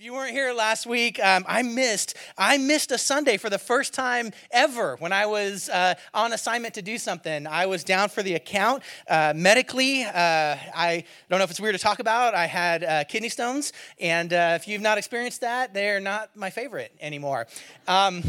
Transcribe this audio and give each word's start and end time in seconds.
If 0.00 0.06
you 0.06 0.14
weren't 0.14 0.32
here 0.32 0.54
last 0.54 0.86
week, 0.86 1.22
um, 1.22 1.44
I 1.46 1.60
missed. 1.60 2.16
I 2.38 2.56
missed 2.56 2.90
a 2.90 2.96
Sunday 2.96 3.36
for 3.36 3.50
the 3.50 3.58
first 3.58 3.92
time 3.92 4.32
ever 4.50 4.96
when 4.96 5.12
I 5.12 5.26
was 5.26 5.68
uh, 5.68 5.92
on 6.14 6.32
assignment 6.32 6.72
to 6.76 6.80
do 6.80 6.96
something. 6.96 7.46
I 7.46 7.66
was 7.66 7.84
down 7.84 8.08
for 8.08 8.22
the 8.22 8.32
account 8.32 8.82
uh, 9.10 9.34
medically. 9.36 10.04
Uh, 10.04 10.10
I 10.14 11.04
don't 11.28 11.38
know 11.38 11.44
if 11.44 11.50
it's 11.50 11.60
weird 11.60 11.74
to 11.74 11.78
talk 11.78 11.98
about. 11.98 12.34
I 12.34 12.46
had 12.46 12.82
uh, 12.82 13.04
kidney 13.04 13.28
stones, 13.28 13.74
and 14.00 14.32
uh, 14.32 14.56
if 14.58 14.66
you've 14.66 14.80
not 14.80 14.96
experienced 14.96 15.42
that, 15.42 15.74
they're 15.74 16.00
not 16.00 16.34
my 16.34 16.48
favorite 16.48 16.94
anymore. 17.02 17.46
Um, 17.86 18.22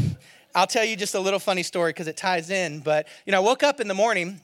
I'll 0.54 0.66
tell 0.66 0.84
you 0.84 0.94
just 0.94 1.14
a 1.14 1.20
little 1.20 1.40
funny 1.40 1.62
story 1.62 1.94
because 1.94 2.06
it 2.06 2.18
ties 2.18 2.50
in. 2.50 2.80
But 2.80 3.08
you 3.24 3.30
know, 3.30 3.38
I 3.38 3.40
woke 3.40 3.62
up 3.62 3.80
in 3.80 3.88
the 3.88 3.94
morning 3.94 4.42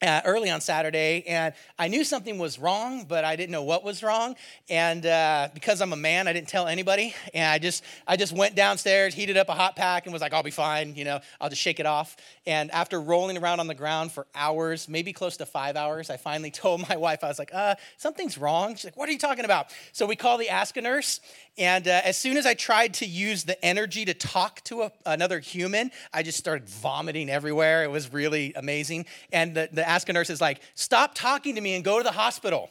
uh, 0.00 0.20
early 0.24 0.50
on 0.50 0.60
Saturday, 0.60 1.24
and 1.26 1.54
I 1.78 1.88
knew 1.88 2.04
something 2.04 2.38
was 2.38 2.58
wrong, 2.58 3.04
but 3.04 3.24
I 3.24 3.36
didn't 3.36 3.50
know 3.50 3.64
what 3.64 3.82
was 3.82 4.02
wrong. 4.02 4.36
And 4.68 5.04
uh, 5.04 5.48
because 5.54 5.80
I'm 5.80 5.92
a 5.92 5.96
man, 5.96 6.28
I 6.28 6.32
didn't 6.32 6.48
tell 6.48 6.66
anybody. 6.66 7.14
And 7.34 7.50
I 7.50 7.58
just, 7.58 7.82
I 8.06 8.16
just 8.16 8.32
went 8.32 8.54
downstairs, 8.54 9.14
heated 9.14 9.36
up 9.36 9.48
a 9.48 9.54
hot 9.54 9.76
pack, 9.76 10.06
and 10.06 10.12
was 10.12 10.22
like, 10.22 10.32
"I'll 10.32 10.42
be 10.42 10.50
fine. 10.50 10.94
You 10.94 11.04
know, 11.04 11.20
I'll 11.40 11.48
just 11.48 11.62
shake 11.62 11.80
it 11.80 11.86
off." 11.86 12.16
And 12.46 12.70
after 12.70 13.00
rolling 13.00 13.38
around 13.38 13.60
on 13.60 13.66
the 13.66 13.74
ground 13.74 14.12
for 14.12 14.26
hours, 14.34 14.88
maybe 14.88 15.12
close 15.12 15.36
to 15.38 15.46
five 15.46 15.76
hours, 15.76 16.10
I 16.10 16.16
finally 16.16 16.50
told 16.58 16.88
my 16.88 16.96
wife, 16.96 17.24
I 17.24 17.28
was 17.28 17.38
like, 17.38 17.50
"Uh, 17.52 17.74
something's 17.96 18.38
wrong." 18.38 18.74
She's 18.74 18.84
like, 18.84 18.96
"What 18.96 19.08
are 19.08 19.12
you 19.12 19.18
talking 19.18 19.44
about?" 19.44 19.74
So 19.92 20.06
we 20.06 20.16
call 20.16 20.38
the 20.38 20.48
Ask 20.48 20.76
a 20.76 20.82
Nurse, 20.82 21.20
and 21.58 21.88
uh, 21.88 22.02
as 22.04 22.16
soon 22.16 22.36
as 22.36 22.46
I 22.46 22.54
tried 22.54 22.94
to 22.94 23.06
use 23.06 23.42
the 23.42 23.62
energy 23.64 24.04
to 24.04 24.14
talk 24.14 24.62
to 24.64 24.82
a, 24.82 24.92
another 25.04 25.40
human, 25.40 25.90
I 26.12 26.22
just 26.22 26.38
started 26.38 26.68
vomiting 26.68 27.28
everywhere. 27.28 27.82
It 27.82 27.90
was 27.90 28.12
really 28.12 28.52
amazing. 28.54 29.06
And 29.32 29.56
the, 29.56 29.68
the 29.72 29.87
Ask 29.88 30.08
a 30.10 30.12
Nurse 30.12 30.28
is 30.28 30.40
like, 30.40 30.60
stop 30.74 31.14
talking 31.14 31.54
to 31.54 31.60
me 31.60 31.74
and 31.74 31.82
go 31.82 31.96
to 31.96 32.04
the 32.04 32.12
hospital. 32.12 32.70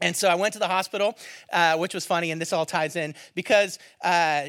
And 0.00 0.16
so 0.16 0.28
I 0.28 0.34
went 0.34 0.54
to 0.54 0.58
the 0.58 0.66
hospital, 0.66 1.16
uh, 1.52 1.76
which 1.76 1.94
was 1.94 2.04
funny, 2.04 2.32
and 2.32 2.40
this 2.40 2.52
all 2.52 2.66
ties 2.66 2.96
in 2.96 3.14
because 3.34 3.78
uh, 4.02 4.48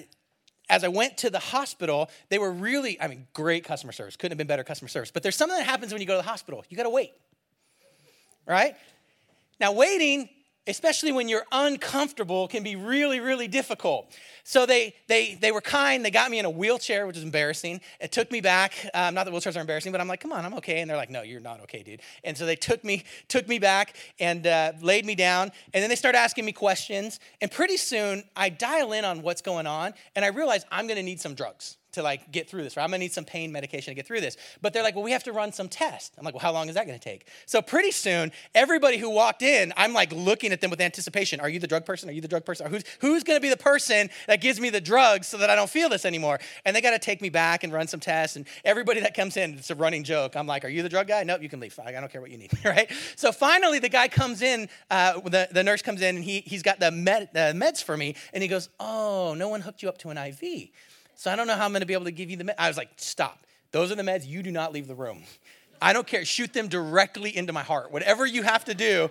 as 0.67 0.83
I 0.83 0.87
went 0.87 1.17
to 1.17 1.29
the 1.29 1.39
hospital, 1.39 2.09
they 2.29 2.39
were 2.39 2.51
really, 2.51 2.99
I 2.99 3.07
mean, 3.07 3.27
great 3.33 3.63
customer 3.65 3.91
service. 3.91 4.15
Couldn't 4.15 4.31
have 4.31 4.37
been 4.39 4.47
better 4.47 4.63
customer 4.63 4.87
service. 4.87 5.11
But 5.11 5.21
there's 5.21 5.35
something 5.35 5.57
that 5.57 5.65
happens 5.65 5.91
when 5.91 6.01
you 6.01 6.07
go 6.07 6.13
to 6.13 6.23
the 6.23 6.29
hospital 6.29 6.65
you 6.69 6.77
gotta 6.77 6.89
wait, 6.89 7.11
right? 8.47 8.75
Now, 9.59 9.73
waiting 9.73 10.27
especially 10.67 11.11
when 11.11 11.27
you're 11.27 11.45
uncomfortable, 11.51 12.47
can 12.47 12.63
be 12.63 12.75
really, 12.75 13.19
really 13.19 13.47
difficult. 13.47 14.11
So 14.43 14.65
they, 14.65 14.95
they, 15.07 15.35
they 15.35 15.51
were 15.51 15.61
kind. 15.61 16.05
They 16.05 16.11
got 16.11 16.29
me 16.29 16.39
in 16.39 16.45
a 16.45 16.49
wheelchair, 16.49 17.07
which 17.07 17.17
is 17.17 17.23
embarrassing. 17.23 17.81
It 17.99 18.11
took 18.11 18.31
me 18.31 18.41
back. 18.41 18.73
Um, 18.93 19.13
not 19.13 19.25
that 19.25 19.33
wheelchairs 19.33 19.57
are 19.57 19.61
embarrassing, 19.61 19.91
but 19.91 19.99
I'm 19.99 20.07
like, 20.07 20.19
come 20.19 20.31
on, 20.31 20.45
I'm 20.45 20.53
okay. 20.55 20.81
And 20.81 20.89
they're 20.89 20.97
like, 20.97 21.09
no, 21.09 21.23
you're 21.23 21.39
not 21.39 21.61
okay, 21.61 21.83
dude. 21.83 22.01
And 22.23 22.37
so 22.37 22.45
they 22.45 22.55
took 22.55 22.83
me, 22.83 23.03
took 23.27 23.47
me 23.47 23.59
back 23.59 23.95
and 24.19 24.45
uh, 24.45 24.73
laid 24.81 25.05
me 25.05 25.15
down. 25.15 25.51
And 25.73 25.81
then 25.81 25.89
they 25.89 25.95
started 25.95 26.19
asking 26.19 26.45
me 26.45 26.51
questions. 26.51 27.19
And 27.41 27.51
pretty 27.51 27.77
soon, 27.77 28.23
I 28.35 28.49
dial 28.49 28.93
in 28.93 29.03
on 29.03 29.21
what's 29.21 29.41
going 29.41 29.67
on, 29.67 29.93
and 30.15 30.23
I 30.23 30.29
realize 30.29 30.65
I'm 30.71 30.87
going 30.87 30.97
to 30.97 31.03
need 31.03 31.19
some 31.19 31.33
drugs 31.33 31.77
to 31.93 32.03
like 32.03 32.31
get 32.31 32.49
through 32.49 32.63
this? 32.63 32.77
I'm 32.77 32.89
gonna 32.89 32.99
need 32.99 33.13
some 33.13 33.25
pain 33.25 33.51
medication 33.51 33.91
to 33.91 33.95
get 33.95 34.07
through 34.07 34.21
this. 34.21 34.37
But 34.61 34.73
they're 34.73 34.83
like, 34.83 34.95
well, 34.95 35.03
we 35.03 35.11
have 35.11 35.23
to 35.25 35.31
run 35.31 35.51
some 35.51 35.69
tests. 35.69 36.11
I'm 36.17 36.25
like, 36.25 36.33
well, 36.33 36.41
how 36.41 36.51
long 36.51 36.69
is 36.69 36.75
that 36.75 36.85
gonna 36.85 36.99
take? 36.99 37.27
So 37.45 37.61
pretty 37.61 37.91
soon, 37.91 38.31
everybody 38.55 38.97
who 38.97 39.09
walked 39.09 39.41
in, 39.41 39.73
I'm 39.77 39.93
like 39.93 40.11
looking 40.11 40.51
at 40.51 40.61
them 40.61 40.69
with 40.71 40.81
anticipation. 40.81 41.39
Are 41.39 41.49
you 41.49 41.59
the 41.59 41.67
drug 41.67 41.85
person? 41.85 42.09
Are 42.09 42.13
you 42.13 42.21
the 42.21 42.27
drug 42.27 42.45
person? 42.45 42.69
Who's 42.69 42.83
who's 42.99 43.23
gonna 43.23 43.39
be 43.39 43.49
the 43.49 43.57
person 43.57 44.09
that 44.27 44.41
gives 44.41 44.59
me 44.59 44.69
the 44.69 44.81
drugs 44.81 45.27
so 45.27 45.37
that 45.37 45.49
I 45.49 45.55
don't 45.55 45.69
feel 45.69 45.89
this 45.89 46.05
anymore? 46.05 46.39
And 46.65 46.75
they 46.75 46.81
gotta 46.81 46.99
take 46.99 47.21
me 47.21 47.29
back 47.29 47.63
and 47.63 47.73
run 47.73 47.87
some 47.87 47.99
tests. 47.99 48.35
And 48.35 48.45
everybody 48.63 49.01
that 49.01 49.13
comes 49.13 49.37
in, 49.37 49.55
it's 49.55 49.69
a 49.69 49.75
running 49.75 50.03
joke. 50.03 50.35
I'm 50.35 50.47
like, 50.47 50.65
are 50.65 50.69
you 50.69 50.83
the 50.83 50.89
drug 50.89 51.07
guy? 51.07 51.23
Nope, 51.23 51.41
you 51.41 51.49
can 51.49 51.59
leave. 51.59 51.77
I 51.83 51.91
don't 51.91 52.11
care 52.11 52.21
what 52.21 52.31
you 52.31 52.37
need, 52.37 52.51
right? 52.65 52.91
So 53.15 53.31
finally, 53.31 53.79
the 53.79 53.89
guy 53.89 54.07
comes 54.07 54.41
in, 54.41 54.69
uh, 54.89 55.19
the, 55.19 55.47
the 55.51 55.63
nurse 55.63 55.81
comes 55.81 56.01
in, 56.01 56.15
and 56.15 56.23
he 56.23 56.41
he's 56.41 56.63
got 56.63 56.79
the 56.79 56.91
med, 56.91 57.29
uh, 57.35 57.53
meds 57.53 57.83
for 57.83 57.97
me, 57.97 58.15
and 58.33 58.41
he 58.41 58.49
goes, 58.49 58.69
oh, 58.79 59.33
no 59.37 59.49
one 59.49 59.61
hooked 59.61 59.81
you 59.81 59.89
up 59.89 59.97
to 59.99 60.09
an 60.09 60.17
IV. 60.17 60.69
So 61.21 61.29
I 61.29 61.35
don't 61.35 61.45
know 61.45 61.55
how 61.55 61.65
I'm 61.65 61.71
going 61.71 61.81
to 61.81 61.85
be 61.85 61.93
able 61.93 62.05
to 62.05 62.11
give 62.11 62.31
you 62.31 62.37
the 62.37 62.45
meds. 62.45 62.55
I 62.57 62.67
was 62.67 62.77
like, 62.77 62.89
stop. 62.95 63.45
Those 63.69 63.91
are 63.91 63.95
the 63.95 64.01
meds. 64.01 64.25
You 64.25 64.41
do 64.41 64.49
not 64.49 64.73
leave 64.73 64.87
the 64.87 64.95
room. 64.95 65.21
I 65.79 65.93
don't 65.93 66.07
care. 66.07 66.25
Shoot 66.25 66.51
them 66.51 66.67
directly 66.67 67.37
into 67.37 67.53
my 67.53 67.61
heart. 67.61 67.91
Whatever 67.91 68.25
you 68.25 68.41
have 68.41 68.65
to 68.65 68.73
do 68.73 69.07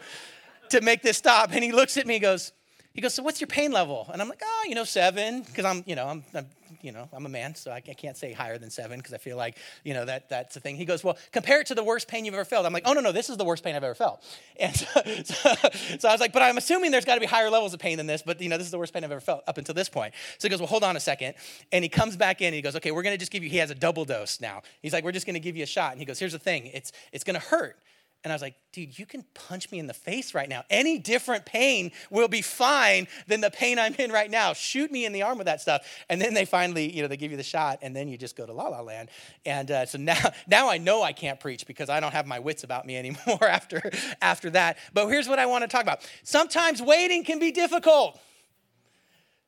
to 0.70 0.80
make 0.80 1.02
this 1.02 1.18
stop. 1.18 1.52
And 1.52 1.62
he 1.62 1.70
looks 1.70 1.96
at 1.96 2.08
me 2.08 2.16
and 2.16 2.22
goes, 2.22 2.50
he 2.94 3.00
goes, 3.00 3.14
so 3.14 3.22
what's 3.22 3.40
your 3.40 3.46
pain 3.46 3.70
level? 3.70 4.10
And 4.12 4.20
I'm 4.20 4.28
like, 4.28 4.42
oh, 4.44 4.64
you 4.68 4.74
know, 4.74 4.82
seven, 4.82 5.42
because 5.42 5.64
I'm, 5.64 5.84
you 5.86 5.94
know, 5.94 6.08
I'm, 6.08 6.24
I'm, 6.34 6.46
you 6.82 6.92
know, 6.92 7.08
I'm 7.12 7.26
a 7.26 7.28
man, 7.28 7.54
so 7.54 7.70
I 7.70 7.80
can't 7.80 8.16
say 8.16 8.32
higher 8.32 8.58
than 8.58 8.70
seven 8.70 8.98
because 8.98 9.12
I 9.12 9.18
feel 9.18 9.36
like, 9.36 9.56
you 9.84 9.94
know, 9.94 10.04
that 10.04 10.28
that's 10.28 10.54
the 10.54 10.60
thing. 10.60 10.76
He 10.76 10.84
goes, 10.84 11.02
well, 11.04 11.16
compare 11.32 11.60
it 11.60 11.66
to 11.68 11.74
the 11.74 11.84
worst 11.84 12.08
pain 12.08 12.24
you've 12.24 12.34
ever 12.34 12.44
felt. 12.44 12.66
I'm 12.66 12.72
like, 12.72 12.84
oh 12.86 12.92
no, 12.92 13.00
no, 13.00 13.12
this 13.12 13.30
is 13.30 13.36
the 13.36 13.44
worst 13.44 13.64
pain 13.64 13.74
I've 13.74 13.84
ever 13.84 13.94
felt. 13.94 14.22
And 14.60 14.76
so, 14.76 15.00
so, 15.24 15.54
so 15.98 16.08
I 16.08 16.12
was 16.12 16.20
like, 16.20 16.34
but 16.34 16.42
I'm 16.42 16.58
assuming 16.58 16.90
there's 16.90 17.06
got 17.06 17.14
to 17.14 17.20
be 17.20 17.26
higher 17.26 17.48
levels 17.48 17.72
of 17.72 17.80
pain 17.80 17.96
than 17.96 18.06
this, 18.06 18.20
but 18.20 18.40
you 18.42 18.48
know, 18.50 18.58
this 18.58 18.66
is 18.66 18.70
the 18.70 18.78
worst 18.78 18.92
pain 18.92 19.04
I've 19.04 19.10
ever 19.10 19.20
felt 19.20 19.42
up 19.46 19.56
until 19.56 19.74
this 19.74 19.88
point. 19.88 20.12
So 20.38 20.46
he 20.46 20.50
goes, 20.50 20.60
well, 20.60 20.68
hold 20.68 20.84
on 20.84 20.96
a 20.96 21.00
second, 21.00 21.34
and 21.72 21.82
he 21.82 21.88
comes 21.88 22.16
back 22.16 22.40
in. 22.42 22.48
and 22.48 22.54
He 22.54 22.62
goes, 22.62 22.76
okay, 22.76 22.90
we're 22.90 23.02
gonna 23.02 23.16
just 23.16 23.32
give 23.32 23.42
you. 23.42 23.48
He 23.48 23.56
has 23.56 23.70
a 23.70 23.74
double 23.74 24.04
dose 24.04 24.40
now. 24.40 24.62
He's 24.82 24.92
like, 24.92 25.02
we're 25.04 25.12
just 25.12 25.26
gonna 25.26 25.38
give 25.38 25.56
you 25.56 25.62
a 25.62 25.66
shot. 25.66 25.92
And 25.92 26.00
he 26.00 26.04
goes, 26.04 26.18
here's 26.18 26.32
the 26.32 26.38
thing, 26.38 26.66
it's 26.66 26.92
it's 27.12 27.24
gonna 27.24 27.38
hurt. 27.38 27.78
And 28.22 28.32
I 28.32 28.34
was 28.34 28.42
like, 28.42 28.54
dude, 28.72 28.98
you 28.98 29.06
can 29.06 29.24
punch 29.32 29.70
me 29.72 29.78
in 29.78 29.86
the 29.86 29.94
face 29.94 30.34
right 30.34 30.48
now. 30.48 30.62
Any 30.68 30.98
different 30.98 31.46
pain 31.46 31.90
will 32.10 32.28
be 32.28 32.42
fine 32.42 33.08
than 33.26 33.40
the 33.40 33.50
pain 33.50 33.78
I'm 33.78 33.94
in 33.94 34.12
right 34.12 34.30
now. 34.30 34.52
Shoot 34.52 34.92
me 34.92 35.06
in 35.06 35.12
the 35.12 35.22
arm 35.22 35.38
with 35.38 35.46
that 35.46 35.62
stuff. 35.62 35.86
And 36.10 36.20
then 36.20 36.34
they 36.34 36.44
finally, 36.44 36.94
you 36.94 37.00
know, 37.00 37.08
they 37.08 37.16
give 37.16 37.30
you 37.30 37.38
the 37.38 37.42
shot, 37.42 37.78
and 37.80 37.96
then 37.96 38.08
you 38.08 38.18
just 38.18 38.36
go 38.36 38.44
to 38.44 38.52
La 38.52 38.68
La 38.68 38.82
Land. 38.82 39.08
And 39.46 39.70
uh, 39.70 39.86
so 39.86 39.96
now, 39.96 40.20
now 40.46 40.68
I 40.68 40.76
know 40.76 41.02
I 41.02 41.12
can't 41.12 41.40
preach 41.40 41.66
because 41.66 41.88
I 41.88 41.98
don't 41.98 42.12
have 42.12 42.26
my 42.26 42.38
wits 42.38 42.62
about 42.62 42.86
me 42.86 42.96
anymore 42.98 43.44
after, 43.44 43.90
after 44.20 44.50
that. 44.50 44.76
But 44.92 45.08
here's 45.08 45.28
what 45.28 45.38
I 45.38 45.46
want 45.46 45.62
to 45.62 45.68
talk 45.68 45.82
about. 45.82 46.06
Sometimes 46.22 46.82
waiting 46.82 47.24
can 47.24 47.38
be 47.38 47.52
difficult. 47.52 48.20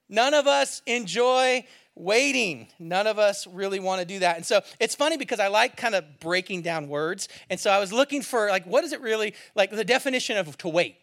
None 0.08 0.34
of 0.34 0.46
us 0.46 0.82
enjoy 0.86 1.64
waiting. 1.94 2.68
None 2.78 3.06
of 3.06 3.18
us 3.18 3.46
really 3.46 3.80
want 3.80 4.00
to 4.00 4.06
do 4.06 4.20
that. 4.20 4.36
And 4.36 4.46
so 4.46 4.62
it's 4.80 4.94
funny 4.94 5.16
because 5.16 5.40
I 5.40 5.48
like 5.48 5.76
kind 5.76 5.94
of 5.94 6.04
breaking 6.20 6.62
down 6.62 6.88
words. 6.88 7.28
And 7.50 7.60
so 7.60 7.70
I 7.70 7.78
was 7.78 7.92
looking 7.92 8.22
for, 8.22 8.48
like, 8.48 8.64
what 8.66 8.84
is 8.84 8.92
it 8.92 9.00
really, 9.00 9.34
like, 9.54 9.70
the 9.70 9.84
definition 9.84 10.36
of 10.36 10.56
to 10.58 10.68
wait? 10.68 10.96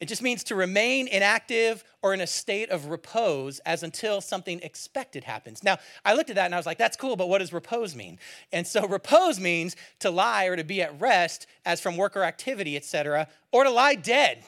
It 0.00 0.08
just 0.08 0.22
means 0.22 0.42
to 0.44 0.56
remain 0.56 1.06
inactive 1.06 1.84
or 2.02 2.12
in 2.12 2.20
a 2.20 2.26
state 2.26 2.70
of 2.70 2.86
repose 2.86 3.60
as 3.60 3.84
until 3.84 4.20
something 4.20 4.58
expected 4.60 5.22
happens. 5.22 5.62
Now, 5.62 5.78
I 6.04 6.14
looked 6.14 6.28
at 6.28 6.34
that 6.34 6.46
and 6.46 6.54
I 6.54 6.58
was 6.58 6.66
like, 6.66 6.78
that's 6.78 6.96
cool, 6.96 7.14
but 7.14 7.28
what 7.28 7.38
does 7.38 7.52
repose 7.52 7.94
mean? 7.94 8.18
And 8.52 8.66
so 8.66 8.88
repose 8.88 9.38
means 9.38 9.76
to 10.00 10.10
lie 10.10 10.46
or 10.46 10.56
to 10.56 10.64
be 10.64 10.82
at 10.82 11.00
rest 11.00 11.46
as 11.64 11.80
from 11.80 11.96
work 11.96 12.16
or 12.16 12.24
activity, 12.24 12.76
etc., 12.76 13.28
or 13.52 13.62
to 13.62 13.70
lie 13.70 13.94
dead. 13.94 14.42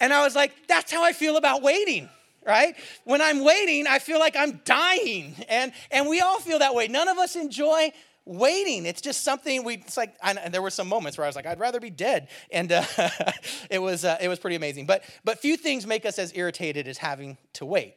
And 0.00 0.12
I 0.12 0.24
was 0.24 0.34
like, 0.34 0.52
that's 0.66 0.90
how 0.90 1.04
I 1.04 1.12
feel 1.12 1.36
about 1.36 1.62
waiting 1.62 2.08
right? 2.48 2.74
When 3.04 3.20
I'm 3.20 3.44
waiting, 3.44 3.86
I 3.86 3.98
feel 3.98 4.18
like 4.18 4.34
I'm 4.34 4.60
dying. 4.64 5.34
And, 5.48 5.72
and 5.90 6.08
we 6.08 6.20
all 6.20 6.40
feel 6.40 6.58
that 6.60 6.74
way. 6.74 6.88
None 6.88 7.06
of 7.06 7.18
us 7.18 7.36
enjoy 7.36 7.92
waiting. 8.24 8.86
It's 8.86 9.02
just 9.02 9.22
something 9.22 9.64
we, 9.64 9.74
it's 9.74 9.98
like, 9.98 10.14
and 10.22 10.52
there 10.52 10.62
were 10.62 10.70
some 10.70 10.88
moments 10.88 11.18
where 11.18 11.26
I 11.26 11.28
was 11.28 11.36
like, 11.36 11.46
I'd 11.46 11.60
rather 11.60 11.78
be 11.78 11.90
dead. 11.90 12.28
And 12.50 12.72
uh, 12.72 12.84
it, 13.70 13.80
was, 13.80 14.04
uh, 14.04 14.16
it 14.20 14.28
was 14.28 14.38
pretty 14.38 14.56
amazing. 14.56 14.86
But, 14.86 15.04
but 15.24 15.38
few 15.38 15.58
things 15.58 15.86
make 15.86 16.06
us 16.06 16.18
as 16.18 16.34
irritated 16.34 16.88
as 16.88 16.98
having 16.98 17.36
to 17.54 17.66
wait. 17.66 17.96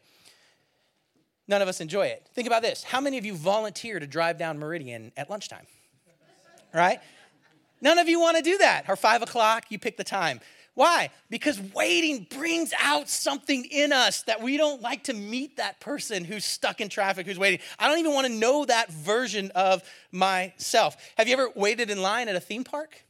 None 1.47 1.61
of 1.61 1.67
us 1.67 1.81
enjoy 1.81 2.07
it. 2.07 2.27
Think 2.33 2.47
about 2.47 2.61
this. 2.61 2.83
How 2.83 3.01
many 3.01 3.17
of 3.17 3.25
you 3.25 3.33
volunteer 3.33 3.99
to 3.99 4.07
drive 4.07 4.37
down 4.37 4.59
Meridian 4.59 5.11
at 5.15 5.29
lunchtime? 5.29 5.65
Right? 6.73 6.99
None 7.81 7.97
of 7.97 8.07
you 8.07 8.19
want 8.19 8.37
to 8.37 8.43
do 8.43 8.57
that. 8.59 8.85
Or 8.87 8.95
five 8.95 9.21
o'clock, 9.21 9.65
you 9.69 9.79
pick 9.79 9.97
the 9.97 10.03
time. 10.03 10.39
Why? 10.73 11.09
Because 11.29 11.59
waiting 11.73 12.27
brings 12.29 12.73
out 12.81 13.09
something 13.09 13.65
in 13.65 13.91
us 13.91 14.23
that 14.23 14.41
we 14.41 14.55
don't 14.55 14.81
like 14.81 15.03
to 15.05 15.13
meet 15.13 15.57
that 15.57 15.81
person 15.81 16.23
who's 16.23 16.45
stuck 16.45 16.79
in 16.79 16.87
traffic, 16.87 17.25
who's 17.25 17.37
waiting. 17.37 17.59
I 17.77 17.87
don't 17.87 17.99
even 17.99 18.13
want 18.13 18.27
to 18.27 18.33
know 18.33 18.63
that 18.65 18.89
version 18.89 19.51
of 19.53 19.83
myself. 20.11 20.95
Have 21.17 21.27
you 21.27 21.33
ever 21.33 21.49
waited 21.55 21.89
in 21.89 22.01
line 22.01 22.29
at 22.29 22.35
a 22.35 22.39
theme 22.39 22.63
park? 22.63 23.03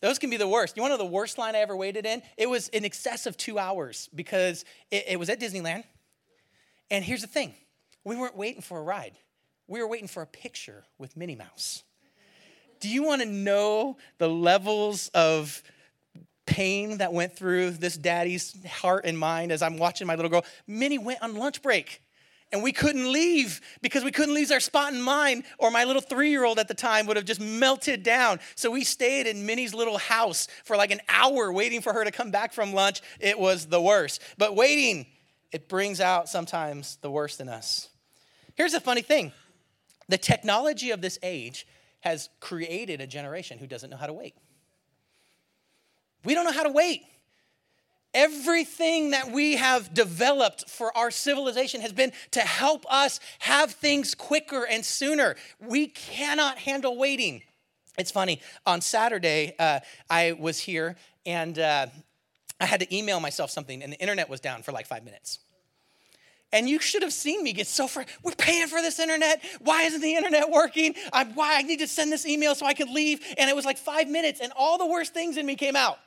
Those 0.00 0.18
can 0.18 0.30
be 0.30 0.38
the 0.38 0.48
worst. 0.48 0.76
You 0.76 0.82
want 0.82 0.94
to 0.94 0.96
know 0.96 1.04
the 1.04 1.10
worst 1.10 1.36
line 1.36 1.54
I 1.54 1.58
ever 1.58 1.76
waited 1.76 2.06
in? 2.06 2.22
It 2.38 2.48
was 2.48 2.68
in 2.68 2.86
excess 2.86 3.26
of 3.26 3.36
two 3.36 3.58
hours 3.58 4.08
because 4.14 4.64
it, 4.90 5.04
it 5.08 5.18
was 5.18 5.28
at 5.28 5.38
Disneyland. 5.38 5.84
And 6.90 7.04
here's 7.04 7.20
the 7.20 7.26
thing 7.26 7.54
we 8.04 8.16
weren't 8.16 8.36
waiting 8.36 8.62
for 8.62 8.78
a 8.78 8.82
ride, 8.82 9.12
we 9.66 9.80
were 9.80 9.88
waiting 9.88 10.08
for 10.08 10.22
a 10.22 10.26
picture 10.26 10.84
with 10.98 11.16
Minnie 11.16 11.36
Mouse. 11.36 11.84
Do 12.80 12.88
you 12.88 13.02
want 13.02 13.20
to 13.20 13.28
know 13.28 13.98
the 14.16 14.28
levels 14.28 15.08
of 15.08 15.62
pain 16.50 16.98
that 16.98 17.12
went 17.12 17.36
through 17.36 17.70
this 17.70 17.96
daddy's 17.96 18.56
heart 18.66 19.04
and 19.04 19.16
mind 19.16 19.52
as 19.52 19.62
I'm 19.62 19.78
watching 19.78 20.06
my 20.06 20.16
little 20.16 20.30
girl. 20.30 20.44
Minnie 20.66 20.98
went 20.98 21.22
on 21.22 21.36
lunch 21.36 21.62
break 21.62 22.02
and 22.50 22.60
we 22.60 22.72
couldn't 22.72 23.12
leave 23.12 23.60
because 23.80 24.02
we 24.02 24.10
couldn't 24.10 24.34
lose 24.34 24.50
our 24.50 24.58
spot 24.58 24.92
in 24.92 25.00
mine, 25.00 25.44
or 25.58 25.70
my 25.70 25.84
little 25.84 26.02
three 26.02 26.30
year 26.30 26.44
old 26.44 26.58
at 26.58 26.66
the 26.66 26.74
time 26.74 27.06
would 27.06 27.16
have 27.16 27.24
just 27.24 27.40
melted 27.40 28.02
down. 28.02 28.40
So 28.56 28.72
we 28.72 28.82
stayed 28.82 29.28
in 29.28 29.46
Minnie's 29.46 29.72
little 29.72 29.98
house 29.98 30.48
for 30.64 30.76
like 30.76 30.90
an 30.90 31.00
hour 31.08 31.52
waiting 31.52 31.80
for 31.80 31.92
her 31.92 32.02
to 32.02 32.10
come 32.10 32.32
back 32.32 32.52
from 32.52 32.72
lunch. 32.72 33.02
It 33.20 33.38
was 33.38 33.66
the 33.66 33.80
worst. 33.80 34.20
But 34.36 34.56
waiting, 34.56 35.06
it 35.52 35.68
brings 35.68 36.00
out 36.00 36.28
sometimes 36.28 36.96
the 36.96 37.10
worst 37.10 37.40
in 37.40 37.48
us. 37.48 37.88
Here's 38.56 38.72
the 38.72 38.80
funny 38.80 39.02
thing 39.02 39.32
the 40.08 40.18
technology 40.18 40.90
of 40.90 41.00
this 41.00 41.20
age 41.22 41.68
has 42.00 42.28
created 42.40 43.00
a 43.00 43.06
generation 43.06 43.58
who 43.58 43.68
doesn't 43.68 43.90
know 43.90 43.96
how 43.96 44.06
to 44.06 44.12
wait. 44.12 44.34
We 46.24 46.34
don't 46.34 46.44
know 46.44 46.52
how 46.52 46.64
to 46.64 46.70
wait. 46.70 47.02
Everything 48.12 49.10
that 49.10 49.30
we 49.30 49.56
have 49.56 49.94
developed 49.94 50.68
for 50.68 50.96
our 50.96 51.10
civilization 51.10 51.80
has 51.80 51.92
been 51.92 52.12
to 52.32 52.40
help 52.40 52.84
us 52.92 53.20
have 53.38 53.70
things 53.72 54.14
quicker 54.14 54.66
and 54.66 54.84
sooner. 54.84 55.36
We 55.60 55.86
cannot 55.86 56.58
handle 56.58 56.98
waiting. 56.98 57.42
It's 57.96 58.10
funny, 58.10 58.40
on 58.66 58.80
Saturday, 58.80 59.54
uh, 59.58 59.80
I 60.08 60.32
was 60.32 60.58
here 60.58 60.96
and 61.24 61.58
uh, 61.58 61.86
I 62.60 62.66
had 62.66 62.80
to 62.80 62.96
email 62.96 63.20
myself 63.20 63.50
something, 63.50 63.82
and 63.82 63.92
the 63.92 64.00
internet 64.00 64.28
was 64.28 64.40
down 64.40 64.62
for 64.62 64.72
like 64.72 64.86
five 64.86 65.04
minutes. 65.04 65.38
And 66.52 66.68
you 66.68 66.80
should 66.80 67.02
have 67.02 67.12
seen 67.12 67.44
me 67.44 67.52
get 67.52 67.68
so 67.68 67.86
far. 67.86 68.04
We're 68.24 68.32
paying 68.32 68.66
for 68.66 68.82
this 68.82 68.98
internet. 68.98 69.40
Why 69.60 69.84
isn't 69.84 70.00
the 70.00 70.16
internet 70.16 70.50
working? 70.50 70.96
I, 71.12 71.24
why 71.24 71.56
I 71.56 71.62
need 71.62 71.78
to 71.78 71.86
send 71.86 72.10
this 72.10 72.26
email 72.26 72.56
so 72.56 72.66
I 72.66 72.74
could 72.74 72.90
leave. 72.90 73.20
And 73.38 73.48
it 73.48 73.54
was 73.54 73.64
like 73.64 73.78
five 73.78 74.08
minutes, 74.08 74.40
and 74.40 74.52
all 74.56 74.76
the 74.76 74.86
worst 74.86 75.14
things 75.14 75.36
in 75.36 75.46
me 75.46 75.54
came 75.54 75.76
out. 75.76 75.98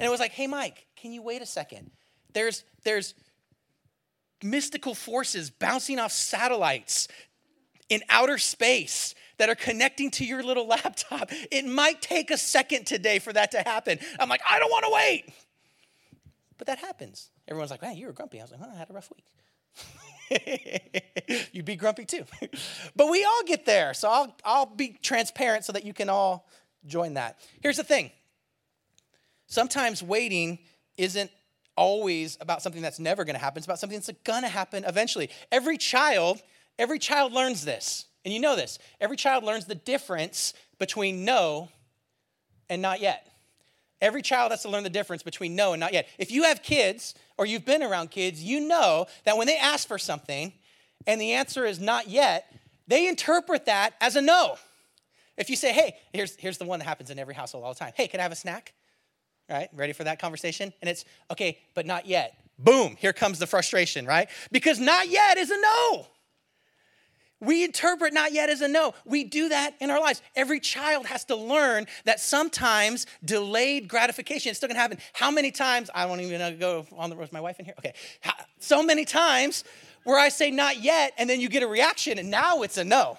And 0.00 0.06
it 0.06 0.10
was 0.10 0.18
like, 0.18 0.32
hey, 0.32 0.46
Mike, 0.46 0.86
can 0.96 1.12
you 1.12 1.22
wait 1.22 1.42
a 1.42 1.46
second? 1.46 1.90
There's, 2.32 2.64
there's 2.84 3.14
mystical 4.42 4.94
forces 4.94 5.50
bouncing 5.50 5.98
off 5.98 6.10
satellites 6.10 7.06
in 7.90 8.00
outer 8.08 8.38
space 8.38 9.14
that 9.36 9.50
are 9.50 9.54
connecting 9.54 10.10
to 10.12 10.24
your 10.24 10.42
little 10.42 10.66
laptop. 10.66 11.28
It 11.50 11.66
might 11.66 12.00
take 12.00 12.30
a 12.30 12.38
second 12.38 12.86
today 12.86 13.18
for 13.18 13.30
that 13.34 13.50
to 13.50 13.58
happen. 13.60 13.98
I'm 14.18 14.30
like, 14.30 14.40
I 14.48 14.58
don't 14.58 14.70
want 14.70 14.86
to 14.86 14.90
wait. 14.94 15.34
But 16.56 16.66
that 16.68 16.78
happens. 16.78 17.30
Everyone's 17.46 17.70
like, 17.70 17.82
man, 17.82 17.98
you 17.98 18.06
were 18.06 18.12
grumpy. 18.14 18.40
I 18.40 18.44
was 18.44 18.52
like, 18.52 18.60
I 18.62 18.74
had 18.74 18.88
a 18.88 18.94
rough 18.94 19.10
week. 19.14 19.26
You'd 21.52 21.66
be 21.66 21.76
grumpy 21.76 22.06
too. 22.06 22.24
but 22.96 23.10
we 23.10 23.22
all 23.22 23.42
get 23.44 23.66
there. 23.66 23.92
So 23.92 24.08
I'll, 24.08 24.34
I'll 24.46 24.66
be 24.66 24.96
transparent 25.02 25.66
so 25.66 25.72
that 25.72 25.84
you 25.84 25.92
can 25.92 26.08
all 26.08 26.48
join 26.86 27.14
that. 27.14 27.38
Here's 27.60 27.76
the 27.76 27.84
thing 27.84 28.10
sometimes 29.50 30.02
waiting 30.02 30.58
isn't 30.96 31.30
always 31.76 32.38
about 32.40 32.62
something 32.62 32.80
that's 32.80 32.98
never 32.98 33.24
going 33.24 33.34
to 33.34 33.40
happen. 33.40 33.58
It's 33.58 33.66
about 33.66 33.78
something 33.78 33.98
that's 33.98 34.10
going 34.24 34.42
to 34.42 34.48
happen 34.48 34.84
eventually. 34.84 35.28
Every 35.52 35.76
child, 35.76 36.40
every 36.78 36.98
child 36.98 37.32
learns 37.32 37.64
this. 37.64 38.06
And 38.24 38.32
you 38.32 38.40
know 38.40 38.56
this. 38.56 38.78
Every 39.00 39.16
child 39.16 39.44
learns 39.44 39.64
the 39.66 39.74
difference 39.74 40.54
between 40.78 41.24
no 41.24 41.68
and 42.68 42.80
not 42.80 43.00
yet. 43.00 43.26
Every 44.00 44.22
child 44.22 44.50
has 44.52 44.62
to 44.62 44.68
learn 44.70 44.82
the 44.82 44.90
difference 44.90 45.22
between 45.22 45.56
no 45.56 45.72
and 45.72 45.80
not 45.80 45.92
yet. 45.92 46.08
If 46.18 46.30
you 46.30 46.44
have 46.44 46.62
kids 46.62 47.14
or 47.36 47.44
you've 47.44 47.64
been 47.64 47.82
around 47.82 48.10
kids, 48.10 48.42
you 48.42 48.60
know 48.60 49.06
that 49.24 49.36
when 49.36 49.46
they 49.46 49.56
ask 49.56 49.86
for 49.88 49.98
something 49.98 50.52
and 51.06 51.20
the 51.20 51.32
answer 51.32 51.64
is 51.66 51.80
not 51.80 52.08
yet, 52.08 52.52
they 52.86 53.08
interpret 53.08 53.66
that 53.66 53.94
as 54.00 54.16
a 54.16 54.22
no. 54.22 54.56
If 55.36 55.48
you 55.48 55.56
say, 55.56 55.72
hey, 55.72 55.96
here's, 56.12 56.36
here's 56.36 56.58
the 56.58 56.64
one 56.66 56.78
that 56.78 56.84
happens 56.84 57.10
in 57.10 57.18
every 57.18 57.34
household 57.34 57.64
all 57.64 57.72
the 57.72 57.78
time 57.78 57.92
hey, 57.96 58.06
can 58.06 58.20
I 58.20 58.22
have 58.22 58.32
a 58.32 58.36
snack? 58.36 58.74
Right? 59.50 59.68
Ready 59.74 59.92
for 59.92 60.04
that 60.04 60.18
conversation? 60.18 60.72
And 60.80 60.88
it's, 60.88 61.04
okay, 61.30 61.58
but 61.74 61.84
not 61.84 62.06
yet. 62.06 62.34
Boom, 62.58 62.96
here 62.98 63.12
comes 63.12 63.38
the 63.38 63.46
frustration, 63.46 64.06
right? 64.06 64.28
Because 64.52 64.78
not 64.78 65.08
yet 65.08 65.38
is 65.38 65.50
a 65.50 65.60
no. 65.60 66.06
We 67.42 67.64
interpret 67.64 68.12
not 68.12 68.32
yet 68.32 68.50
as 68.50 68.60
a 68.60 68.68
no. 68.68 68.92
We 69.06 69.24
do 69.24 69.48
that 69.48 69.74
in 69.80 69.90
our 69.90 69.98
lives. 69.98 70.20
Every 70.36 70.60
child 70.60 71.06
has 71.06 71.24
to 71.24 71.36
learn 71.36 71.86
that 72.04 72.20
sometimes 72.20 73.06
delayed 73.24 73.88
gratification 73.88 74.50
is 74.50 74.58
still 74.58 74.68
gonna 74.68 74.78
happen. 74.78 74.98
How 75.14 75.30
many 75.30 75.50
times, 75.50 75.88
I 75.94 76.04
won't 76.04 76.20
even 76.20 76.58
go 76.58 76.86
on 76.98 77.08
the 77.08 77.16
road 77.16 77.22
with 77.22 77.32
my 77.32 77.40
wife 77.40 77.58
in 77.58 77.64
here? 77.64 77.74
Okay. 77.78 77.94
So 78.58 78.82
many 78.82 79.06
times 79.06 79.64
where 80.04 80.18
I 80.18 80.28
say 80.28 80.50
not 80.50 80.82
yet, 80.82 81.14
and 81.16 81.30
then 81.30 81.40
you 81.40 81.48
get 81.48 81.62
a 81.62 81.66
reaction, 81.66 82.18
and 82.18 82.30
now 82.30 82.60
it's 82.60 82.76
a 82.76 82.84
no, 82.84 83.16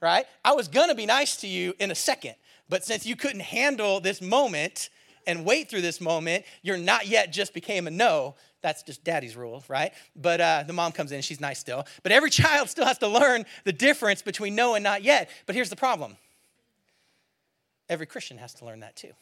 right? 0.00 0.26
I 0.44 0.52
was 0.52 0.68
gonna 0.68 0.94
be 0.94 1.06
nice 1.06 1.36
to 1.38 1.48
you 1.48 1.74
in 1.80 1.90
a 1.90 1.94
second, 1.96 2.36
but 2.68 2.84
since 2.84 3.04
you 3.04 3.16
couldn't 3.16 3.40
handle 3.40 3.98
this 3.98 4.22
moment, 4.22 4.90
and 5.26 5.44
wait 5.44 5.68
through 5.70 5.82
this 5.82 6.00
moment, 6.00 6.44
you're 6.62 6.76
not 6.76 7.06
yet 7.06 7.32
just 7.32 7.54
became 7.54 7.86
a 7.86 7.90
no. 7.90 8.34
That's 8.62 8.82
just 8.82 9.04
daddy's 9.04 9.36
rule, 9.36 9.62
right? 9.68 9.92
But 10.16 10.40
uh, 10.40 10.64
the 10.66 10.72
mom 10.72 10.92
comes 10.92 11.12
in, 11.12 11.20
she's 11.22 11.40
nice 11.40 11.58
still. 11.58 11.86
But 12.02 12.12
every 12.12 12.30
child 12.42 12.70
still 12.70 12.86
has 12.86 12.98
to 12.98 13.08
learn 13.08 13.44
the 13.64 13.72
difference 13.72 14.22
between 14.22 14.54
no 14.54 14.74
and 14.74 14.82
not 14.82 15.02
yet. 15.02 15.30
But 15.46 15.54
here's 15.54 15.70
the 15.70 15.76
problem 15.76 16.16
every 17.88 18.06
Christian 18.06 18.38
has 18.38 18.54
to 18.54 18.64
learn 18.64 18.80
that 18.80 18.96
too. 18.96 19.12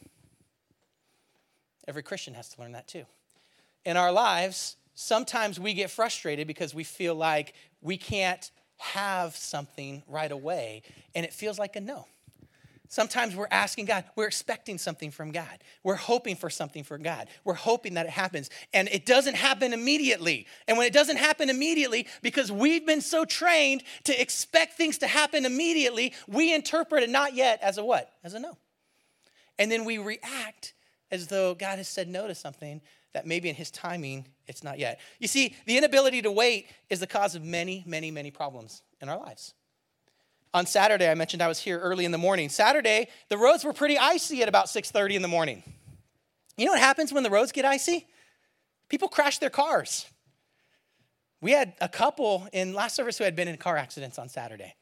Every 1.87 2.03
Christian 2.03 2.33
has 2.35 2.49
to 2.49 2.61
learn 2.61 2.71
that 2.71 2.87
too. 2.87 3.05
In 3.85 3.97
our 3.97 4.11
lives, 4.11 4.77
sometimes 4.95 5.59
we 5.59 5.73
get 5.73 5.89
frustrated 5.91 6.47
because 6.47 6.73
we 6.73 6.83
feel 6.83 7.15
like 7.15 7.53
we 7.81 7.97
can't 7.97 8.49
have 8.77 9.35
something 9.35 10.03
right 10.07 10.31
away, 10.31 10.83
and 11.15 11.25
it 11.25 11.33
feels 11.33 11.59
like 11.59 11.75
a 11.75 11.81
no. 11.81 12.05
Sometimes 12.93 13.35
we're 13.35 13.47
asking 13.49 13.85
God, 13.85 14.03
we're 14.15 14.27
expecting 14.27 14.77
something 14.77 15.09
from 15.09 15.31
God. 15.31 15.63
We're 15.81 15.95
hoping 15.95 16.35
for 16.35 16.51
something 16.51 16.83
from 16.83 17.01
God. 17.01 17.27
We're 17.43 17.55
hoping 17.55 17.95
that 17.95 18.05
it 18.05 18.11
happens. 18.11 18.51
And 18.71 18.87
it 18.89 19.07
doesn't 19.07 19.33
happen 19.33 19.73
immediately. 19.73 20.45
And 20.67 20.77
when 20.77 20.85
it 20.85 20.93
doesn't 20.93 21.17
happen 21.17 21.49
immediately, 21.49 22.05
because 22.21 22.51
we've 22.51 22.85
been 22.85 23.01
so 23.01 23.25
trained 23.25 23.81
to 24.03 24.21
expect 24.21 24.73
things 24.73 24.99
to 24.99 25.07
happen 25.07 25.43
immediately, 25.43 26.13
we 26.27 26.53
interpret 26.53 27.01
it 27.01 27.09
not 27.09 27.33
yet 27.33 27.59
as 27.63 27.79
a 27.79 27.83
what? 27.83 28.11
As 28.23 28.35
a 28.35 28.39
no. 28.39 28.59
And 29.57 29.71
then 29.71 29.85
we 29.85 29.97
react 29.97 30.75
as 31.09 31.25
though 31.29 31.55
God 31.55 31.79
has 31.79 31.87
said 31.87 32.07
no 32.07 32.27
to 32.27 32.35
something 32.35 32.79
that 33.13 33.25
maybe 33.25 33.49
in 33.49 33.55
his 33.55 33.71
timing 33.71 34.27
it's 34.45 34.63
not 34.63 34.77
yet. 34.77 34.99
You 35.17 35.27
see, 35.27 35.55
the 35.65 35.79
inability 35.79 36.21
to 36.21 36.31
wait 36.31 36.67
is 36.91 36.99
the 36.99 37.07
cause 37.07 37.33
of 37.33 37.43
many, 37.43 37.83
many, 37.87 38.11
many 38.11 38.29
problems 38.29 38.83
in 39.01 39.09
our 39.09 39.17
lives 39.17 39.55
on 40.53 40.65
Saturday, 40.65 41.09
I 41.09 41.15
mentioned 41.15 41.41
I 41.41 41.47
was 41.47 41.59
here 41.59 41.79
early 41.79 42.05
in 42.05 42.11
the 42.11 42.17
morning. 42.17 42.49
Saturday, 42.49 43.07
the 43.29 43.37
roads 43.37 43.63
were 43.63 43.73
pretty 43.73 43.97
icy 43.97 44.41
at 44.41 44.49
about 44.49 44.69
6:30 44.69 45.15
in 45.15 45.21
the 45.21 45.27
morning. 45.27 45.63
You 46.57 46.65
know 46.65 46.73
what 46.73 46.81
happens 46.81 47.11
when 47.11 47.23
the 47.23 47.29
roads 47.29 47.51
get 47.51 47.65
icy? 47.65 48.07
People 48.89 49.07
crash 49.07 49.39
their 49.39 49.49
cars. 49.49 50.05
We 51.41 51.51
had 51.51 51.73
a 51.81 51.89
couple 51.89 52.47
in 52.53 52.73
last 52.73 52.95
service 52.95 53.17
who 53.17 53.23
had 53.23 53.35
been 53.35 53.47
in 53.47 53.57
car 53.57 53.75
accidents 53.75 54.19
on 54.19 54.29
Saturday. 54.29 54.75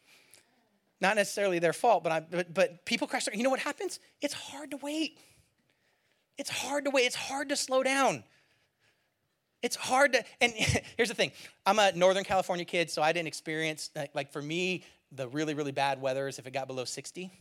Not 0.99 1.15
necessarily 1.15 1.57
their 1.57 1.73
fault, 1.73 2.03
but, 2.03 2.11
I, 2.11 2.19
but, 2.19 2.53
but 2.53 2.85
people 2.85 3.07
crash 3.07 3.25
their 3.25 3.33
You 3.33 3.41
know 3.41 3.49
what 3.49 3.59
happens? 3.59 3.99
It's 4.21 4.33
hard 4.33 4.71
to 4.71 4.77
wait. 4.77 5.17
It's 6.37 6.49
hard 6.49 6.85
to 6.85 6.91
wait. 6.91 7.05
It's 7.05 7.15
hard 7.15 7.49
to 7.49 7.55
slow 7.55 7.81
down. 7.81 8.23
It's 9.63 9.75
hard 9.75 10.13
to, 10.13 10.23
and 10.39 10.53
here's 10.97 11.09
the 11.09 11.15
thing 11.15 11.31
I'm 11.65 11.79
a 11.79 11.91
Northern 11.93 12.23
California 12.23 12.65
kid, 12.65 12.91
so 12.91 13.01
I 13.01 13.13
didn't 13.13 13.27
experience, 13.27 13.89
like, 14.13 14.31
for 14.31 14.41
me, 14.41 14.83
the 15.11 15.27
really, 15.27 15.53
really 15.53 15.71
bad 15.71 16.01
weather 16.01 16.27
is 16.27 16.39
if 16.39 16.47
it 16.47 16.51
got 16.51 16.67
below 16.67 16.85
60. 16.85 17.31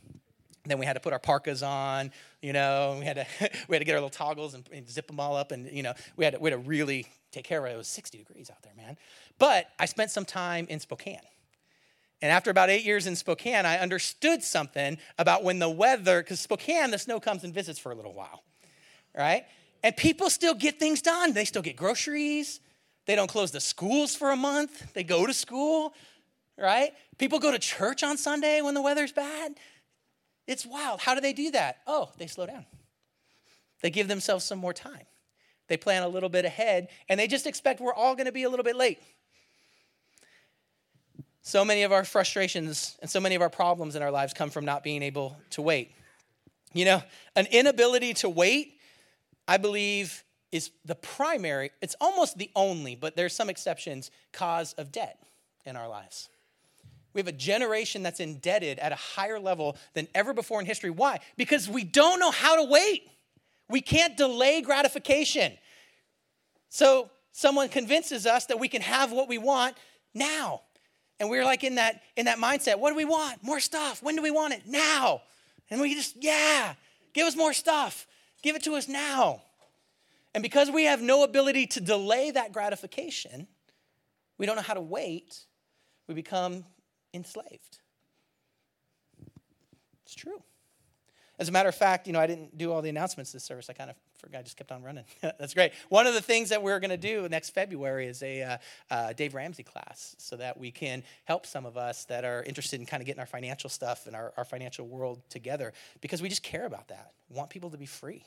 Then 0.67 0.79
we 0.79 0.85
had 0.85 0.93
to 0.93 1.01
put 1.01 1.13
our 1.13 1.19
parkas 1.19 1.63
on, 1.63 2.13
you 2.43 2.53
know, 2.53 2.97
we 2.99 3.07
had 3.07 3.17
to, 3.17 3.27
we 3.69 3.77
had 3.77 3.81
to 3.81 3.85
get 3.85 3.93
our 3.93 3.99
little 3.99 4.11
toggles 4.11 4.55
and, 4.55 4.69
and 4.73 4.89
zip 4.89 5.07
them 5.07 5.19
all 5.19 5.37
up. 5.37 5.53
And, 5.53 5.71
you 5.71 5.83
know, 5.83 5.95
we 6.17 6.25
had, 6.25 6.35
to, 6.35 6.41
we 6.41 6.51
had 6.51 6.63
to 6.63 6.69
really 6.69 7.07
take 7.33 7.45
care 7.45 7.65
of 7.65 7.71
it. 7.71 7.75
It 7.75 7.79
was 7.79 7.89
60 7.89 8.19
degrees 8.19 8.51
out 8.51 8.63
there, 8.63 8.75
man. 8.77 8.97
But 9.39 9.69
I 9.79 9.87
spent 9.87 10.11
some 10.11 10.25
time 10.25 10.67
in 10.69 10.81
Spokane. 10.81 11.21
And 12.23 12.31
after 12.31 12.51
about 12.51 12.69
eight 12.69 12.85
years 12.85 13.07
in 13.07 13.17
Spokane, 13.17 13.65
I 13.65 13.79
understood 13.79 14.43
something 14.43 14.99
about 15.19 15.43
when 15.43 15.59
the 15.59 15.71
weather, 15.71 16.23
because 16.23 16.41
Spokane, 16.41 16.91
the 16.91 16.99
snow 16.99 17.19
comes 17.19 17.45
and 17.45 17.55
visits 17.55 17.79
for 17.79 17.93
a 17.93 17.95
little 17.95 18.13
while, 18.13 18.43
right? 19.17 19.45
And 19.83 19.97
people 19.97 20.29
still 20.29 20.55
get 20.55 20.79
things 20.79 21.01
done. 21.01 21.33
They 21.33 21.47
still 21.47 21.63
get 21.63 21.77
groceries. 21.77 22.61
They 23.07 23.15
don't 23.15 23.29
close 23.29 23.51
the 23.51 23.61
schools 23.61 24.15
for 24.15 24.31
a 24.31 24.37
month. 24.37 24.93
They 24.93 25.03
go 25.03 25.27
to 25.27 25.33
school 25.33 25.95
right? 26.61 26.93
People 27.19 27.39
go 27.39 27.51
to 27.51 27.59
church 27.59 28.03
on 28.03 28.17
Sunday 28.17 28.61
when 28.61 28.75
the 28.75 28.83
weather's 28.83 29.13
bad. 29.13 29.55
It's 30.47 30.67
wild. 30.67 31.01
How 31.01 31.15
do 31.15 31.21
they 31.21 31.33
do 31.33 31.51
that? 31.53 31.79
Oh, 31.87 32.11
they 32.19 32.27
slow 32.27 32.47
down. 32.47 32.67
They 33.83 33.91
give 33.91 34.09
themselves 34.09 34.45
some 34.45 34.59
more 34.59 34.73
time. 34.73 35.07
They 35.69 35.77
plan 35.77 36.03
a 36.03 36.09
little 36.09 36.29
bit 36.29 36.45
ahead, 36.45 36.89
and 37.09 37.19
they 37.19 37.29
just 37.29 37.47
expect 37.47 37.81
we're 37.81 37.95
all 37.95 38.15
going 38.15 38.27
to 38.27 38.33
be 38.33 38.43
a 38.43 38.51
little 38.51 38.65
bit 38.65 38.77
late. 38.77 38.99
So 41.43 41.65
many 41.65 41.85
of 41.85 41.93
our 41.93 42.05
frustrations 42.05 42.99
and 43.01 43.09
so 43.09 43.21
many 43.21 43.35
of 43.35 43.43
our 43.43 43.49
problems 43.49 43.97
in 43.97 44.03
our 44.03 44.11
lives 44.11 44.33
come 44.33 44.51
from 44.51 44.65
not 44.65 44.83
being 44.83 45.03
able 45.03 45.37
to 45.51 45.63
wait. 45.63 45.93
You 46.73 46.85
know, 46.85 47.03
an 47.37 47.47
inability 47.51 48.15
to 48.15 48.29
wait, 48.29 48.79
I 49.49 49.57
believe, 49.57 50.25
is 50.53 50.71
the 50.85 50.95
primary, 50.95 51.71
it's 51.81 51.97
almost 52.01 52.37
the 52.37 52.51
only, 52.55 52.97
but 52.97 53.17
there's 53.17 53.35
some 53.35 53.49
exceptions, 53.49 54.11
cause 54.33 54.73
of 54.75 54.93
debt 54.93 55.23
in 55.65 55.77
our 55.77 55.89
lives. 55.89 56.29
We 57.13 57.21
have 57.21 57.29
a 57.29 57.33
generation 57.33 58.03
that's 58.03 58.21
indebted 58.21 58.79
at 58.79 58.93
a 58.93 58.97
higher 58.97 59.41
level 59.41 59.77
than 59.95 60.09
ever 60.15 60.33
before 60.33 60.61
in 60.61 60.67
history. 60.67 60.91
Why? 60.91 61.21
Because 61.37 61.69
we 61.69 61.85
don't 61.85 62.21
know 62.21 62.31
how 62.31 62.57
to 62.57 62.71
wait. 62.71 63.09
We 63.69 63.81
can't 63.81 64.17
delay 64.17 64.63
gratification. 64.63 65.53
So 66.69 67.11
someone 67.33 67.69
convinces 67.69 68.27
us 68.27 68.47
that 68.47 68.59
we 68.59 68.69
can 68.69 68.83
have 68.83 69.13
what 69.13 69.29
we 69.29 69.39
want 69.39 69.77
now. 70.15 70.63
And 71.19 71.29
we're 71.29 71.45
like 71.45 71.65
in 71.65 71.75
that 71.75 72.03
in 72.17 72.27
that 72.27 72.39
mindset. 72.39 72.79
What 72.79 72.91
do 72.91 72.97
we 72.97 73.05
want? 73.05 73.43
More 73.43 73.61
stuff. 73.61 74.03
When 74.03 74.17
do 74.17 74.23
we 74.23 74.31
want 74.31 74.55
it? 74.55 74.63
Now. 74.67 75.23
And 75.71 75.81
we 75.81 75.95
just, 75.95 76.17
yeah, 76.21 76.75
give 77.13 77.27
us 77.27 77.37
more 77.37 77.53
stuff. 77.53 78.07
Give 78.43 78.57
it 78.57 78.65
to 78.65 78.75
us 78.75 78.89
now. 78.89 79.43
And 80.35 80.43
because 80.43 80.71
we 80.71 80.85
have 80.85 81.01
no 81.01 81.25
ability 81.25 81.67
to 81.69 81.81
delay 81.81 82.31
that 82.31 82.53
gratification, 82.53 83.47
we 84.39 84.47
don't 84.47 84.57
know 84.57 84.63
how 84.63 84.75
to 84.75 84.81
wait, 84.81 85.41
we 86.09 86.15
become 86.15 86.65
enslaved. 87.15 87.79
It's 90.05 90.15
true. 90.15 90.43
As 91.41 91.49
a 91.49 91.53
matter 91.53 91.71
of 91.71 91.75
fact, 91.75 92.07
you 92.07 92.13
know, 92.13 92.21
I 92.21 92.27
didn't 92.27 92.59
do 92.59 92.71
all 92.71 92.83
the 92.83 92.91
announcements 92.91 93.33
this 93.33 93.45
service. 93.45 93.71
I 93.71 93.73
kind 93.73 93.89
of 93.89 93.97
forgot. 94.19 94.41
I 94.41 94.43
just 94.43 94.59
kept 94.59 94.71
on 94.71 94.83
running. 94.83 95.05
That's 95.23 95.55
great. 95.55 95.73
One 95.89 96.07
of 96.07 96.13
the 96.13 96.21
things 96.21 96.51
that 96.51 96.63
we're 96.63 96.79
going 96.81 96.91
to 96.91 96.99
do 96.99 97.27
next 97.31 97.51
February 97.51 98.09
is 98.09 98.23
a 98.23 98.43
uh, 98.43 98.57
uh, 98.91 99.13
Dave 99.15 99.35
Ramsey 99.35 99.63
class 99.63 100.15
so 100.19 100.37
that 100.37 100.59
we 100.59 100.71
can 100.71 101.03
help 101.25 101.47
some 101.47 101.65
of 101.65 101.79
us 101.79 102.05
that 102.05 102.27
are 102.27 102.43
interested 102.43 102.79
in 102.79 102.85
kind 102.85 103.01
of 103.01 103.07
getting 103.07 103.21
our 103.21 103.27
financial 103.27 103.71
stuff 103.71 104.07
and 104.07 104.15
our, 104.15 104.35
our 104.37 104.45
financial 104.45 104.87
world 104.87 105.23
together 105.31 105.73
because 106.03 106.21
we 106.21 106.29
just 106.29 106.43
care 106.43 106.67
about 106.67 106.89
that. 106.89 107.13
We 107.31 107.37
want 107.37 107.49
people 107.49 107.71
to 107.71 107.79
be 107.79 107.87
free. 107.87 108.23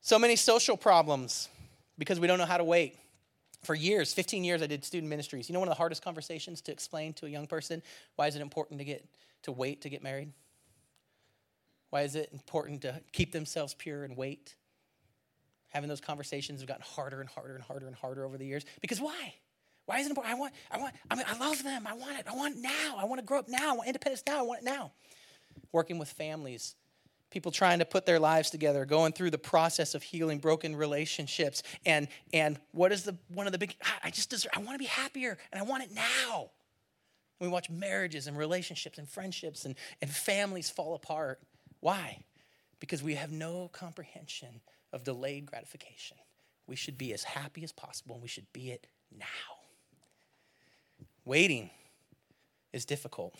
So 0.00 0.16
many 0.16 0.36
social 0.36 0.76
problems 0.76 1.48
because 1.98 2.20
we 2.20 2.28
don't 2.28 2.38
know 2.38 2.44
how 2.44 2.58
to 2.58 2.64
wait. 2.64 2.96
For 3.62 3.74
years, 3.74 4.12
15 4.12 4.42
years, 4.42 4.60
I 4.60 4.66
did 4.66 4.84
student 4.84 5.08
ministries. 5.08 5.48
You 5.48 5.52
know, 5.52 5.60
one 5.60 5.68
of 5.68 5.74
the 5.74 5.78
hardest 5.78 6.02
conversations 6.02 6.60
to 6.62 6.72
explain 6.72 7.12
to 7.14 7.26
a 7.26 7.28
young 7.28 7.46
person 7.46 7.82
why 8.16 8.26
is 8.26 8.34
it 8.34 8.42
important 8.42 8.80
to 8.80 8.84
get 8.84 9.04
to 9.42 9.52
wait 9.52 9.82
to 9.82 9.88
get 9.88 10.02
married? 10.02 10.32
Why 11.90 12.02
is 12.02 12.16
it 12.16 12.30
important 12.32 12.82
to 12.82 13.00
keep 13.12 13.32
themselves 13.32 13.74
pure 13.74 14.04
and 14.04 14.16
wait? 14.16 14.56
Having 15.68 15.88
those 15.90 16.00
conversations 16.00 16.60
have 16.60 16.68
gotten 16.68 16.84
harder 16.84 17.20
and 17.20 17.28
harder 17.28 17.54
and 17.54 17.62
harder 17.62 17.86
and 17.86 17.94
harder 17.94 18.24
over 18.24 18.36
the 18.36 18.46
years. 18.46 18.64
Because 18.80 19.00
why? 19.00 19.34
Why 19.86 19.98
is 19.98 20.06
it 20.06 20.10
important? 20.10 20.34
I 20.34 20.38
want, 20.38 20.54
I 20.70 20.78
want, 20.78 20.94
I 21.10 21.14
mean, 21.14 21.26
I 21.28 21.38
love 21.38 21.62
them. 21.62 21.86
I 21.86 21.94
want 21.94 22.18
it. 22.18 22.26
I 22.28 22.34
want 22.34 22.56
it 22.56 22.62
now. 22.62 22.96
I 22.98 23.04
want 23.04 23.20
to 23.20 23.26
grow 23.26 23.38
up 23.38 23.48
now. 23.48 23.72
I 23.72 23.76
want 23.76 23.86
independence 23.88 24.22
now. 24.26 24.38
I 24.38 24.42
want 24.42 24.62
it 24.62 24.64
now. 24.64 24.92
Working 25.70 25.98
with 25.98 26.08
families, 26.08 26.74
people 27.32 27.50
trying 27.50 27.80
to 27.80 27.84
put 27.84 28.06
their 28.06 28.20
lives 28.20 28.50
together, 28.50 28.84
going 28.84 29.12
through 29.12 29.30
the 29.30 29.38
process 29.38 29.94
of 29.94 30.02
healing 30.02 30.38
broken 30.38 30.76
relationships. 30.76 31.62
And 31.84 32.06
and 32.32 32.60
what 32.70 32.92
is 32.92 33.02
the 33.02 33.16
one 33.28 33.46
of 33.46 33.52
the 33.52 33.58
big 33.58 33.74
I 34.04 34.10
just 34.10 34.30
deserve, 34.30 34.52
I 34.54 34.60
want 34.60 34.74
to 34.74 34.78
be 34.78 34.84
happier 34.84 35.38
and 35.50 35.60
I 35.60 35.64
want 35.64 35.82
it 35.82 35.90
now. 35.92 36.50
We 37.40 37.48
watch 37.48 37.68
marriages 37.68 38.28
and 38.28 38.38
relationships 38.38 38.98
and 38.98 39.08
friendships 39.08 39.64
and, 39.64 39.74
and 40.00 40.08
families 40.08 40.70
fall 40.70 40.94
apart. 40.94 41.40
Why? 41.80 42.22
Because 42.78 43.02
we 43.02 43.16
have 43.16 43.32
no 43.32 43.68
comprehension 43.72 44.60
of 44.92 45.02
delayed 45.02 45.46
gratification. 45.46 46.18
We 46.68 46.76
should 46.76 46.96
be 46.96 47.12
as 47.12 47.24
happy 47.24 47.64
as 47.64 47.72
possible 47.72 48.14
and 48.14 48.22
we 48.22 48.28
should 48.28 48.52
be 48.52 48.70
it 48.70 48.86
now. 49.18 49.26
Waiting 51.24 51.70
is 52.72 52.84
difficult. 52.84 53.34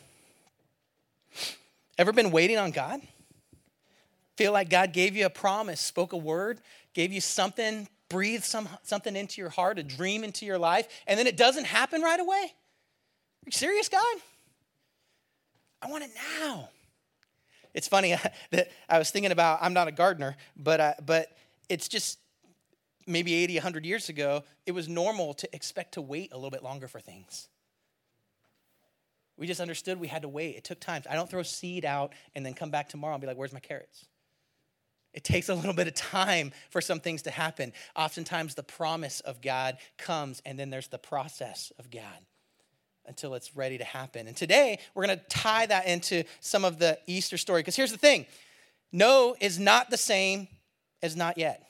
Ever 1.99 2.13
been 2.13 2.31
waiting 2.33 2.59
on 2.59 2.73
God? 2.73 3.01
Feel 4.37 4.53
like 4.53 4.71
God 4.71 4.93
gave 4.93 5.17
you 5.17 5.27
a 5.27 5.31
promise, 5.31 5.81
spoke 5.81 6.13
a 6.13 6.17
word, 6.17 6.61
gave 6.95 7.13
you 7.13 7.21
something, 7.21 7.89
breathed 8.09 8.45
some, 8.45 8.69
something 8.83 9.17
into 9.17 9.41
your 9.41 9.51
heart, 9.51 9.79
a 9.79 9.83
dream 9.83 10.25
into 10.25 10.47
your 10.47 10.59
life, 10.59 10.89
and 11.07 11.19
then 11.19 11.27
it 11.27 11.37
doesn't 11.37 11.65
happen 11.65 12.03
right 12.03 12.21
away? 12.21 12.43
Are 12.45 13.47
you 13.47 13.53
serious, 13.53 13.89
God? 13.89 14.17
I 15.83 15.91
want 15.91 16.05
it 16.05 16.11
now. 16.41 16.69
It's 17.75 17.89
funny 17.89 18.15
that 18.51 18.71
I 18.89 18.99
was 18.99 19.11
thinking 19.11 19.33
about, 19.33 19.59
I'm 19.61 19.73
not 19.73 19.89
a 19.89 19.93
gardener, 19.93 20.37
but, 20.57 20.81
uh, 20.81 20.95
but 21.05 21.29
it's 21.69 21.89
just 21.89 22.19
maybe 23.07 23.35
80, 23.35 23.57
100 23.57 23.85
years 23.85 24.09
ago, 24.09 24.45
it 24.67 24.73
was 24.73 24.89
normal 24.89 25.35
to 25.35 25.55
expect 25.55 25.95
to 25.95 26.03
wait 26.03 26.33
a 26.33 26.37
little 26.37 26.51
bit 26.51 26.63
longer 26.63 26.89
for 26.89 27.01
things. 27.01 27.49
We 29.37 29.47
just 29.47 29.61
understood 29.61 29.99
we 29.99 30.09
had 30.09 30.23
to 30.23 30.29
wait. 30.29 30.57
It 30.57 30.65
took 30.65 30.79
time. 30.79 31.03
I 31.11 31.15
don't 31.15 31.29
throw 31.29 31.43
seed 31.43 31.85
out 31.85 32.13
and 32.35 32.45
then 32.47 32.55
come 32.55 32.71
back 32.71 32.89
tomorrow 32.89 33.15
and 33.15 33.21
be 33.21 33.27
like, 33.27 33.37
where's 33.37 33.53
my 33.53 33.61
carrots? 33.61 34.07
It 35.15 35.25
takes 35.25 35.49
a 35.49 35.55
little 35.55 35.75
bit 35.75 35.89
of 35.89 35.95
time 35.95 36.53
for 36.71 36.81
some 36.81 37.01
things 37.01 37.23
to 37.23 37.31
happen. 37.31 37.73
Oftentimes, 37.95 38.55
the 38.55 38.63
promise 38.63 39.21
of 39.21 39.43
God 39.43 39.77
comes, 39.99 40.41
and 40.45 40.59
then 40.59 40.71
there's 40.71 40.89
the 40.89 40.99
process 40.99 41.73
of 41.79 41.91
God 41.91 42.03
until 43.07 43.35
it's 43.35 43.57
ready 43.57 43.79
to 43.79 43.85
happen. 43.85 44.27
And 44.27 44.37
today, 44.37 44.79
we're 44.95 45.07
going 45.07 45.19
to 45.19 45.25
tie 45.29 45.67
that 45.67 45.87
into 45.87 46.25
some 46.41 46.65
of 46.65 46.79
the 46.79 46.99
Easter 47.07 47.37
story. 47.37 47.61
Because 47.61 47.77
here's 47.77 47.93
the 47.93 47.99
thing 47.99 48.27
no 48.93 49.35
is 49.41 49.59
not 49.59 49.91
the 49.91 49.97
same 49.97 50.49
as 51.03 51.17
not 51.17 51.37
yet. 51.37 51.67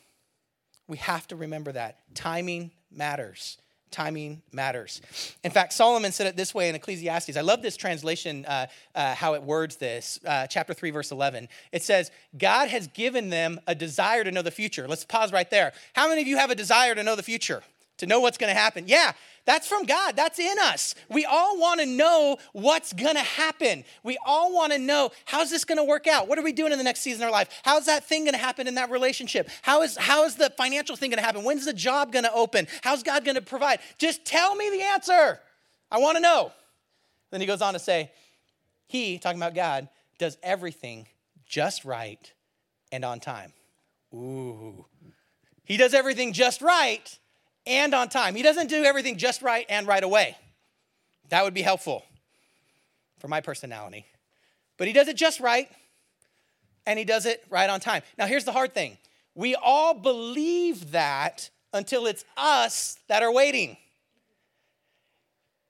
We 0.87 0.99
have 0.99 1.27
to 1.29 1.37
remember 1.37 1.73
that. 1.73 2.01
Timing 2.15 2.71
matters. 2.91 3.59
Timing 3.93 4.43
matters. 4.53 5.01
In 5.45 5.51
fact, 5.51 5.73
Solomon 5.73 6.13
said 6.13 6.27
it 6.27 6.37
this 6.37 6.55
way 6.55 6.69
in 6.69 6.75
Ecclesiastes. 6.75 7.37
I 7.37 7.43
love 7.43 7.63
this 7.63 7.77
translation, 7.77 8.45
uh, 8.47 8.67
uh, 8.95 9.15
how 9.15 9.35
it 9.35 9.43
words 9.43 9.77
this. 9.77 10.19
Uh, 10.27 10.47
chapter 10.47 10.75
3, 10.75 10.91
verse 10.91 11.13
11. 11.13 11.49
It 11.71 11.83
says, 11.83 12.11
God 12.37 12.69
has 12.69 12.89
given 12.89 13.31
them 13.31 13.61
a 13.67 13.75
desire 13.75 14.25
to 14.25 14.31
know 14.31 14.43
the 14.43 14.51
future. 14.51 14.89
Let's 14.89 15.05
pause 15.05 15.33
right 15.33 15.49
there. 15.51 15.73
How 15.93 16.09
many 16.09 16.23
of 16.23 16.27
you 16.27 16.39
have 16.39 16.51
a 16.51 16.55
desire 16.55 16.95
to 16.95 17.03
know 17.03 17.17
the 17.17 17.23
future? 17.23 17.63
To 17.99 18.07
know 18.07 18.21
what's 18.21 18.39
going 18.39 18.53
to 18.53 18.59
happen? 18.59 18.85
Yeah, 18.89 19.13
that's 19.45 19.67
from 19.67 19.85
God. 19.85 20.17
That's 20.17 20.39
in 20.39 20.59
us. 20.59 20.95
We 21.09 21.25
all 21.25 21.59
want 21.59 21.81
to 21.81 21.87
know 21.87 22.39
what's 22.53 22.93
going 22.93 23.15
to 23.15 23.21
happen. 23.21 23.85
We 24.03 24.19
all 24.25 24.55
want 24.55 24.73
to 24.73 24.79
know 24.79 25.11
how's 25.25 25.51
this 25.51 25.65
going 25.65 25.79
to 25.79 25.85
work 25.85 26.07
out? 26.07 26.29
What 26.29 26.39
are 26.39 26.43
we 26.43 26.53
doing 26.53 26.73
in 26.73 26.79
the 26.79 26.85
next 26.85 27.01
season 27.01 27.23
of 27.23 27.27
our 27.27 27.33
life? 27.33 27.49
How's 27.65 27.87
that 27.87 28.05
thing 28.05 28.25
going 28.25 28.35
to 28.35 28.41
happen 28.41 28.67
in 28.67 28.77
that 28.77 28.91
relationship? 28.91 29.49
How 29.63 29.83
is, 29.83 29.97
how 29.97 30.25
is 30.25 30.37
the 30.37 30.51
financial 30.57 30.97
thing 30.97 31.11
going 31.11 31.19
to 31.19 31.25
happen? 31.25 31.45
When's 31.45 31.65
the 31.65 31.73
job 31.73 32.13
going 32.13 32.25
to 32.25 32.33
open? 32.33 32.69
How's 32.83 33.03
God 33.03 33.25
going 33.25 33.35
to 33.35 33.43
provide? 33.43 33.81
Just 33.99 34.25
tell 34.25 34.55
me 34.55 34.71
the 34.71 34.83
answer. 34.83 35.41
I 35.91 35.99
want 35.99 36.17
to 36.17 36.23
know. 36.23 36.53
Then 37.31 37.41
he 37.41 37.47
goes 37.47 37.63
on 37.63 37.73
to 37.73 37.79
say, 37.79 38.13
He, 38.87 39.19
talking 39.19 39.41
about 39.41 39.55
God, 39.55 39.89
does 40.19 40.39
everything 40.43 41.09
just 41.47 41.85
right 41.85 42.33
and 42.93 43.05
on 43.05 43.21
time. 43.21 43.53
Ooh. 44.15 44.87
He 45.65 45.77
does 45.77 45.95
everything 45.95 46.33
just 46.33 46.63
right 46.63 47.19
and 47.67 47.95
on 47.95 48.09
time. 48.09 48.35
He 48.35 48.43
doesn't 48.43 48.69
do 48.69 48.85
everything 48.85 49.17
just 49.17 49.43
right 49.43 49.67
and 49.69 49.87
right 49.87 50.03
away. 50.03 50.37
That 51.29 51.45
would 51.45 51.55
be 51.55 51.63
helpful 51.63 52.05
for 53.19 53.29
my 53.29 53.41
personality. 53.41 54.07
But 54.77 54.87
he 54.87 54.93
does 54.93 55.09
it 55.09 55.17
just 55.17 55.41
right 55.41 55.69
and 56.87 56.99
he 56.99 57.05
does 57.05 57.27
it 57.27 57.45
right 57.49 57.71
on 57.71 57.81
time. 57.81 58.03
Now, 58.19 58.27
here's 58.27 58.45
the 58.45 58.53
hard 58.53 58.75
thing 58.75 58.99
we 59.35 59.55
all 59.55 59.95
believe 59.95 60.91
that 60.93 61.51
until 61.73 62.07
it's 62.07 62.25
us 62.37 62.99
that 63.09 63.23
are 63.23 63.33
waiting. 63.33 63.77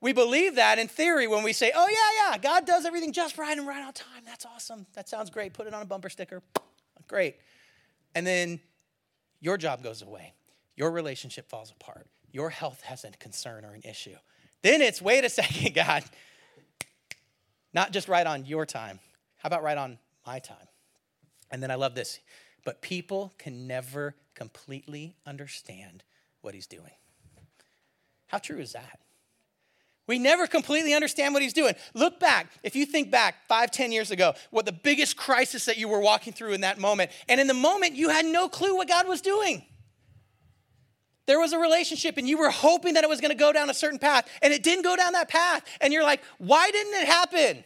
We 0.00 0.12
believe 0.12 0.56
that 0.56 0.80
in 0.80 0.88
theory 0.88 1.28
when 1.28 1.44
we 1.44 1.52
say, 1.52 1.70
oh, 1.72 1.86
yeah, 1.88 2.32
yeah, 2.32 2.38
God 2.38 2.66
does 2.66 2.84
everything 2.84 3.12
just 3.12 3.38
right 3.38 3.56
and 3.56 3.68
right 3.68 3.84
on 3.86 3.92
time. 3.92 4.24
That's 4.26 4.44
awesome. 4.44 4.84
That 4.94 5.08
sounds 5.08 5.30
great. 5.30 5.52
Put 5.52 5.68
it 5.68 5.74
on 5.74 5.80
a 5.80 5.84
bumper 5.84 6.08
sticker. 6.08 6.42
Great. 7.06 7.36
And 8.16 8.26
then 8.26 8.58
your 9.40 9.56
job 9.56 9.84
goes 9.84 10.02
away 10.02 10.32
your 10.76 10.90
relationship 10.90 11.48
falls 11.48 11.70
apart, 11.70 12.06
your 12.30 12.50
health 12.50 12.82
has 12.82 13.04
a 13.04 13.10
concern 13.10 13.64
or 13.64 13.74
an 13.74 13.82
issue, 13.84 14.16
then 14.62 14.80
it's 14.80 15.02
wait 15.02 15.24
a 15.24 15.28
second, 15.28 15.74
God, 15.74 16.04
not 17.74 17.92
just 17.92 18.08
right 18.08 18.26
on 18.26 18.44
your 18.44 18.66
time. 18.66 19.00
How 19.38 19.48
about 19.48 19.62
right 19.62 19.78
on 19.78 19.98
my 20.26 20.38
time? 20.38 20.68
And 21.50 21.62
then 21.62 21.70
I 21.70 21.74
love 21.74 21.94
this, 21.94 22.20
but 22.64 22.80
people 22.80 23.32
can 23.38 23.66
never 23.66 24.14
completely 24.34 25.16
understand 25.26 26.04
what 26.40 26.54
he's 26.54 26.66
doing. 26.66 26.92
How 28.28 28.38
true 28.38 28.58
is 28.58 28.72
that? 28.72 28.98
We 30.06 30.18
never 30.18 30.46
completely 30.46 30.94
understand 30.94 31.32
what 31.32 31.42
he's 31.42 31.52
doing. 31.52 31.74
Look 31.94 32.18
back, 32.18 32.50
if 32.62 32.74
you 32.74 32.86
think 32.86 33.10
back 33.10 33.46
five, 33.46 33.70
ten 33.70 33.92
years 33.92 34.10
ago, 34.10 34.34
what 34.50 34.66
the 34.66 34.72
biggest 34.72 35.16
crisis 35.16 35.66
that 35.66 35.78
you 35.78 35.88
were 35.88 36.00
walking 36.00 36.32
through 36.32 36.52
in 36.52 36.62
that 36.62 36.78
moment, 36.78 37.10
and 37.28 37.40
in 37.40 37.46
the 37.46 37.54
moment 37.54 37.94
you 37.94 38.08
had 38.08 38.24
no 38.24 38.48
clue 38.48 38.76
what 38.76 38.88
God 38.88 39.06
was 39.06 39.20
doing. 39.20 39.64
There 41.26 41.38
was 41.38 41.52
a 41.52 41.58
relationship 41.58 42.16
and 42.16 42.28
you 42.28 42.38
were 42.38 42.50
hoping 42.50 42.94
that 42.94 43.04
it 43.04 43.10
was 43.10 43.20
going 43.20 43.30
to 43.30 43.36
go 43.36 43.52
down 43.52 43.70
a 43.70 43.74
certain 43.74 43.98
path 43.98 44.28
and 44.42 44.52
it 44.52 44.62
didn't 44.62 44.82
go 44.82 44.96
down 44.96 45.12
that 45.12 45.28
path. 45.28 45.64
And 45.80 45.92
you're 45.92 46.02
like, 46.02 46.22
why 46.38 46.70
didn't 46.70 46.94
it 46.94 47.06
happen? 47.06 47.64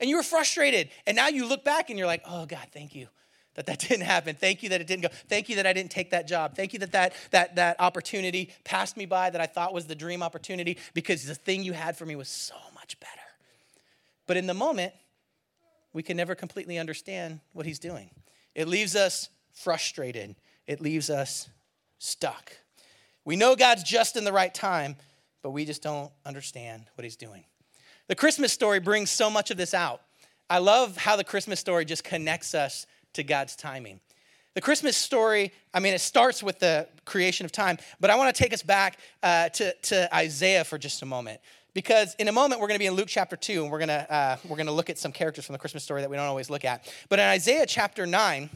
And 0.00 0.08
you 0.08 0.16
were 0.16 0.22
frustrated. 0.22 0.90
And 1.06 1.16
now 1.16 1.28
you 1.28 1.48
look 1.48 1.64
back 1.64 1.90
and 1.90 1.98
you're 1.98 2.06
like, 2.06 2.22
oh 2.26 2.46
God, 2.46 2.66
thank 2.72 2.94
you 2.94 3.08
that 3.58 3.66
that 3.66 3.78
didn't 3.88 4.04
happen. 4.04 4.36
Thank 4.36 4.62
you 4.62 4.68
that 4.70 4.80
it 4.80 4.86
didn't 4.86 5.02
go. 5.02 5.08
Thank 5.28 5.48
you 5.48 5.56
that 5.56 5.66
I 5.66 5.72
didn't 5.72 5.90
take 5.90 6.10
that 6.10 6.28
job. 6.28 6.54
Thank 6.54 6.72
you 6.72 6.78
that 6.78 6.92
that, 6.92 7.12
that, 7.32 7.56
that 7.56 7.76
opportunity 7.80 8.50
passed 8.64 8.96
me 8.96 9.04
by 9.04 9.30
that 9.30 9.40
I 9.40 9.46
thought 9.46 9.74
was 9.74 9.86
the 9.86 9.96
dream 9.96 10.22
opportunity 10.22 10.78
because 10.94 11.26
the 11.26 11.34
thing 11.34 11.64
you 11.64 11.72
had 11.72 11.96
for 11.96 12.06
me 12.06 12.16
was 12.16 12.28
so 12.28 12.54
much 12.74 12.98
better. 13.00 13.12
But 14.26 14.36
in 14.36 14.46
the 14.46 14.54
moment, 14.54 14.92
we 15.92 16.02
can 16.02 16.16
never 16.16 16.34
completely 16.34 16.78
understand 16.78 17.40
what 17.52 17.66
he's 17.66 17.78
doing. 17.78 18.10
It 18.54 18.68
leaves 18.68 18.94
us 18.94 19.28
frustrated. 19.52 20.36
It 20.66 20.80
leaves 20.80 21.10
us 21.10 21.48
stuck. 21.98 22.52
We 23.24 23.36
know 23.36 23.56
God's 23.56 23.82
just 23.82 24.16
in 24.16 24.24
the 24.24 24.32
right 24.32 24.54
time, 24.54 24.96
but 25.42 25.50
we 25.50 25.64
just 25.64 25.82
don't 25.82 26.10
understand 26.24 26.84
what 26.94 27.04
He's 27.04 27.16
doing. 27.16 27.44
The 28.08 28.14
Christmas 28.14 28.52
story 28.52 28.80
brings 28.80 29.10
so 29.10 29.28
much 29.28 29.50
of 29.50 29.56
this 29.56 29.74
out. 29.74 30.00
I 30.48 30.58
love 30.58 30.96
how 30.96 31.16
the 31.16 31.24
Christmas 31.24 31.60
story 31.60 31.84
just 31.84 32.04
connects 32.04 32.54
us 32.54 32.86
to 33.12 33.22
God's 33.22 33.54
timing. 33.54 34.00
The 34.54 34.62
Christmas 34.62 34.96
story, 34.96 35.52
I 35.74 35.80
mean, 35.80 35.92
it 35.92 36.00
starts 36.00 36.42
with 36.42 36.58
the 36.58 36.88
creation 37.04 37.44
of 37.44 37.52
time, 37.52 37.78
but 38.00 38.10
I 38.10 38.16
want 38.16 38.34
to 38.34 38.42
take 38.42 38.52
us 38.52 38.62
back 38.62 38.98
uh, 39.22 39.50
to, 39.50 39.74
to 39.74 40.14
Isaiah 40.14 40.64
for 40.64 40.78
just 40.78 41.02
a 41.02 41.06
moment. 41.06 41.40
Because 41.74 42.14
in 42.14 42.28
a 42.28 42.32
moment, 42.32 42.60
we're 42.60 42.66
going 42.66 42.76
to 42.76 42.82
be 42.82 42.86
in 42.86 42.94
Luke 42.94 43.08
chapter 43.08 43.36
2, 43.36 43.62
and 43.62 43.70
we're 43.70 43.78
going 43.78 43.88
to, 43.88 44.12
uh, 44.12 44.36
we're 44.48 44.56
going 44.56 44.66
to 44.66 44.72
look 44.72 44.90
at 44.90 44.98
some 44.98 45.12
characters 45.12 45.44
from 45.44 45.52
the 45.52 45.58
Christmas 45.58 45.84
story 45.84 46.00
that 46.00 46.10
we 46.10 46.16
don't 46.16 46.26
always 46.26 46.50
look 46.50 46.64
at. 46.64 46.90
But 47.08 47.18
in 47.18 47.26
Isaiah 47.26 47.66
chapter 47.66 48.06
9, 48.06 48.50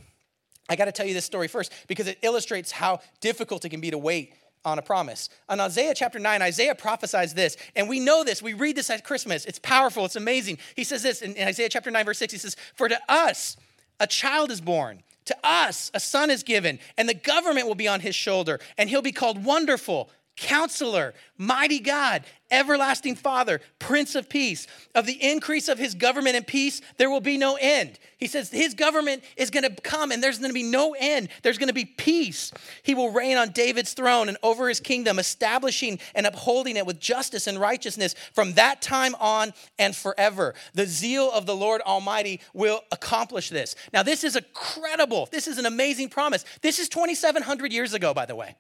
I 0.69 0.77
got 0.77 0.87
to 0.87 0.93
tell 0.93 1.07
you 1.07 1.15
this 1.15 1.25
story 1.25 1.49
first 1.49 1.73
because 1.89 2.07
it 2.07 2.19
illustrates 2.23 2.71
how 2.71 3.01
difficult 3.21 3.65
it 3.65 3.71
can 3.71 3.81
be 3.81 3.91
to 3.91 3.99
wait 3.99 4.35
on 4.65 4.79
a 4.79 4.83
promise. 4.83 5.29
On 5.49 5.59
Isaiah 5.61 5.95
chapter 5.95 6.19
9, 6.19 6.43
Isaiah 6.43 6.75
prophesies 6.75 7.35
this, 7.35 7.57
and 7.75 7.89
we 7.89 8.01
know 8.01 8.23
this. 8.25 8.43
We 8.43 8.55
read 8.55 8.77
this 8.77 8.91
at 8.91 9.05
Christmas. 9.05 9.45
It's 9.45 9.59
powerful, 9.59 10.05
it's 10.05 10.17
amazing. 10.17 10.59
He 10.77 10.85
says 10.85 11.03
this 11.03 11.21
in 11.23 11.35
Isaiah 11.39 11.69
chapter 11.69 11.91
9, 11.91 12.05
verse 12.05 12.19
6. 12.19 12.33
He 12.33 12.39
says, 12.39 12.57
For 12.75 12.89
to 12.89 12.99
us 13.09 13.57
a 13.99 14.07
child 14.07 14.51
is 14.51 14.61
born, 14.61 15.03
To 15.27 15.37
us, 15.45 15.91
a 15.95 16.01
son 16.01 16.31
is 16.31 16.43
given, 16.43 16.79
and 16.97 17.09
the 17.09 17.15
government 17.15 17.67
will 17.67 17.75
be 17.75 17.89
on 17.89 18.01
his 18.01 18.15
shoulder, 18.15 18.61
and 18.79 18.89
he'll 18.89 19.03
be 19.03 19.13
called 19.13 19.45
Wonderful 19.45 20.11
Counselor, 20.37 21.15
Mighty 21.37 21.79
God, 21.79 22.25
Everlasting 22.51 23.17
Father, 23.17 23.61
Prince 23.79 24.15
of 24.15 24.29
Peace. 24.29 24.67
Of 24.95 25.07
the 25.07 25.23
increase 25.23 25.69
of 25.69 25.79
his 25.79 25.95
government 25.95 26.37
and 26.37 26.47
peace, 26.47 26.81
there 26.97 27.11
will 27.11 27.21
be 27.21 27.37
no 27.37 27.57
end. 27.61 27.99
He 28.19 28.27
says 28.27 28.51
his 28.51 28.75
government 28.75 29.25
is 29.37 29.51
going 29.51 29.65
to 29.65 29.83
come 29.83 30.11
and 30.11 30.23
there's 30.23 30.39
going 30.39 30.51
to 30.51 30.55
be 30.55 30.63
no 30.63 30.95
end. 30.99 31.29
There's 31.43 31.59
going 31.59 31.69
to 31.69 31.75
be 31.75 31.85
peace. 31.85 32.53
He 32.83 32.95
will 32.95 33.11
reign 33.11 33.37
on 33.37 33.51
David's 33.51 33.93
throne 33.93 34.29
and 34.29 34.39
over 34.43 34.69
his 34.69 34.81
kingdom, 34.81 35.19
establishing 35.19 35.99
and 36.15 36.27
upholding 36.27 36.77
it 36.77 36.87
with 36.87 37.01
justice 37.01 37.47
and 37.47 37.59
righteousness 37.59 38.15
from 38.33 38.53
that 38.55 38.81
time 38.81 39.15
on 39.21 39.53
and 39.79 39.95
forever. 39.95 40.55
The 40.75 40.87
zeal 40.87 41.31
of 41.31 41.47
the 41.47 41.57
Lord 41.57 41.83
Almighty 41.83 42.41
will 42.55 42.83
accomplish 42.91 43.51
this. 43.51 43.75
Now, 43.93 44.03
this 44.03 44.25
is 44.25 44.37
incredible. 44.37 45.29
This 45.31 45.47
is 45.47 45.59
an 45.59 45.67
amazing 45.67 46.09
promise. 46.09 46.45
This 46.63 46.79
is 46.79 46.89
2,700 46.89 47.73
years 47.73 47.93
ago, 47.93 48.15
by 48.15 48.27
the 48.27 48.37
way. 48.37 48.57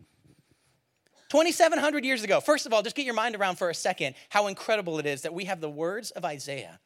2,700 1.33 2.05
years 2.05 2.23
ago. 2.23 2.41
First 2.41 2.67
of 2.67 2.75
all, 2.75 2.83
just 2.83 2.95
get 2.95 3.07
your 3.07 3.15
mind 3.15 3.35
around 3.37 3.57
for 3.57 3.71
a 3.71 3.75
second 3.75 4.17
how 4.29 4.49
incredible 4.49 4.99
it 4.99 5.07
is 5.07 5.23
that 5.23 5.33
we 5.33 5.47
have 5.47 5.62
the 5.62 5.71
words 5.71 6.11
of 6.11 6.27
Isaiah 6.27 6.79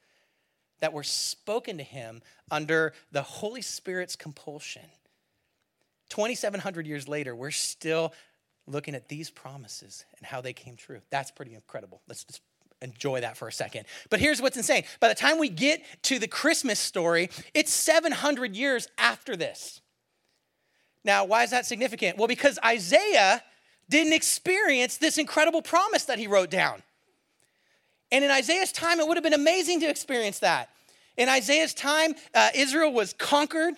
that 0.79 0.93
were 0.93 1.03
spoken 1.03 1.79
to 1.79 1.83
him 1.83 2.23
under 2.49 2.93
the 3.11 3.23
Holy 3.23 3.61
Spirit's 3.61 4.15
compulsion. 4.15 4.85
2,700 6.11 6.87
years 6.87 7.09
later, 7.09 7.35
we're 7.35 7.51
still 7.51 8.15
looking 8.69 8.95
at 8.95 9.09
these 9.09 9.31
promises 9.31 10.05
and 10.17 10.25
how 10.25 10.41
they 10.41 10.53
came 10.53 10.77
true. 10.77 11.01
That's 11.11 11.33
pretty 11.33 11.55
incredible. 11.55 12.01
Let's 12.07 12.23
just 12.23 12.41
enjoy 12.81 13.23
that 13.23 13.37
for 13.37 13.49
a 13.49 13.53
second. 13.53 13.87
But 14.11 14.21
here's 14.21 14.41
what's 14.41 14.57
insane 14.57 14.85
by 15.01 15.09
the 15.09 15.17
time 15.17 15.41
we 15.41 15.49
get 15.49 15.83
to 16.03 16.21
the 16.21 16.29
Christmas 16.29 16.79
story, 16.79 17.31
it's 17.53 17.73
700 17.73 18.55
years 18.55 18.87
after 18.97 19.35
this. 19.35 19.81
Now, 21.03 21.25
why 21.25 21.43
is 21.43 21.51
that 21.51 21.67
significant? 21.67 22.17
Well, 22.17 22.29
because 22.29 22.61
Isaiah 22.65 23.43
didn't 23.89 24.13
experience 24.13 24.97
this 24.97 25.19
incredible 25.19 25.63
promise 25.63 26.05
that 26.05 26.19
he 26.19 26.27
wrote 26.27 26.51
down. 26.51 26.83
And 28.11 28.25
in 28.25 28.31
Isaiah's 28.31 28.73
time, 28.73 29.01
it 29.01 29.07
would 29.07 29.17
have 29.17 29.25
been 29.25 29.33
amazing 29.33 29.81
to 29.81 29.89
experience 29.89 30.39
that. 30.41 30.71
In 31.17 31.29
Isaiah's 31.29 31.75
time, 31.75 32.15
uh, 32.35 32.51
Israel 32.55 32.93
was 32.93 33.13
conquered. 33.15 33.75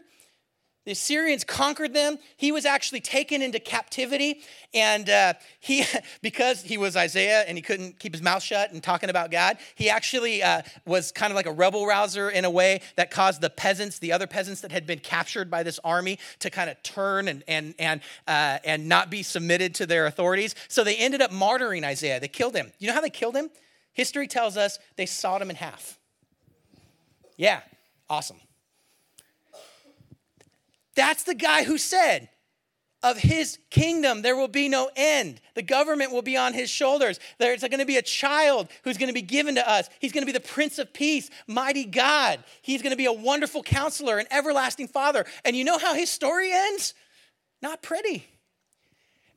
The 0.88 0.92
Assyrians 0.92 1.44
conquered 1.44 1.92
them. 1.92 2.16
He 2.38 2.50
was 2.50 2.64
actually 2.64 3.02
taken 3.02 3.42
into 3.42 3.60
captivity. 3.60 4.40
And 4.72 5.10
uh, 5.10 5.34
he, 5.60 5.84
because 6.22 6.62
he 6.62 6.78
was 6.78 6.96
Isaiah 6.96 7.42
and 7.42 7.58
he 7.58 7.62
couldn't 7.62 7.98
keep 7.98 8.14
his 8.14 8.22
mouth 8.22 8.42
shut 8.42 8.72
and 8.72 8.82
talking 8.82 9.10
about 9.10 9.30
God, 9.30 9.58
he 9.74 9.90
actually 9.90 10.42
uh, 10.42 10.62
was 10.86 11.12
kind 11.12 11.30
of 11.30 11.36
like 11.36 11.44
a 11.44 11.52
rebel 11.52 11.84
rouser 11.84 12.30
in 12.30 12.46
a 12.46 12.50
way 12.50 12.80
that 12.96 13.10
caused 13.10 13.42
the 13.42 13.50
peasants, 13.50 13.98
the 13.98 14.12
other 14.12 14.26
peasants 14.26 14.62
that 14.62 14.72
had 14.72 14.86
been 14.86 14.98
captured 14.98 15.50
by 15.50 15.62
this 15.62 15.78
army, 15.84 16.18
to 16.38 16.48
kind 16.48 16.70
of 16.70 16.82
turn 16.82 17.28
and, 17.28 17.44
and, 17.46 17.74
and, 17.78 18.00
uh, 18.26 18.56
and 18.64 18.88
not 18.88 19.10
be 19.10 19.22
submitted 19.22 19.74
to 19.74 19.84
their 19.84 20.06
authorities. 20.06 20.54
So 20.68 20.84
they 20.84 20.96
ended 20.96 21.20
up 21.20 21.32
martyring 21.32 21.84
Isaiah. 21.84 22.18
They 22.18 22.28
killed 22.28 22.56
him. 22.56 22.72
You 22.78 22.88
know 22.88 22.94
how 22.94 23.02
they 23.02 23.10
killed 23.10 23.36
him? 23.36 23.50
History 23.92 24.26
tells 24.26 24.56
us 24.56 24.78
they 24.96 25.04
sawed 25.04 25.42
him 25.42 25.50
in 25.50 25.56
half. 25.56 25.98
Yeah, 27.36 27.60
awesome. 28.08 28.38
That's 30.98 31.22
the 31.22 31.34
guy 31.36 31.62
who 31.62 31.78
said, 31.78 32.28
of 33.04 33.18
his 33.18 33.56
kingdom, 33.70 34.22
there 34.22 34.34
will 34.34 34.48
be 34.48 34.68
no 34.68 34.90
end. 34.96 35.40
The 35.54 35.62
government 35.62 36.10
will 36.10 36.22
be 36.22 36.36
on 36.36 36.54
his 36.54 36.68
shoulders. 36.68 37.20
There's 37.38 37.60
going 37.60 37.78
to 37.78 37.86
be 37.86 37.98
a 37.98 38.02
child 38.02 38.66
who's 38.82 38.98
going 38.98 39.06
to 39.06 39.14
be 39.14 39.22
given 39.22 39.54
to 39.54 39.70
us. 39.70 39.88
He's 40.00 40.10
going 40.10 40.22
to 40.22 40.26
be 40.26 40.36
the 40.36 40.40
Prince 40.40 40.80
of 40.80 40.92
Peace, 40.92 41.30
mighty 41.46 41.84
God. 41.84 42.42
He's 42.62 42.82
going 42.82 42.90
to 42.90 42.96
be 42.96 43.04
a 43.04 43.12
wonderful 43.12 43.62
counselor, 43.62 44.18
an 44.18 44.26
everlasting 44.32 44.88
father. 44.88 45.24
And 45.44 45.54
you 45.54 45.62
know 45.62 45.78
how 45.78 45.94
his 45.94 46.10
story 46.10 46.50
ends? 46.52 46.94
Not 47.62 47.80
pretty. 47.80 48.26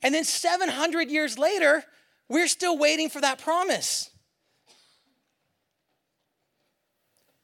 And 0.02 0.12
then 0.12 0.24
700 0.24 1.12
years 1.12 1.38
later, 1.38 1.84
we're 2.28 2.48
still 2.48 2.76
waiting 2.76 3.08
for 3.08 3.20
that 3.20 3.38
promise. 3.38 4.10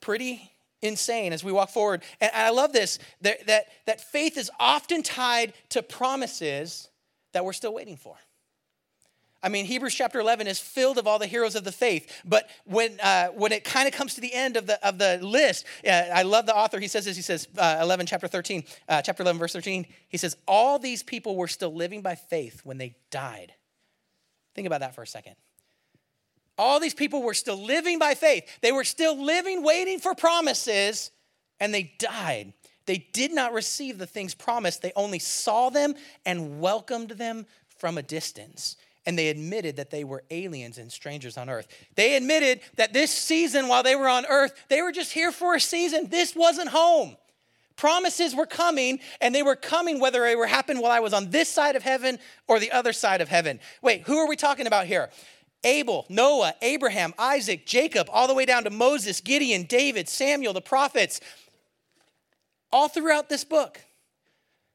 Pretty 0.00 0.50
insane 0.82 1.32
as 1.32 1.42
we 1.42 1.52
walk 1.52 1.70
forward. 1.70 2.02
And 2.20 2.30
I 2.34 2.50
love 2.50 2.72
this 2.72 2.98
that, 3.22 3.46
that, 3.46 3.66
that 3.86 4.00
faith 4.00 4.36
is 4.36 4.50
often 4.58 5.02
tied 5.02 5.52
to 5.70 5.82
promises 5.82 6.88
that 7.32 7.44
we're 7.44 7.52
still 7.52 7.74
waiting 7.74 7.96
for. 7.96 8.16
I 9.40 9.48
mean, 9.48 9.66
Hebrews 9.66 9.94
chapter 9.94 10.18
11 10.18 10.48
is 10.48 10.58
filled 10.58 10.98
of 10.98 11.06
all 11.06 11.18
the 11.20 11.26
heroes 11.26 11.54
of 11.54 11.62
the 11.62 11.70
faith. 11.70 12.22
But 12.24 12.50
when, 12.64 12.98
uh, 13.00 13.28
when 13.28 13.52
it 13.52 13.62
kind 13.62 13.86
of 13.86 13.94
comes 13.94 14.14
to 14.14 14.20
the 14.20 14.34
end 14.34 14.56
of 14.56 14.66
the, 14.66 14.84
of 14.86 14.98
the 14.98 15.20
list, 15.22 15.64
uh, 15.86 15.90
I 15.90 16.22
love 16.22 16.46
the 16.46 16.56
author. 16.56 16.80
He 16.80 16.88
says 16.88 17.04
this, 17.04 17.14
he 17.14 17.22
says, 17.22 17.46
uh, 17.56 17.78
11, 17.80 18.06
chapter 18.06 18.26
13, 18.26 18.64
uh, 18.88 19.02
chapter 19.02 19.22
11, 19.22 19.38
verse 19.38 19.52
13. 19.52 19.86
He 20.08 20.16
says, 20.16 20.36
All 20.48 20.80
these 20.80 21.04
people 21.04 21.36
were 21.36 21.46
still 21.46 21.72
living 21.72 22.02
by 22.02 22.16
faith 22.16 22.62
when 22.64 22.78
they 22.78 22.96
died. 23.10 23.52
Think 24.56 24.66
about 24.66 24.80
that 24.80 24.96
for 24.96 25.02
a 25.02 25.06
second. 25.06 25.36
All 26.58 26.80
these 26.80 26.94
people 26.94 27.22
were 27.22 27.34
still 27.34 27.56
living 27.56 27.98
by 27.98 28.14
faith. 28.14 28.44
They 28.60 28.72
were 28.72 28.84
still 28.84 29.22
living, 29.22 29.62
waiting 29.62 30.00
for 30.00 30.14
promises, 30.14 31.12
and 31.60 31.72
they 31.72 31.94
died. 31.98 32.52
They 32.86 33.06
did 33.12 33.32
not 33.32 33.52
receive 33.52 33.98
the 33.98 34.06
things 34.06 34.34
promised. 34.34 34.82
They 34.82 34.92
only 34.96 35.18
saw 35.18 35.70
them 35.70 35.94
and 36.26 36.60
welcomed 36.60 37.10
them 37.10 37.46
from 37.78 37.98
a 37.98 38.02
distance. 38.02 38.76
And 39.06 39.18
they 39.18 39.28
admitted 39.28 39.76
that 39.76 39.90
they 39.90 40.04
were 40.04 40.24
aliens 40.30 40.78
and 40.78 40.90
strangers 40.90 41.38
on 41.38 41.48
earth. 41.48 41.68
They 41.94 42.16
admitted 42.16 42.60
that 42.76 42.92
this 42.92 43.10
season, 43.10 43.68
while 43.68 43.82
they 43.82 43.94
were 43.94 44.08
on 44.08 44.26
earth, 44.26 44.52
they 44.68 44.82
were 44.82 44.92
just 44.92 45.12
here 45.12 45.32
for 45.32 45.54
a 45.54 45.60
season. 45.60 46.08
This 46.08 46.34
wasn't 46.34 46.70
home. 46.70 47.16
Promises 47.76 48.34
were 48.34 48.46
coming, 48.46 48.98
and 49.20 49.34
they 49.34 49.42
were 49.42 49.54
coming 49.54 50.00
whether 50.00 50.22
they 50.22 50.34
were 50.34 50.48
happening 50.48 50.82
while 50.82 50.90
I 50.90 51.00
was 51.00 51.12
on 51.12 51.30
this 51.30 51.48
side 51.48 51.76
of 51.76 51.84
heaven 51.84 52.18
or 52.48 52.58
the 52.58 52.72
other 52.72 52.92
side 52.92 53.20
of 53.20 53.28
heaven. 53.28 53.60
Wait, 53.82 54.02
who 54.02 54.18
are 54.18 54.28
we 54.28 54.34
talking 54.34 54.66
about 54.66 54.86
here? 54.86 55.10
Abel, 55.64 56.06
Noah, 56.08 56.54
Abraham, 56.62 57.12
Isaac, 57.18 57.66
Jacob, 57.66 58.08
all 58.12 58.28
the 58.28 58.34
way 58.34 58.46
down 58.46 58.64
to 58.64 58.70
Moses, 58.70 59.20
Gideon, 59.20 59.64
David, 59.64 60.08
Samuel, 60.08 60.52
the 60.52 60.60
prophets, 60.60 61.20
all 62.70 62.88
throughout 62.88 63.28
this 63.28 63.44
book. 63.44 63.80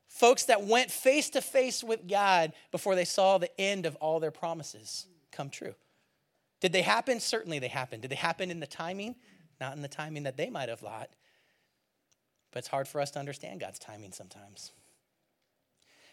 Folks 0.08 0.46
that 0.46 0.64
went 0.64 0.92
face 0.92 1.30
to 1.32 1.42
face 1.42 1.84
with 1.84 2.08
God 2.08 2.54
before 2.72 2.96
they 2.96 3.06
saw 3.06 3.38
the 3.38 3.50
end 3.60 3.86
of 3.86 3.96
all 3.96 4.20
their 4.20 4.32
promises 4.32 5.08
come 5.32 5.50
true. 5.50 5.74
Did 6.60 6.72
they 6.72 6.84
happen? 6.84 7.20
Certainly 7.20 7.60
they 7.60 7.68
happened. 7.68 8.04
Did 8.04 8.12
they 8.12 8.16
happen 8.16 8.52
in 8.52 8.60
the 8.60 8.68
timing? 8.68 9.16
Not 9.60 9.76
in 9.76 9.82
the 9.82 9.88
timing 9.88 10.24
that 10.24 10.38
they 10.38 10.50
might 10.50 10.70
have 10.70 10.80
thought. 10.80 11.10
But 12.52 12.60
it's 12.60 12.68
hard 12.68 12.88
for 12.88 13.02
us 13.02 13.12
to 13.12 13.20
understand 13.20 13.60
God's 13.60 13.80
timing 13.80 14.12
sometimes. 14.12 14.72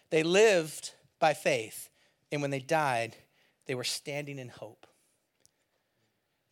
They 0.09 0.23
lived 0.23 0.93
by 1.19 1.35
faith, 1.35 1.89
and 2.33 2.41
when 2.41 2.51
they 2.51 2.61
died, 2.61 3.17
they 3.71 3.77
were 3.77 3.85
standing 3.85 4.41
in 4.41 4.49
hope. 4.49 4.85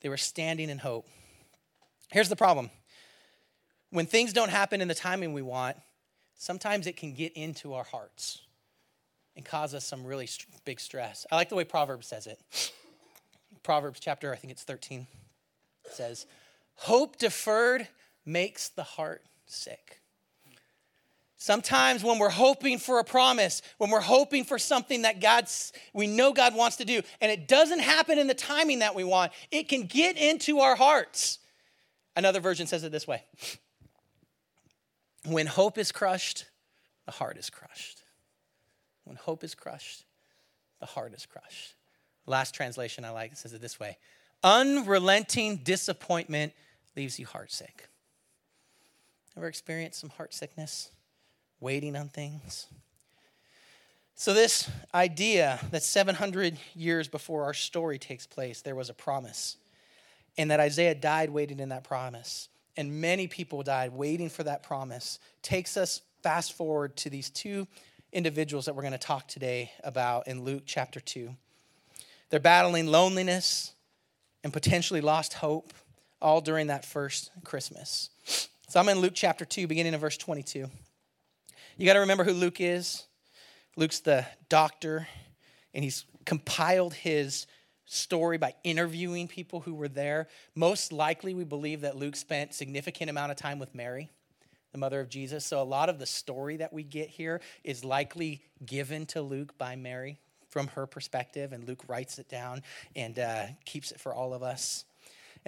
They 0.02 0.08
were 0.08 0.16
standing 0.16 0.70
in 0.70 0.78
hope. 0.78 1.08
Here's 2.12 2.28
the 2.28 2.36
problem 2.36 2.70
when 3.90 4.06
things 4.06 4.32
don't 4.32 4.50
happen 4.50 4.80
in 4.80 4.86
the 4.86 4.94
timing 4.94 5.32
we 5.32 5.42
want, 5.42 5.76
sometimes 6.36 6.86
it 6.86 6.96
can 6.96 7.14
get 7.14 7.32
into 7.32 7.74
our 7.74 7.82
hearts 7.82 8.42
and 9.34 9.44
cause 9.44 9.74
us 9.74 9.84
some 9.84 10.04
really 10.04 10.28
big 10.64 10.78
stress. 10.78 11.26
I 11.28 11.34
like 11.34 11.48
the 11.48 11.56
way 11.56 11.64
Proverbs 11.64 12.06
says 12.06 12.28
it. 12.28 12.38
Proverbs 13.64 13.98
chapter, 13.98 14.32
I 14.32 14.36
think 14.36 14.52
it's 14.52 14.62
13, 14.62 15.08
says, 15.90 16.24
Hope 16.76 17.18
deferred 17.18 17.88
makes 18.24 18.68
the 18.68 18.84
heart 18.84 19.24
sick. 19.44 19.97
Sometimes 21.40 22.02
when 22.02 22.18
we're 22.18 22.28
hoping 22.28 22.78
for 22.78 22.98
a 22.98 23.04
promise, 23.04 23.62
when 23.78 23.90
we're 23.90 24.00
hoping 24.00 24.42
for 24.42 24.58
something 24.58 25.02
that 25.02 25.20
God's 25.20 25.72
we 25.92 26.08
know 26.08 26.32
God 26.32 26.54
wants 26.54 26.76
to 26.76 26.84
do 26.84 27.00
and 27.20 27.30
it 27.30 27.46
doesn't 27.46 27.78
happen 27.78 28.18
in 28.18 28.26
the 28.26 28.34
timing 28.34 28.80
that 28.80 28.96
we 28.96 29.04
want, 29.04 29.30
it 29.52 29.68
can 29.68 29.84
get 29.84 30.16
into 30.18 30.58
our 30.58 30.74
hearts. 30.74 31.38
Another 32.16 32.40
version 32.40 32.66
says 32.66 32.82
it 32.82 32.90
this 32.90 33.06
way. 33.06 33.22
When 35.26 35.46
hope 35.46 35.78
is 35.78 35.92
crushed, 35.92 36.46
the 37.06 37.12
heart 37.12 37.38
is 37.38 37.50
crushed. 37.50 38.02
When 39.04 39.14
hope 39.14 39.44
is 39.44 39.54
crushed, 39.54 40.04
the 40.80 40.86
heart 40.86 41.14
is 41.14 41.24
crushed. 41.24 41.74
Last 42.26 42.52
translation 42.52 43.04
I 43.04 43.10
like 43.10 43.36
says 43.36 43.52
it 43.52 43.60
this 43.60 43.78
way. 43.78 43.96
Unrelenting 44.42 45.58
disappointment 45.58 46.52
leaves 46.96 47.20
you 47.20 47.26
heartsick. 47.26 47.86
Ever 49.36 49.46
experienced 49.46 50.00
some 50.00 50.10
heart 50.10 50.34
sickness? 50.34 50.90
Waiting 51.60 51.96
on 51.96 52.08
things. 52.08 52.66
So, 54.14 54.34
this 54.34 54.68
idea 54.92 55.60
that 55.70 55.82
700 55.82 56.58
years 56.74 57.06
before 57.06 57.44
our 57.44 57.54
story 57.54 57.98
takes 57.98 58.26
place, 58.26 58.62
there 58.62 58.74
was 58.74 58.90
a 58.90 58.94
promise, 58.94 59.56
and 60.36 60.50
that 60.50 60.58
Isaiah 60.58 60.94
died 60.94 61.30
waiting 61.30 61.60
in 61.60 61.68
that 61.68 61.84
promise, 61.84 62.48
and 62.76 63.00
many 63.00 63.28
people 63.28 63.62
died 63.62 63.92
waiting 63.92 64.28
for 64.28 64.42
that 64.42 64.64
promise, 64.64 65.20
takes 65.42 65.76
us 65.76 66.00
fast 66.22 66.54
forward 66.54 66.96
to 66.96 67.10
these 67.10 67.30
two 67.30 67.68
individuals 68.12 68.66
that 68.66 68.74
we're 68.74 68.82
going 68.82 68.92
to 68.92 68.98
talk 68.98 69.28
today 69.28 69.70
about 69.84 70.26
in 70.26 70.42
Luke 70.42 70.64
chapter 70.66 70.98
2. 70.98 71.34
They're 72.30 72.40
battling 72.40 72.86
loneliness 72.88 73.72
and 74.42 74.52
potentially 74.52 75.00
lost 75.00 75.34
hope 75.34 75.72
all 76.20 76.40
during 76.40 76.68
that 76.68 76.84
first 76.84 77.30
Christmas. 77.44 78.10
So 78.68 78.80
I'm 78.80 78.88
in 78.88 78.98
Luke 78.98 79.12
chapter 79.14 79.44
2, 79.44 79.66
beginning 79.66 79.94
in 79.94 80.00
verse 80.00 80.16
22. 80.16 80.68
You 81.78 81.86
got 81.86 81.92
to 81.92 82.00
remember 82.00 82.24
who 82.24 82.32
Luke 82.32 82.60
is. 82.60 83.04
Luke's 83.76 84.00
the 84.00 84.26
doctor, 84.48 85.06
and 85.72 85.84
he's 85.84 86.06
compiled 86.26 86.92
his 86.92 87.46
story 87.84 88.36
by 88.36 88.54
interviewing 88.64 89.28
people 89.28 89.60
who 89.60 89.74
were 89.74 89.86
there. 89.86 90.26
Most 90.56 90.92
likely, 90.92 91.34
we 91.34 91.44
believe 91.44 91.82
that 91.82 91.96
Luke 91.96 92.16
spent 92.16 92.52
significant 92.52 93.10
amount 93.10 93.30
of 93.30 93.36
time 93.36 93.60
with 93.60 93.76
Mary, 93.76 94.10
the 94.72 94.78
mother 94.78 94.98
of 94.98 95.08
Jesus. 95.08 95.46
So 95.46 95.62
a 95.62 95.64
lot 95.64 95.88
of 95.88 96.00
the 96.00 96.06
story 96.06 96.56
that 96.56 96.72
we 96.72 96.82
get 96.82 97.10
here 97.10 97.40
is 97.62 97.84
likely 97.84 98.42
given 98.66 99.06
to 99.06 99.22
Luke 99.22 99.56
by 99.56 99.76
Mary 99.76 100.18
from 100.50 100.66
her 100.68 100.84
perspective, 100.84 101.52
and 101.52 101.62
Luke 101.62 101.84
writes 101.86 102.18
it 102.18 102.28
down 102.28 102.62
and 102.96 103.20
uh, 103.20 103.46
keeps 103.64 103.92
it 103.92 104.00
for 104.00 104.12
all 104.12 104.34
of 104.34 104.42
us. 104.42 104.84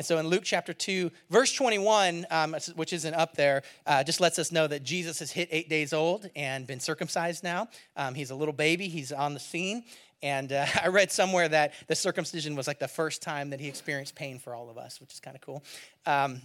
And 0.00 0.06
so 0.06 0.16
in 0.16 0.28
Luke 0.28 0.44
chapter 0.44 0.72
2, 0.72 1.10
verse 1.28 1.52
21, 1.52 2.26
um, 2.30 2.56
which 2.74 2.94
isn't 2.94 3.12
up 3.12 3.36
there, 3.36 3.62
uh, 3.84 4.02
just 4.02 4.18
lets 4.18 4.38
us 4.38 4.50
know 4.50 4.66
that 4.66 4.82
Jesus 4.82 5.18
has 5.18 5.30
hit 5.30 5.50
eight 5.52 5.68
days 5.68 5.92
old 5.92 6.26
and 6.34 6.66
been 6.66 6.80
circumcised 6.80 7.44
now. 7.44 7.68
Um, 7.98 8.14
he's 8.14 8.30
a 8.30 8.34
little 8.34 8.54
baby, 8.54 8.88
he's 8.88 9.12
on 9.12 9.34
the 9.34 9.40
scene. 9.40 9.84
And 10.22 10.54
uh, 10.54 10.64
I 10.82 10.88
read 10.88 11.12
somewhere 11.12 11.50
that 11.50 11.74
the 11.86 11.94
circumcision 11.94 12.56
was 12.56 12.66
like 12.66 12.78
the 12.78 12.88
first 12.88 13.20
time 13.20 13.50
that 13.50 13.60
he 13.60 13.68
experienced 13.68 14.14
pain 14.14 14.38
for 14.38 14.54
all 14.54 14.70
of 14.70 14.78
us, 14.78 15.02
which 15.02 15.12
is 15.12 15.20
kind 15.20 15.36
of 15.36 15.42
cool. 15.42 15.62
Um, 16.06 16.40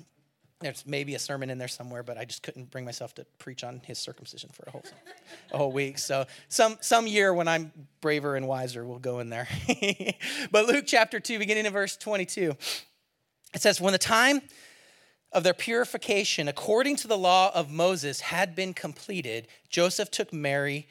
there's 0.59 0.85
maybe 0.85 1.15
a 1.15 1.19
sermon 1.19 1.49
in 1.49 1.57
there 1.57 1.69
somewhere, 1.69 2.03
but 2.03 2.17
I 2.17 2.25
just 2.25 2.43
couldn't 2.43 2.71
bring 2.71 2.83
myself 2.83 3.15
to 3.15 3.25
preach 3.39 3.63
on 3.63 3.81
his 3.85 3.99
circumcision 3.99 4.49
for 4.51 4.65
a 4.67 4.71
whole 4.71 4.83
a 5.53 5.57
whole 5.57 5.71
week. 5.71 5.97
So 5.97 6.25
some 6.49 6.77
some 6.81 7.07
year 7.07 7.33
when 7.33 7.47
I'm 7.47 7.71
braver 8.01 8.35
and 8.35 8.49
wiser, 8.49 8.85
we'll 8.85 8.99
go 8.99 9.19
in 9.19 9.29
there. 9.29 9.47
but 10.51 10.65
Luke 10.65 10.83
chapter 10.87 11.21
two, 11.21 11.39
beginning 11.39 11.65
in 11.65 11.71
verse 11.71 11.95
22, 11.95 12.57
it 13.55 13.61
says, 13.63 13.81
"When 13.81 13.93
the 13.93 13.97
time 13.97 14.43
of 15.31 15.43
their 15.43 15.55
purification, 15.55 16.47
according 16.47 16.97
to 16.97 17.07
the 17.07 17.17
law 17.17 17.51
of 17.55 17.71
Moses, 17.71 18.19
had 18.19 18.53
been 18.53 18.75
completed, 18.75 19.47
Joseph 19.69 20.11
took 20.11 20.31
Mary." 20.31 20.87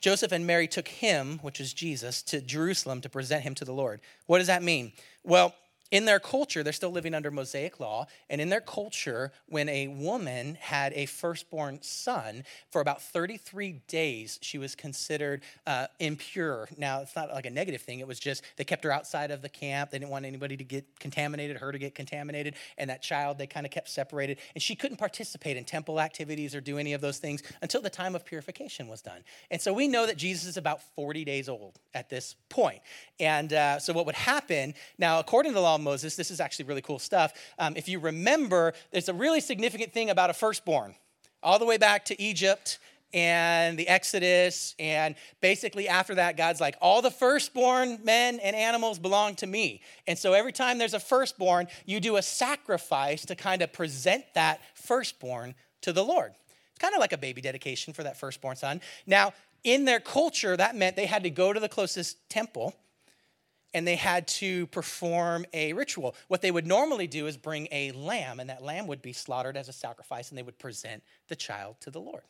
Joseph 0.00 0.30
and 0.30 0.46
Mary 0.46 0.68
took 0.68 0.88
him, 0.88 1.38
which 1.38 1.60
is 1.60 1.72
Jesus, 1.72 2.22
to 2.22 2.40
Jerusalem 2.40 3.00
to 3.00 3.08
present 3.08 3.42
him 3.42 3.54
to 3.56 3.64
the 3.64 3.72
Lord. 3.72 4.00
What 4.26 4.38
does 4.38 4.46
that 4.46 4.62
mean? 4.62 4.92
Well, 5.24 5.56
in 5.90 6.04
their 6.04 6.18
culture, 6.18 6.62
they're 6.62 6.72
still 6.72 6.90
living 6.90 7.14
under 7.14 7.30
Mosaic 7.30 7.78
law. 7.78 8.06
And 8.28 8.40
in 8.40 8.48
their 8.48 8.60
culture, 8.60 9.32
when 9.46 9.68
a 9.68 9.88
woman 9.88 10.56
had 10.60 10.92
a 10.94 11.06
firstborn 11.06 11.78
son, 11.82 12.44
for 12.70 12.80
about 12.80 13.00
33 13.02 13.82
days, 13.86 14.38
she 14.42 14.58
was 14.58 14.74
considered 14.74 15.42
uh, 15.66 15.86
impure. 16.00 16.68
Now, 16.76 17.02
it's 17.02 17.14
not 17.14 17.30
like 17.32 17.46
a 17.46 17.50
negative 17.50 17.82
thing. 17.82 18.00
It 18.00 18.08
was 18.08 18.18
just 18.18 18.42
they 18.56 18.64
kept 18.64 18.82
her 18.84 18.90
outside 18.90 19.30
of 19.30 19.42
the 19.42 19.48
camp. 19.48 19.90
They 19.90 19.98
didn't 19.98 20.10
want 20.10 20.24
anybody 20.24 20.56
to 20.56 20.64
get 20.64 20.98
contaminated, 20.98 21.58
her 21.58 21.70
to 21.70 21.78
get 21.78 21.94
contaminated. 21.94 22.54
And 22.78 22.90
that 22.90 23.02
child, 23.02 23.38
they 23.38 23.46
kind 23.46 23.64
of 23.64 23.70
kept 23.70 23.88
separated. 23.88 24.38
And 24.54 24.62
she 24.62 24.74
couldn't 24.74 24.96
participate 24.96 25.56
in 25.56 25.64
temple 25.64 26.00
activities 26.00 26.54
or 26.54 26.60
do 26.60 26.78
any 26.78 26.94
of 26.94 27.00
those 27.00 27.18
things 27.18 27.42
until 27.62 27.80
the 27.80 27.90
time 27.90 28.14
of 28.14 28.24
purification 28.24 28.88
was 28.88 29.02
done. 29.02 29.22
And 29.50 29.60
so 29.60 29.72
we 29.72 29.86
know 29.86 30.06
that 30.06 30.16
Jesus 30.16 30.46
is 30.46 30.56
about 30.56 30.80
40 30.94 31.24
days 31.24 31.48
old 31.48 31.78
at 31.94 32.10
this 32.10 32.34
point. 32.48 32.80
And 33.20 33.52
uh, 33.52 33.78
so 33.78 33.92
what 33.92 34.06
would 34.06 34.16
happen, 34.16 34.74
now, 34.98 35.20
according 35.20 35.52
to 35.52 35.54
the 35.54 35.60
law, 35.60 35.75
Moses. 35.82 36.16
This 36.16 36.30
is 36.30 36.40
actually 36.40 36.66
really 36.66 36.82
cool 36.82 36.98
stuff. 36.98 37.32
Um, 37.58 37.76
if 37.76 37.88
you 37.88 37.98
remember, 37.98 38.72
there's 38.90 39.08
a 39.08 39.14
really 39.14 39.40
significant 39.40 39.92
thing 39.92 40.10
about 40.10 40.30
a 40.30 40.34
firstborn, 40.34 40.94
all 41.42 41.58
the 41.58 41.66
way 41.66 41.78
back 41.78 42.04
to 42.06 42.20
Egypt 42.20 42.78
and 43.12 43.78
the 43.78 43.88
Exodus. 43.88 44.74
And 44.78 45.14
basically, 45.40 45.88
after 45.88 46.16
that, 46.16 46.36
God's 46.36 46.60
like, 46.60 46.76
all 46.80 47.02
the 47.02 47.10
firstborn 47.10 48.00
men 48.04 48.38
and 48.40 48.54
animals 48.54 48.98
belong 48.98 49.36
to 49.36 49.46
me. 49.46 49.80
And 50.06 50.18
so 50.18 50.32
every 50.32 50.52
time 50.52 50.78
there's 50.78 50.94
a 50.94 51.00
firstborn, 51.00 51.68
you 51.84 52.00
do 52.00 52.16
a 52.16 52.22
sacrifice 52.22 53.24
to 53.26 53.34
kind 53.34 53.62
of 53.62 53.72
present 53.72 54.24
that 54.34 54.60
firstborn 54.74 55.54
to 55.82 55.92
the 55.92 56.04
Lord. 56.04 56.32
It's 56.70 56.78
kind 56.78 56.94
of 56.94 57.00
like 57.00 57.12
a 57.12 57.18
baby 57.18 57.40
dedication 57.40 57.94
for 57.94 58.02
that 58.02 58.18
firstborn 58.18 58.56
son. 58.56 58.80
Now, 59.06 59.32
in 59.64 59.84
their 59.84 60.00
culture, 60.00 60.56
that 60.56 60.76
meant 60.76 60.94
they 60.94 61.06
had 61.06 61.22
to 61.22 61.30
go 61.30 61.52
to 61.52 61.58
the 61.58 61.68
closest 61.68 62.28
temple 62.28 62.74
and 63.76 63.86
they 63.86 63.96
had 63.96 64.26
to 64.26 64.66
perform 64.68 65.44
a 65.52 65.74
ritual. 65.74 66.14
What 66.28 66.40
they 66.40 66.50
would 66.50 66.66
normally 66.66 67.06
do 67.06 67.26
is 67.26 67.36
bring 67.36 67.68
a 67.70 67.92
lamb, 67.92 68.40
and 68.40 68.48
that 68.48 68.62
lamb 68.62 68.86
would 68.86 69.02
be 69.02 69.12
slaughtered 69.12 69.54
as 69.54 69.68
a 69.68 69.72
sacrifice, 69.72 70.30
and 70.30 70.38
they 70.38 70.42
would 70.42 70.58
present 70.58 71.02
the 71.28 71.36
child 71.36 71.76
to 71.80 71.90
the 71.90 72.00
Lord. 72.00 72.22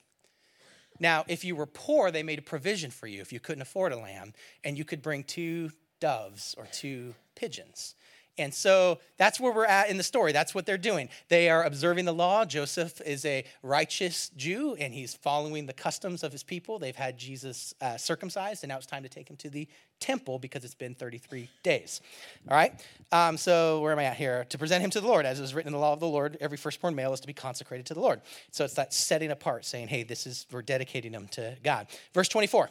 Now, 0.98 1.24
if 1.28 1.44
you 1.44 1.54
were 1.54 1.66
poor, 1.66 2.10
they 2.10 2.24
made 2.24 2.40
a 2.40 2.42
provision 2.42 2.90
for 2.90 3.06
you 3.06 3.20
if 3.20 3.32
you 3.32 3.38
couldn't 3.38 3.62
afford 3.62 3.92
a 3.92 3.96
lamb, 3.96 4.34
and 4.64 4.76
you 4.76 4.84
could 4.84 5.02
bring 5.02 5.22
two 5.22 5.70
doves 6.00 6.56
or 6.58 6.66
two 6.72 7.14
pigeons. 7.36 7.94
And 8.38 8.52
so 8.52 8.98
that's 9.16 9.40
where 9.40 9.52
we're 9.52 9.64
at 9.64 9.88
in 9.88 9.96
the 9.96 10.02
story. 10.02 10.32
That's 10.32 10.54
what 10.54 10.66
they're 10.66 10.76
doing. 10.76 11.08
They 11.28 11.48
are 11.48 11.64
observing 11.64 12.04
the 12.04 12.12
law. 12.12 12.44
Joseph 12.44 13.00
is 13.00 13.24
a 13.24 13.44
righteous 13.62 14.30
Jew 14.36 14.74
and 14.78 14.92
he's 14.92 15.14
following 15.14 15.66
the 15.66 15.72
customs 15.72 16.22
of 16.22 16.32
his 16.32 16.42
people. 16.42 16.78
They've 16.78 16.94
had 16.94 17.18
Jesus 17.18 17.74
uh, 17.80 17.96
circumcised, 17.96 18.62
and 18.62 18.68
now 18.68 18.76
it's 18.76 18.86
time 18.86 19.02
to 19.02 19.08
take 19.08 19.28
him 19.30 19.36
to 19.36 19.50
the 19.50 19.66
temple 20.00 20.38
because 20.38 20.64
it's 20.64 20.74
been 20.74 20.94
33 20.94 21.48
days. 21.62 22.00
All 22.48 22.56
right? 22.56 22.72
Um, 23.12 23.36
so 23.36 23.80
where 23.80 23.92
am 23.92 23.98
I 23.98 24.04
at 24.04 24.16
here? 24.16 24.44
To 24.50 24.58
present 24.58 24.84
him 24.84 24.90
to 24.90 25.00
the 25.00 25.06
Lord. 25.06 25.24
As 25.24 25.40
is 25.40 25.54
written 25.54 25.68
in 25.68 25.72
the 25.72 25.78
law 25.78 25.92
of 25.92 26.00
the 26.00 26.08
Lord, 26.08 26.36
every 26.40 26.58
firstborn 26.58 26.94
male 26.94 27.14
is 27.14 27.20
to 27.20 27.26
be 27.26 27.32
consecrated 27.32 27.86
to 27.86 27.94
the 27.94 28.00
Lord. 28.00 28.20
So 28.50 28.64
it's 28.64 28.74
that 28.74 28.92
setting 28.92 29.30
apart, 29.30 29.64
saying, 29.64 29.88
hey, 29.88 30.02
this 30.02 30.26
is, 30.26 30.46
we're 30.52 30.62
dedicating 30.62 31.12
him 31.12 31.28
to 31.32 31.56
God. 31.62 31.86
Verse 32.12 32.28
24 32.28 32.70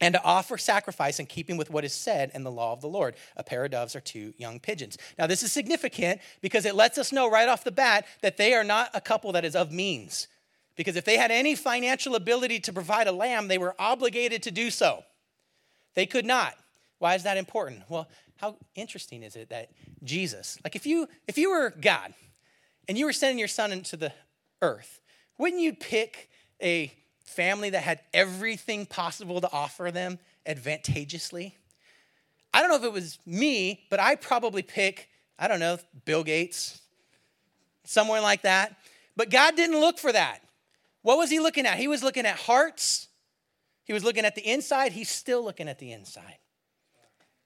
and 0.00 0.14
to 0.14 0.22
offer 0.22 0.56
sacrifice 0.56 1.20
in 1.20 1.26
keeping 1.26 1.56
with 1.56 1.70
what 1.70 1.84
is 1.84 1.92
said 1.92 2.30
in 2.34 2.42
the 2.42 2.50
law 2.50 2.72
of 2.72 2.80
the 2.80 2.88
Lord 2.88 3.14
a 3.36 3.44
pair 3.44 3.64
of 3.64 3.70
doves 3.70 3.94
or 3.94 4.00
two 4.00 4.32
young 4.38 4.58
pigeons. 4.58 4.96
Now, 5.18 5.26
this 5.26 5.42
is 5.42 5.52
significant 5.52 6.20
because 6.40 6.64
it 6.64 6.74
lets 6.74 6.98
us 6.98 7.12
know 7.12 7.30
right 7.30 7.48
off 7.48 7.64
the 7.64 7.70
bat 7.70 8.06
that 8.22 8.36
they 8.36 8.54
are 8.54 8.64
not 8.64 8.90
a 8.94 9.00
couple 9.00 9.32
that 9.32 9.44
is 9.44 9.54
of 9.54 9.72
means. 9.72 10.28
Because 10.76 10.96
if 10.96 11.04
they 11.04 11.18
had 11.18 11.30
any 11.30 11.54
financial 11.54 12.14
ability 12.14 12.60
to 12.60 12.72
provide 12.72 13.06
a 13.06 13.12
lamb, 13.12 13.48
they 13.48 13.58
were 13.58 13.74
obligated 13.78 14.42
to 14.44 14.50
do 14.50 14.70
so. 14.70 15.04
They 15.94 16.06
could 16.06 16.24
not. 16.24 16.54
Why 16.98 17.14
is 17.14 17.24
that 17.24 17.36
important? 17.36 17.82
Well, 17.88 18.08
how 18.36 18.56
interesting 18.74 19.22
is 19.22 19.36
it 19.36 19.50
that 19.50 19.70
Jesus, 20.02 20.58
like 20.64 20.76
if 20.76 20.86
you 20.86 21.08
if 21.28 21.36
you 21.36 21.50
were 21.50 21.74
God 21.78 22.14
and 22.88 22.96
you 22.96 23.04
were 23.04 23.12
sending 23.12 23.38
your 23.38 23.48
son 23.48 23.72
into 23.72 23.96
the 23.96 24.12
earth, 24.62 25.00
wouldn't 25.36 25.60
you 25.60 25.74
pick 25.74 26.30
a 26.62 26.92
family 27.30 27.70
that 27.70 27.82
had 27.82 28.00
everything 28.12 28.86
possible 28.86 29.40
to 29.40 29.50
offer 29.52 29.90
them 29.90 30.18
advantageously. 30.46 31.56
I 32.52 32.60
don't 32.60 32.70
know 32.70 32.76
if 32.76 32.84
it 32.84 32.92
was 32.92 33.18
me, 33.24 33.84
but 33.90 34.00
I 34.00 34.16
probably 34.16 34.62
pick, 34.62 35.08
I 35.38 35.48
don't 35.48 35.60
know, 35.60 35.78
Bill 36.04 36.24
Gates, 36.24 36.80
somewhere 37.84 38.20
like 38.20 38.42
that. 38.42 38.76
But 39.16 39.30
God 39.30 39.56
didn't 39.56 39.80
look 39.80 39.98
for 39.98 40.12
that. 40.12 40.40
What 41.02 41.18
was 41.18 41.30
he 41.30 41.40
looking 41.40 41.66
at? 41.66 41.78
He 41.78 41.88
was 41.88 42.02
looking 42.02 42.26
at 42.26 42.36
hearts. 42.36 43.08
He 43.84 43.92
was 43.92 44.04
looking 44.04 44.24
at 44.24 44.34
the 44.34 44.46
inside. 44.46 44.92
He's 44.92 45.08
still 45.08 45.42
looking 45.42 45.68
at 45.68 45.78
the 45.78 45.92
inside. 45.92 46.36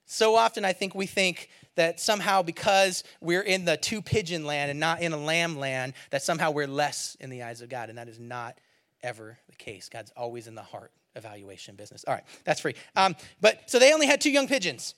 So 0.07 0.37
often, 0.37 0.64
I 0.64 0.73
think 0.73 0.94
we 0.94 1.07
think 1.07 1.49
that 1.77 1.99
somehow 1.99 2.42
because 2.42 3.05
we're 3.20 3.42
in 3.42 3.64
the 3.64 3.77
two 3.77 4.03
pigeon 4.03 4.44
land 4.44 4.70
and 4.70 4.79
not 4.79 5.01
in 5.01 5.12
a 5.12 5.16
lamb 5.16 5.57
land, 5.59 5.94
that 6.11 6.23
somehow 6.23 6.51
we're 6.51 6.66
less 6.66 7.16
in 7.20 7.31
the 7.31 7.42
eyes 7.42 7.61
of 7.61 7.68
God. 7.68 7.88
And 7.88 7.99
that 7.99 8.09
is 8.09 8.18
not 8.18 8.59
ever 9.05 9.38
the 9.49 9.57
case. 9.57 9.88
God's 9.88 10.12
always 10.17 10.49
in 10.49 10.57
the 10.57 10.62
heart 10.62 10.90
evaluation 11.14 11.77
business. 11.77 12.05
All 12.09 12.14
right, 12.14 12.25
that's 12.45 12.61
free. 12.61 12.75
Um, 12.97 13.14
but 13.40 13.71
so 13.71 13.79
they 13.79 13.93
only 13.93 14.07
had 14.07 14.21
two 14.21 14.31
young 14.31 14.49
pigeons. 14.49 14.95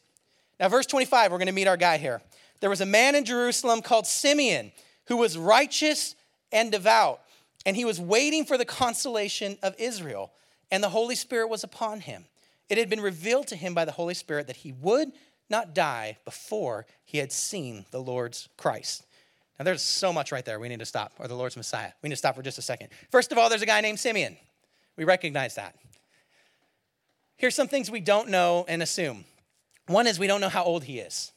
Now, 0.59 0.71
verse 0.71 0.87
25, 0.87 1.31
we're 1.31 1.39
going 1.39 1.47
to 1.47 1.53
meet 1.53 1.67
our 1.67 1.77
guy 1.77 1.99
here. 1.99 2.23
There 2.61 2.71
was 2.71 2.81
a 2.81 2.87
man 2.87 3.15
in 3.15 3.25
Jerusalem 3.25 3.83
called 3.83 4.07
Simeon 4.07 4.73
who 5.09 5.19
was 5.19 5.37
righteous 5.37 6.15
and 6.51 6.73
devout, 6.73 7.21
and 7.67 7.77
he 7.77 7.85
was 7.85 8.01
waiting 8.01 8.47
for 8.47 8.57
the 8.57 8.65
consolation 8.65 9.59
of 9.63 9.75
Israel, 9.79 10.33
and 10.71 10.83
the 10.83 10.89
Holy 10.89 11.15
Spirit 11.15 11.49
was 11.49 11.63
upon 11.63 12.01
him. 12.01 12.25
It 12.69 12.79
had 12.79 12.89
been 12.89 13.01
revealed 13.01 13.47
to 13.49 13.57
him 13.57 13.75
by 13.75 13.85
the 13.85 13.93
Holy 13.93 14.15
Spirit 14.15 14.47
that 14.47 14.57
he 14.57 14.73
would 14.73 15.13
not 15.49 15.75
die 15.75 16.17
before 16.25 16.87
he 17.05 17.19
had 17.19 17.31
seen 17.31 17.85
the 17.91 18.01
Lord's 18.01 18.49
Christ. 18.57 19.06
Now, 19.59 19.65
there's 19.65 19.83
so 19.83 20.13
much 20.13 20.33
right 20.33 20.45
there. 20.45 20.61
We 20.61 20.69
need 20.69 20.81
to 20.81 20.87
stop, 20.87 21.13
or 21.19 21.29
the 21.29 21.35
Lord's 21.35 21.57
Messiah. 21.57 21.93
We 22.03 22.09
need 22.09 22.15
to 22.15 22.19
stop 22.19 22.37
for 22.37 22.43
just 22.43 22.59
a 22.59 22.63
second. 22.63 22.89
First 23.11 23.33
of 23.33 23.39
all, 23.39 23.49
there's 23.49 23.63
a 23.63 23.67
guy 23.67 23.81
named 23.81 23.99
Simeon. 23.99 24.37
We 24.97 25.05
recognize 25.05 25.55
that. 25.55 25.75
Here's 27.37 27.55
some 27.55 27.69
things 27.69 27.91
we 27.91 28.01
don't 28.01 28.29
know 28.29 28.65
and 28.69 28.83
assume. 28.83 29.25
One 29.87 30.07
is 30.07 30.19
we 30.19 30.27
don't 30.27 30.41
know 30.41 30.49
how 30.49 30.65
old 30.65 30.85
he 30.85 30.99
is. 30.99 31.33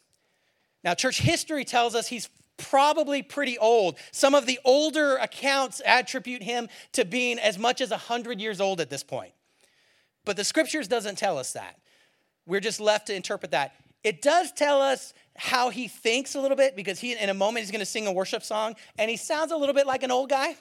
Now, 0.83 0.93
church 0.93 1.19
history 1.19 1.65
tells 1.65 1.95
us 1.95 2.07
he's 2.07 2.29
probably 2.57 3.21
pretty 3.21 3.57
old. 3.57 3.97
Some 4.11 4.35
of 4.35 4.45
the 4.45 4.59
older 4.65 5.15
accounts 5.17 5.81
attribute 5.85 6.43
him 6.43 6.67
to 6.93 7.05
being 7.05 7.39
as 7.39 7.57
much 7.57 7.81
as 7.81 7.91
100 7.91 8.39
years 8.39 8.59
old 8.61 8.81
at 8.81 8.89
this 8.89 9.03
point. 9.03 9.33
But 10.25 10.37
the 10.37 10.43
scriptures 10.43 10.87
doesn't 10.87 11.17
tell 11.17 11.37
us 11.37 11.53
that. 11.53 11.79
We're 12.45 12.59
just 12.59 12.79
left 12.79 13.07
to 13.07 13.15
interpret 13.15 13.51
that. 13.51 13.73
It 14.03 14.21
does 14.21 14.51
tell 14.51 14.81
us 14.81 15.13
how 15.39 15.69
he 15.69 15.87
thinks 15.87 16.35
a 16.35 16.41
little 16.41 16.57
bit 16.57 16.75
because 16.75 16.99
he 16.99 17.13
in 17.13 17.29
a 17.29 17.33
moment 17.33 17.63
he's 17.63 17.71
going 17.71 17.79
to 17.79 17.85
sing 17.85 18.05
a 18.07 18.11
worship 18.11 18.43
song 18.43 18.75
and 18.97 19.09
he 19.09 19.15
sounds 19.15 19.53
a 19.53 19.57
little 19.57 19.73
bit 19.73 19.87
like 19.87 20.03
an 20.03 20.11
old 20.11 20.29
guy. 20.29 20.55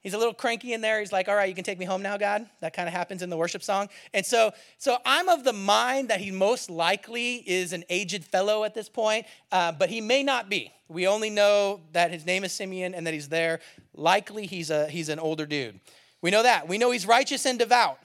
He's 0.00 0.12
a 0.12 0.18
little 0.18 0.34
cranky 0.34 0.74
in 0.74 0.80
there. 0.80 0.98
He's 0.98 1.12
like 1.12 1.28
all 1.28 1.36
right 1.36 1.48
you 1.48 1.54
can 1.54 1.62
take 1.62 1.78
me 1.78 1.84
home 1.84 2.02
now 2.02 2.16
god. 2.16 2.46
That 2.60 2.74
kind 2.74 2.88
of 2.88 2.92
happens 2.92 3.22
in 3.22 3.30
the 3.30 3.36
worship 3.36 3.62
song. 3.62 3.88
And 4.12 4.26
so 4.26 4.52
so 4.76 4.98
i'm 5.06 5.28
of 5.28 5.44
the 5.44 5.52
mind 5.52 6.08
that 6.08 6.20
he 6.20 6.32
most 6.32 6.68
likely 6.68 7.36
is 7.48 7.72
an 7.72 7.84
aged 7.88 8.24
fellow 8.24 8.64
at 8.64 8.74
this 8.74 8.88
point 8.88 9.24
uh, 9.52 9.70
but 9.70 9.88
he 9.88 10.00
may 10.00 10.24
not 10.24 10.50
be. 10.50 10.72
We 10.88 11.06
only 11.06 11.30
know 11.30 11.80
that 11.92 12.10
his 12.10 12.26
name 12.26 12.42
is 12.42 12.52
simeon 12.52 12.92
and 12.92 13.06
that 13.06 13.14
he's 13.14 13.28
there. 13.28 13.60
Likely 13.94 14.46
he's 14.46 14.70
a 14.70 14.88
he's 14.88 15.08
an 15.08 15.20
older 15.20 15.46
dude. 15.46 15.78
We 16.20 16.32
know 16.32 16.42
that. 16.42 16.66
We 16.66 16.76
know 16.76 16.90
he's 16.90 17.06
righteous 17.06 17.46
and 17.46 17.56
devout. 17.56 17.98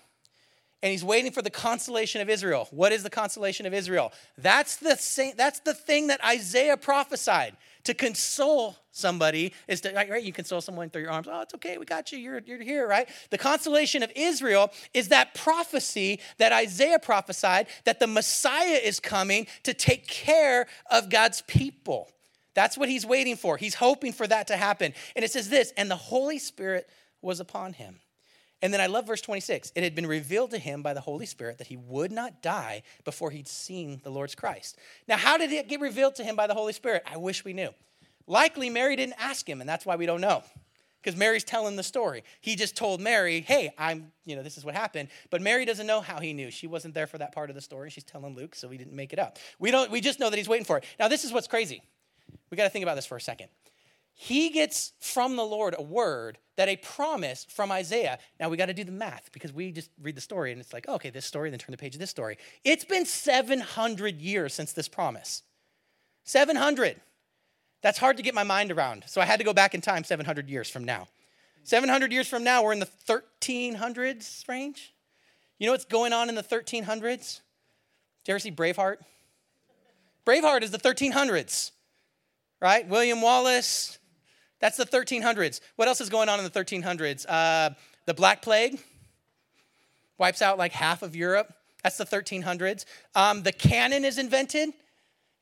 And 0.81 0.91
he's 0.91 1.03
waiting 1.03 1.31
for 1.31 1.41
the 1.41 1.49
consolation 1.49 2.21
of 2.21 2.29
Israel. 2.29 2.67
What 2.71 2.93
is 2.93 3.03
the 3.03 3.09
consolation 3.09 3.65
of 3.65 3.73
Israel? 3.73 4.13
That's 4.37 4.77
the, 4.77 4.95
same, 4.95 5.33
that's 5.35 5.59
the 5.59 5.73
thing 5.73 6.07
that 6.07 6.23
Isaiah 6.23 6.77
prophesied. 6.77 7.57
To 7.85 7.93
console 7.93 8.75
somebody 8.91 9.53
is 9.67 9.81
to, 9.81 9.93
right? 9.93 10.21
You 10.21 10.33
console 10.33 10.61
someone 10.61 10.89
through 10.89 11.03
your 11.03 11.11
arms. 11.11 11.27
Oh, 11.31 11.41
it's 11.41 11.53
okay. 11.55 11.77
We 11.77 11.85
got 11.85 12.11
you. 12.11 12.19
You're, 12.19 12.39
you're 12.39 12.61
here, 12.61 12.87
right? 12.87 13.07
The 13.29 13.37
consolation 13.37 14.03
of 14.03 14.11
Israel 14.15 14.71
is 14.93 15.07
that 15.07 15.33
prophecy 15.33 16.19
that 16.37 16.51
Isaiah 16.51 16.99
prophesied 16.99 17.67
that 17.85 17.99
the 17.99 18.07
Messiah 18.07 18.79
is 18.83 18.99
coming 18.99 19.47
to 19.63 19.73
take 19.73 20.07
care 20.07 20.67
of 20.91 21.09
God's 21.09 21.41
people. 21.43 22.09
That's 22.53 22.77
what 22.77 22.89
he's 22.89 23.05
waiting 23.05 23.37
for. 23.37 23.57
He's 23.57 23.75
hoping 23.75 24.11
for 24.11 24.27
that 24.27 24.47
to 24.47 24.57
happen. 24.57 24.93
And 25.15 25.23
it 25.23 25.31
says 25.31 25.49
this, 25.49 25.73
and 25.77 25.89
the 25.89 25.95
Holy 25.95 26.37
Spirit 26.37 26.89
was 27.21 27.39
upon 27.39 27.73
him. 27.73 27.99
And 28.61 28.73
then 28.73 28.81
I 28.81 28.87
love 28.87 29.07
verse 29.07 29.21
26. 29.21 29.71
It 29.75 29.83
had 29.83 29.95
been 29.95 30.05
revealed 30.05 30.51
to 30.51 30.57
him 30.57 30.81
by 30.81 30.93
the 30.93 30.99
Holy 31.01 31.25
Spirit 31.25 31.59
that 31.59 31.67
he 31.67 31.77
would 31.77 32.11
not 32.11 32.41
die 32.41 32.83
before 33.05 33.31
he'd 33.31 33.47
seen 33.47 34.01
the 34.03 34.09
Lord's 34.09 34.35
Christ. 34.35 34.77
Now, 35.07 35.17
how 35.17 35.37
did 35.37 35.51
it 35.51 35.69
get 35.69 35.79
revealed 35.79 36.15
to 36.15 36.23
him 36.23 36.35
by 36.35 36.47
the 36.47 36.53
Holy 36.53 36.73
Spirit? 36.73 37.03
I 37.09 37.17
wish 37.17 37.45
we 37.45 37.53
knew. 37.53 37.69
Likely 38.27 38.69
Mary 38.69 38.95
didn't 38.95 39.15
ask 39.17 39.47
him, 39.47 39.61
and 39.61 39.69
that's 39.69 39.85
why 39.85 39.95
we 39.95 40.05
don't 40.05 40.21
know. 40.21 40.43
Because 41.01 41.17
Mary's 41.17 41.45
telling 41.45 41.77
the 41.77 41.83
story. 41.83 42.25
He 42.41 42.57
just 42.57 42.75
told 42.75 42.99
Mary, 42.99 43.39
hey, 43.39 43.73
I'm, 43.77 44.11
you 44.25 44.35
know, 44.35 44.43
this 44.43 44.57
is 44.57 44.65
what 44.65 44.75
happened. 44.75 45.07
But 45.29 45.41
Mary 45.41 45.63
doesn't 45.63 45.87
know 45.87 46.01
how 46.01 46.19
he 46.19 46.33
knew. 46.33 46.51
She 46.51 46.67
wasn't 46.67 46.93
there 46.93 47.07
for 47.07 47.17
that 47.17 47.31
part 47.31 47.49
of 47.49 47.55
the 47.55 47.61
story. 47.61 47.89
She's 47.89 48.03
telling 48.03 48.35
Luke, 48.35 48.53
so 48.53 48.67
we 48.67 48.77
didn't 48.77 48.93
make 48.93 49.13
it 49.13 49.19
up. 49.19 49.39
We 49.59 49.71
don't, 49.71 49.89
we 49.89 50.01
just 50.01 50.19
know 50.19 50.29
that 50.29 50.35
he's 50.35 50.49
waiting 50.49 50.65
for 50.65 50.77
it. 50.77 50.83
Now, 50.99 51.07
this 51.07 51.23
is 51.23 51.31
what's 51.31 51.47
crazy. 51.47 51.81
We 52.51 52.57
got 52.57 52.65
to 52.65 52.69
think 52.69 52.83
about 52.83 52.95
this 52.95 53.05
for 53.05 53.15
a 53.15 53.21
second 53.21 53.47
he 54.21 54.49
gets 54.49 54.91
from 54.99 55.37
the 55.37 55.45
Lord 55.45 55.73
a 55.77 55.81
word 55.81 56.39
that 56.57 56.67
a 56.67 56.75
promise 56.75 57.47
from 57.49 57.71
Isaiah. 57.71 58.19
Now 58.37 58.49
we 58.49 58.57
got 58.57 58.65
to 58.65 58.73
do 58.73 58.83
the 58.83 58.91
math 58.91 59.29
because 59.31 59.53
we 59.53 59.71
just 59.71 59.91
read 60.01 60.17
the 60.17 60.21
story 60.21 60.51
and 60.51 60.59
it's 60.59 60.73
like, 60.73 60.89
okay, 60.89 61.09
this 61.09 61.25
story, 61.25 61.49
then 61.49 61.57
turn 61.57 61.71
the 61.71 61.77
page 61.77 61.95
of 61.95 62.01
this 62.01 62.09
story. 62.09 62.37
It's 62.65 62.83
been 62.83 63.05
700 63.05 64.19
years 64.19 64.53
since 64.53 64.73
this 64.73 64.89
promise. 64.89 65.43
700. 66.25 66.99
That's 67.81 67.97
hard 67.97 68.17
to 68.17 68.23
get 68.23 68.35
my 68.35 68.43
mind 68.43 68.73
around. 68.73 69.05
So 69.07 69.21
I 69.21 69.25
had 69.25 69.39
to 69.39 69.45
go 69.45 69.53
back 69.53 69.73
in 69.73 69.79
time 69.79 70.03
700 70.03 70.49
years 70.49 70.69
from 70.69 70.83
now. 70.83 71.07
700 71.63 72.11
years 72.11 72.27
from 72.27 72.43
now, 72.43 72.61
we're 72.61 72.73
in 72.73 72.79
the 72.79 72.89
1300s 73.07 74.45
range. 74.49 74.93
You 75.59 75.67
know 75.67 75.71
what's 75.71 75.85
going 75.85 76.11
on 76.11 76.27
in 76.27 76.35
the 76.35 76.43
1300s? 76.43 76.99
Did 77.05 78.27
you 78.27 78.33
ever 78.33 78.39
see 78.39 78.51
Braveheart? 78.51 78.97
Braveheart 80.25 80.63
is 80.63 80.71
the 80.71 80.77
1300s, 80.77 81.71
right? 82.59 82.85
William 82.85 83.21
Wallace, 83.21 83.98
that's 84.59 84.77
the 84.77 84.85
1300s. 84.85 85.61
What 85.75 85.87
else 85.87 86.01
is 86.01 86.09
going 86.09 86.29
on 86.29 86.39
in 86.39 86.45
the 86.45 86.51
1300s? 86.51 87.25
Uh, 87.27 87.71
the 88.05 88.13
Black 88.13 88.41
Plague 88.41 88.79
wipes 90.17 90.41
out 90.41 90.57
like 90.57 90.71
half 90.73 91.01
of 91.01 91.15
Europe. 91.15 91.53
That's 91.83 91.97
the 91.97 92.05
1300s. 92.05 92.85
Um, 93.15 93.43
the 93.43 93.53
cannon 93.53 94.03
is 94.03 94.17
invented. 94.17 94.73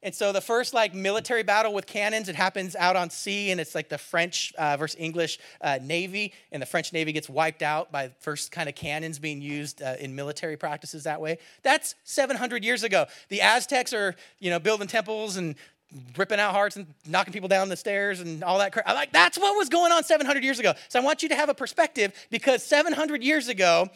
And 0.03 0.13
so 0.13 0.31
the 0.31 0.41
first 0.41 0.75
like 0.75 0.93
military 0.93 1.41
battle 1.41 1.73
with 1.73 1.87
cannons, 1.87 2.29
it 2.29 2.35
happens 2.35 2.75
out 2.75 2.95
on 2.95 3.09
sea, 3.09 3.49
and 3.49 3.59
it's 3.59 3.73
like 3.73 3.89
the 3.89 3.97
French 3.97 4.53
uh, 4.55 4.77
versus 4.77 4.95
English 4.99 5.39
uh, 5.59 5.79
Navy, 5.81 6.33
and 6.51 6.61
the 6.61 6.67
French 6.67 6.93
Navy 6.93 7.11
gets 7.11 7.27
wiped 7.27 7.63
out 7.63 7.91
by 7.91 8.11
first 8.19 8.51
kind 8.51 8.69
of 8.69 8.75
cannons 8.75 9.17
being 9.17 9.41
used 9.41 9.81
uh, 9.81 9.95
in 9.99 10.15
military 10.15 10.55
practices 10.55 11.05
that 11.05 11.19
way. 11.19 11.39
That's 11.63 11.95
700 12.03 12.63
years 12.63 12.83
ago. 12.83 13.07
The 13.29 13.41
Aztecs 13.41 13.91
are, 13.91 14.15
you 14.39 14.51
know, 14.51 14.59
building 14.59 14.87
temples 14.87 15.35
and 15.35 15.55
ripping 16.17 16.39
out 16.39 16.53
hearts 16.53 16.75
and 16.75 16.87
knocking 17.05 17.33
people 17.33 17.47
down 17.47 17.69
the 17.69 17.77
stairs 17.77 18.19
and 18.19 18.43
all 18.43 18.59
that 18.59 18.73
crap. 18.73 18.87
Like 18.87 19.11
that's 19.11 19.37
what 19.37 19.55
was 19.55 19.69
going 19.69 19.91
on 19.91 20.03
700 20.03 20.43
years 20.43 20.59
ago. 20.59 20.73
So 20.89 20.99
I 20.99 21.03
want 21.03 21.23
you 21.23 21.29
to 21.29 21.35
have 21.35 21.49
a 21.49 21.53
perspective 21.53 22.13
because 22.29 22.63
700 22.63 23.23
years 23.23 23.47
ago, 23.47 23.89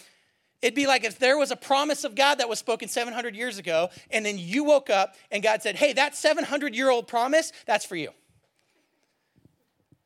it'd 0.62 0.75
be 0.75 0.88
like 0.88 1.04
if 1.04 1.19
there 1.19 1.38
was 1.38 1.51
a 1.51 1.56
promise 1.56 2.04
of 2.04 2.15
God 2.15 2.36
that 2.36 2.47
was 2.47 2.60
spoken 2.60 2.88
700 2.88 3.36
years 3.36 3.58
ago, 3.58 3.89
and 4.10 4.25
then 4.25 4.38
you 4.38 4.63
woke 4.63 4.89
up 4.89 5.15
and 5.32 5.43
God 5.43 5.62
said, 5.62 5.75
"Hey, 5.75 5.93
that 5.93 6.15
700 6.15 6.75
year 6.75 6.89
old 6.89 7.08
promise, 7.08 7.51
that's 7.65 7.86
for 7.86 7.95
you." 7.95 8.10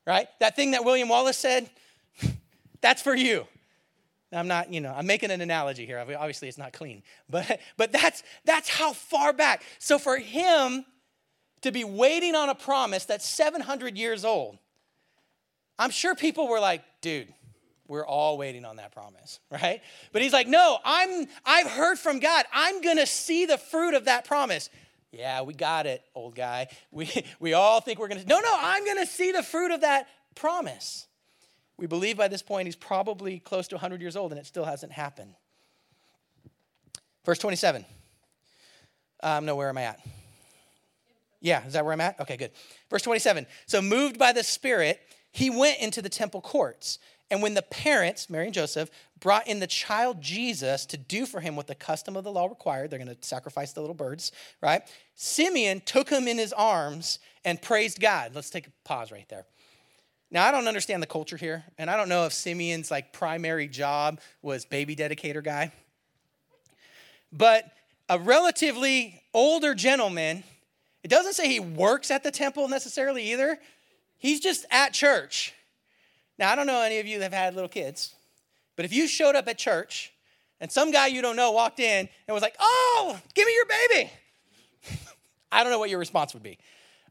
Right? 0.07 0.27
That 0.39 0.55
thing 0.55 0.71
that 0.71 0.85
William 0.85 1.09
Wallace 1.09 1.37
said, 1.37 1.69
that's 2.81 3.01
for 3.01 3.15
you. 3.15 3.47
I'm 4.31 4.47
not, 4.47 4.73
you 4.73 4.81
know, 4.81 4.93
I'm 4.95 5.07
making 5.07 5.31
an 5.31 5.39
analogy 5.39 5.85
here. 5.85 5.99
Obviously, 5.99 6.47
it's 6.47 6.57
not 6.57 6.73
clean, 6.73 7.03
but 7.29 7.59
but 7.77 7.91
that's 7.91 8.23
that's 8.43 8.69
how 8.69 8.93
far 8.93 9.33
back. 9.33 9.61
So 9.77 9.99
for 9.99 10.17
him 10.17 10.85
to 11.65 11.71
be 11.71 11.83
waiting 11.83 12.35
on 12.35 12.47
a 12.49 12.53
promise 12.53 13.05
that's 13.05 13.27
700 13.27 13.97
years 13.97 14.23
old, 14.23 14.59
I'm 15.79 15.89
sure 15.89 16.13
people 16.13 16.47
were 16.47 16.59
like, 16.59 16.83
dude, 17.01 17.33
we're 17.87 18.05
all 18.05 18.37
waiting 18.37 18.65
on 18.65 18.75
that 18.75 18.91
promise, 18.91 19.39
right? 19.51 19.81
But 20.11 20.21
he's 20.21 20.31
like, 20.31 20.47
no, 20.47 20.77
I'm 20.85 21.25
I've 21.43 21.65
heard 21.65 21.97
from 21.97 22.19
God. 22.19 22.45
I'm 22.53 22.81
gonna 22.81 23.07
see 23.07 23.47
the 23.47 23.57
fruit 23.57 23.95
of 23.95 24.05
that 24.05 24.25
promise. 24.25 24.69
Yeah, 25.11 25.41
we 25.41 25.55
got 25.55 25.87
it, 25.87 26.03
old 26.13 26.35
guy. 26.35 26.67
We 26.91 27.09
we 27.39 27.53
all 27.53 27.81
think 27.81 27.97
we're 27.97 28.09
gonna 28.09 28.25
no, 28.25 28.39
no, 28.39 28.51
I'm 28.55 28.85
gonna 28.85 29.07
see 29.07 29.31
the 29.31 29.43
fruit 29.43 29.71
of 29.71 29.81
that 29.81 30.07
promise. 30.35 31.07
We 31.77 31.87
believe 31.87 32.15
by 32.15 32.27
this 32.27 32.43
point 32.43 32.67
he's 32.67 32.75
probably 32.75 33.39
close 33.39 33.67
to 33.69 33.75
100 33.75 34.01
years 34.01 34.15
old 34.15 34.31
and 34.31 34.39
it 34.39 34.45
still 34.45 34.65
hasn't 34.65 34.91
happened. 34.91 35.33
Verse 37.25 37.39
27. 37.39 37.85
Um, 39.23 39.45
no, 39.45 39.55
where 39.55 39.69
am 39.69 39.79
I 39.79 39.83
at? 39.85 39.99
Yeah, 41.45 41.63
is 41.67 41.73
that 41.73 41.85
where 41.85 41.93
I'm 41.93 42.01
at? 42.01 42.19
Okay, 42.19 42.37
good. 42.37 42.49
Verse 42.89 43.03
27. 43.03 43.45
So, 43.67 43.79
moved 43.79 44.17
by 44.17 44.31
the 44.31 44.43
Spirit, 44.43 44.99
he 45.31 45.51
went 45.51 45.77
into 45.79 46.01
the 46.01 46.09
temple 46.09 46.41
courts. 46.41 46.97
And 47.29 47.39
when 47.43 47.53
the 47.53 47.61
parents, 47.61 48.31
Mary 48.31 48.45
and 48.45 48.53
Joseph, 48.53 48.89
brought 49.19 49.47
in 49.47 49.59
the 49.59 49.67
child 49.67 50.21
Jesus 50.21 50.87
to 50.87 50.97
do 50.97 51.27
for 51.27 51.41
him 51.41 51.55
what 51.55 51.67
the 51.67 51.75
custom 51.75 52.17
of 52.17 52.23
the 52.23 52.31
law 52.31 52.47
required, 52.47 52.89
they're 52.89 52.97
going 52.97 53.15
to 53.15 53.17
sacrifice 53.21 53.73
the 53.73 53.81
little 53.81 53.95
birds, 53.95 54.31
right? 54.59 54.81
Simeon 55.13 55.83
took 55.85 56.09
him 56.09 56.27
in 56.27 56.39
his 56.39 56.51
arms 56.51 57.19
and 57.43 57.61
praised 57.61 57.99
God. 57.99 58.31
Let's 58.33 58.49
take 58.49 58.65
a 58.65 58.71
pause 58.83 59.11
right 59.11 59.29
there. 59.29 59.45
Now, 60.31 60.47
I 60.47 60.51
don't 60.51 60.67
understand 60.67 61.03
the 61.03 61.07
culture 61.07 61.37
here, 61.37 61.63
and 61.77 61.91
I 61.91 61.97
don't 61.97 62.09
know 62.09 62.25
if 62.25 62.33
Simeon's 62.33 62.89
like 62.89 63.13
primary 63.13 63.67
job 63.67 64.19
was 64.41 64.65
baby 64.65 64.95
dedicator 64.95 65.43
guy. 65.43 65.71
But 67.31 67.71
a 68.09 68.17
relatively 68.17 69.21
older 69.31 69.75
gentleman 69.75 70.43
it 71.05 71.09
doesn't 71.09 71.33
say 71.33 71.47
he 71.47 71.59
works 71.59 72.09
at 72.09 72.23
the 72.23 72.31
temple 72.31 72.67
necessarily 72.67 73.31
either. 73.31 73.59
He's 74.17 74.39
just 74.39 74.65
at 74.71 74.91
church. 74.91 75.53
Now, 76.39 76.51
I 76.51 76.55
don't 76.55 76.65
know 76.65 76.81
any 76.81 76.97
of 76.97 77.05
you 77.05 77.19
that 77.19 77.25
have 77.25 77.31
had 77.31 77.53
little 77.53 77.69
kids, 77.69 78.15
but 78.75 78.85
if 78.85 78.91
you 78.91 79.07
showed 79.07 79.35
up 79.35 79.47
at 79.47 79.59
church 79.59 80.11
and 80.59 80.71
some 80.71 80.89
guy 80.89 81.05
you 81.05 81.21
don't 81.21 81.35
know 81.35 81.51
walked 81.51 81.79
in 81.79 82.09
and 82.27 82.33
was 82.33 82.41
like, 82.41 82.55
Oh, 82.59 83.19
give 83.35 83.45
me 83.45 83.53
your 83.53 83.67
baby, 83.67 84.11
I 85.51 85.61
don't 85.61 85.71
know 85.71 85.77
what 85.77 85.91
your 85.91 85.99
response 85.99 86.33
would 86.33 86.41
be. 86.41 86.57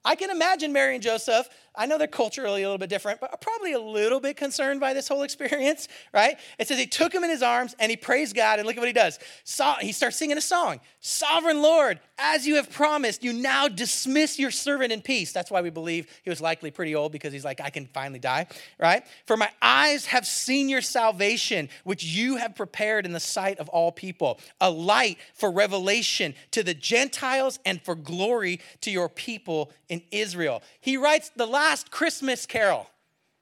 I 0.04 0.16
can 0.16 0.28
imagine 0.30 0.72
Mary 0.72 0.94
and 0.94 1.02
Joseph 1.02 1.48
I 1.76 1.86
know 1.86 1.98
they're 1.98 2.06
culturally 2.06 2.62
a 2.62 2.66
little 2.66 2.78
bit 2.78 2.88
different, 2.88 3.20
but 3.20 3.40
probably 3.40 3.72
a 3.72 3.80
little 3.80 4.20
bit 4.20 4.36
concerned 4.36 4.78
by 4.78 4.94
this 4.94 5.08
whole 5.08 5.22
experience, 5.22 5.88
right? 6.14 6.38
It 6.58 6.68
says 6.68 6.78
he 6.78 6.86
took 6.86 7.12
him 7.12 7.24
in 7.24 7.30
his 7.30 7.42
arms 7.42 7.74
and 7.78 7.90
he 7.90 7.96
praised 7.96 8.36
God, 8.36 8.58
and 8.58 8.66
look 8.66 8.76
at 8.76 8.80
what 8.80 8.86
he 8.86 8.92
does. 8.92 9.18
So, 9.42 9.74
he 9.80 9.92
starts 9.92 10.16
singing 10.16 10.38
a 10.38 10.42
song 10.42 10.80
Sovereign 11.00 11.60
Lord, 11.60 12.00
as 12.16 12.46
you 12.46 12.56
have 12.56 12.70
promised, 12.70 13.24
you 13.24 13.32
now 13.32 13.66
dismiss 13.66 14.38
your 14.38 14.50
servant 14.50 14.92
in 14.92 15.02
peace. 15.02 15.32
That's 15.32 15.50
why 15.50 15.62
we 15.62 15.70
believe 15.70 16.06
he 16.22 16.30
was 16.30 16.40
likely 16.40 16.70
pretty 16.70 16.94
old 16.94 17.12
because 17.12 17.32
he's 17.32 17.44
like, 17.44 17.60
I 17.60 17.70
can 17.70 17.86
finally 17.86 18.20
die, 18.20 18.46
right? 18.78 19.04
For 19.26 19.36
my 19.36 19.50
eyes 19.60 20.06
have 20.06 20.26
seen 20.26 20.68
your 20.68 20.80
salvation, 20.80 21.68
which 21.82 22.04
you 22.04 22.36
have 22.36 22.54
prepared 22.54 23.04
in 23.04 23.12
the 23.12 23.20
sight 23.20 23.58
of 23.58 23.68
all 23.68 23.90
people, 23.90 24.38
a 24.60 24.70
light 24.70 25.18
for 25.34 25.50
revelation 25.50 26.34
to 26.52 26.62
the 26.62 26.74
Gentiles 26.74 27.58
and 27.64 27.82
for 27.82 27.94
glory 27.94 28.60
to 28.82 28.90
your 28.90 29.08
people 29.08 29.72
in 29.88 30.02
Israel. 30.10 30.62
He 30.80 30.96
writes 30.96 31.30
the 31.34 31.46
last 31.46 31.63
last 31.64 31.90
Christmas 31.90 32.44
carol, 32.44 32.86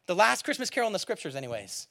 the 0.06 0.14
last 0.14 0.44
Christmas 0.44 0.70
carol 0.70 0.86
in 0.86 0.92
the 0.92 0.98
scriptures, 0.98 1.34
anyways. 1.34 1.88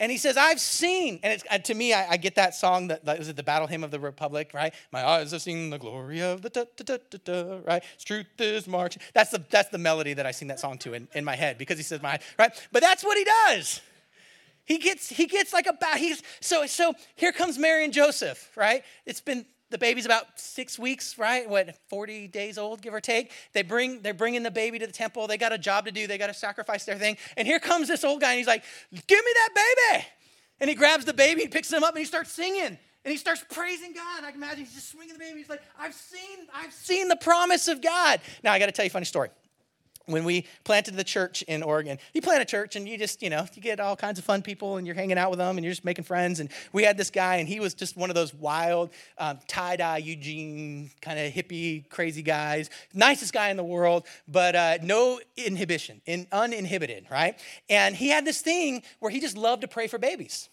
And 0.00 0.10
he 0.10 0.18
says, 0.18 0.36
I've 0.36 0.58
seen, 0.58 1.20
and 1.22 1.32
it's, 1.32 1.44
uh, 1.48 1.58
to 1.58 1.74
me, 1.74 1.94
I, 1.94 2.10
I, 2.10 2.16
get 2.16 2.34
that 2.34 2.56
song 2.56 2.88
that, 2.88 3.04
that 3.04 3.16
was 3.16 3.28
it 3.28 3.36
the 3.36 3.44
Battle 3.44 3.68
Hymn 3.68 3.84
of 3.84 3.92
the 3.92 4.00
Republic, 4.00 4.50
right? 4.52 4.74
My 4.90 5.06
eyes 5.06 5.30
have 5.30 5.40
seen 5.40 5.70
the 5.70 5.78
glory 5.78 6.20
of 6.20 6.42
the 6.42 6.50
da, 6.50 6.64
da, 6.76 6.84
da, 6.84 6.98
da, 7.08 7.18
da, 7.24 7.58
right? 7.64 7.84
Truth 8.04 8.26
is 8.40 8.66
marching. 8.66 9.00
That's 9.14 9.30
the, 9.30 9.44
that's 9.48 9.68
the 9.68 9.78
melody 9.78 10.12
that 10.14 10.26
I 10.26 10.32
sing 10.32 10.48
that 10.48 10.58
song 10.58 10.78
to 10.78 10.94
in, 10.94 11.06
in 11.14 11.24
my 11.24 11.36
head 11.36 11.58
because 11.58 11.78
he 11.78 11.84
says 11.84 12.02
my, 12.02 12.18
right? 12.36 12.50
But 12.72 12.82
that's 12.82 13.04
what 13.04 13.16
he 13.16 13.24
does. 13.24 13.80
He 14.64 14.78
gets, 14.78 15.08
he 15.08 15.26
gets 15.26 15.52
like 15.52 15.68
a, 15.68 15.96
he's, 15.96 16.24
so, 16.40 16.66
so 16.66 16.94
here 17.14 17.30
comes 17.30 17.56
Mary 17.56 17.84
and 17.84 17.92
Joseph, 17.92 18.50
right? 18.56 18.82
It's 19.06 19.20
been 19.20 19.46
the 19.74 19.78
baby's 19.78 20.06
about 20.06 20.38
six 20.38 20.78
weeks, 20.78 21.18
right? 21.18 21.50
What, 21.50 21.76
40 21.88 22.28
days 22.28 22.58
old, 22.58 22.80
give 22.80 22.94
or 22.94 23.00
take. 23.00 23.32
They 23.54 23.62
bring, 23.62 24.02
they're 24.02 24.14
bringing 24.14 24.44
the 24.44 24.52
baby 24.52 24.78
to 24.78 24.86
the 24.86 24.92
temple. 24.92 25.26
They 25.26 25.36
got 25.36 25.52
a 25.52 25.58
job 25.58 25.86
to 25.86 25.90
do. 25.90 26.06
They 26.06 26.16
got 26.16 26.28
to 26.28 26.34
sacrifice 26.34 26.84
their 26.84 26.94
thing. 26.94 27.16
And 27.36 27.44
here 27.44 27.58
comes 27.58 27.88
this 27.88 28.04
old 28.04 28.20
guy, 28.20 28.30
and 28.30 28.38
he's 28.38 28.46
like, 28.46 28.62
"Give 28.92 29.18
me 29.18 29.30
that 29.34 29.48
baby!" 29.90 30.06
And 30.60 30.70
he 30.70 30.76
grabs 30.76 31.04
the 31.06 31.12
baby, 31.12 31.42
and 31.42 31.50
picks 31.50 31.72
him 31.72 31.82
up, 31.82 31.90
and 31.90 31.98
he 31.98 32.04
starts 32.04 32.30
singing, 32.30 32.62
and 32.62 32.78
he 33.02 33.16
starts 33.16 33.44
praising 33.50 33.92
God. 33.94 34.22
I 34.22 34.30
can 34.30 34.40
imagine 34.40 34.64
he's 34.64 34.74
just 34.74 34.92
swinging 34.92 35.14
the 35.14 35.18
baby. 35.18 35.40
He's 35.40 35.50
like, 35.50 35.62
"I've 35.76 35.92
seen, 35.92 36.46
I've 36.54 36.72
seen 36.72 37.08
the 37.08 37.16
promise 37.16 37.66
of 37.66 37.82
God." 37.82 38.20
Now 38.44 38.52
I 38.52 38.60
got 38.60 38.66
to 38.66 38.72
tell 38.72 38.84
you 38.84 38.90
a 38.90 38.92
funny 38.92 39.06
story. 39.06 39.30
When 40.06 40.24
we 40.24 40.46
planted 40.64 40.94
the 40.96 41.04
church 41.04 41.42
in 41.42 41.62
Oregon. 41.62 41.98
You 42.12 42.20
plant 42.20 42.42
a 42.42 42.44
church 42.44 42.76
and 42.76 42.88
you 42.88 42.98
just, 42.98 43.22
you 43.22 43.30
know, 43.30 43.46
you 43.54 43.62
get 43.62 43.80
all 43.80 43.96
kinds 43.96 44.18
of 44.18 44.24
fun 44.24 44.42
people 44.42 44.76
and 44.76 44.86
you're 44.86 44.96
hanging 44.96 45.18
out 45.18 45.30
with 45.30 45.38
them 45.38 45.56
and 45.56 45.64
you're 45.64 45.72
just 45.72 45.84
making 45.84 46.04
friends. 46.04 46.40
And 46.40 46.50
we 46.72 46.82
had 46.82 46.96
this 46.96 47.10
guy 47.10 47.36
and 47.36 47.48
he 47.48 47.60
was 47.60 47.74
just 47.74 47.96
one 47.96 48.10
of 48.10 48.14
those 48.14 48.34
wild, 48.34 48.90
um, 49.18 49.38
tie 49.48 49.76
dye 49.76 49.98
Eugene, 49.98 50.90
kind 51.00 51.18
of 51.18 51.32
hippie, 51.32 51.88
crazy 51.88 52.22
guys. 52.22 52.70
Nicest 52.92 53.32
guy 53.32 53.50
in 53.50 53.56
the 53.56 53.64
world, 53.64 54.06
but 54.28 54.54
uh, 54.54 54.78
no 54.82 55.20
inhibition, 55.36 56.00
in, 56.06 56.26
uninhibited, 56.32 57.06
right? 57.10 57.38
And 57.68 57.96
he 57.96 58.08
had 58.08 58.24
this 58.24 58.42
thing 58.42 58.82
where 59.00 59.10
he 59.10 59.20
just 59.20 59.36
loved 59.36 59.62
to 59.62 59.68
pray 59.68 59.86
for 59.86 59.98
babies. 59.98 60.48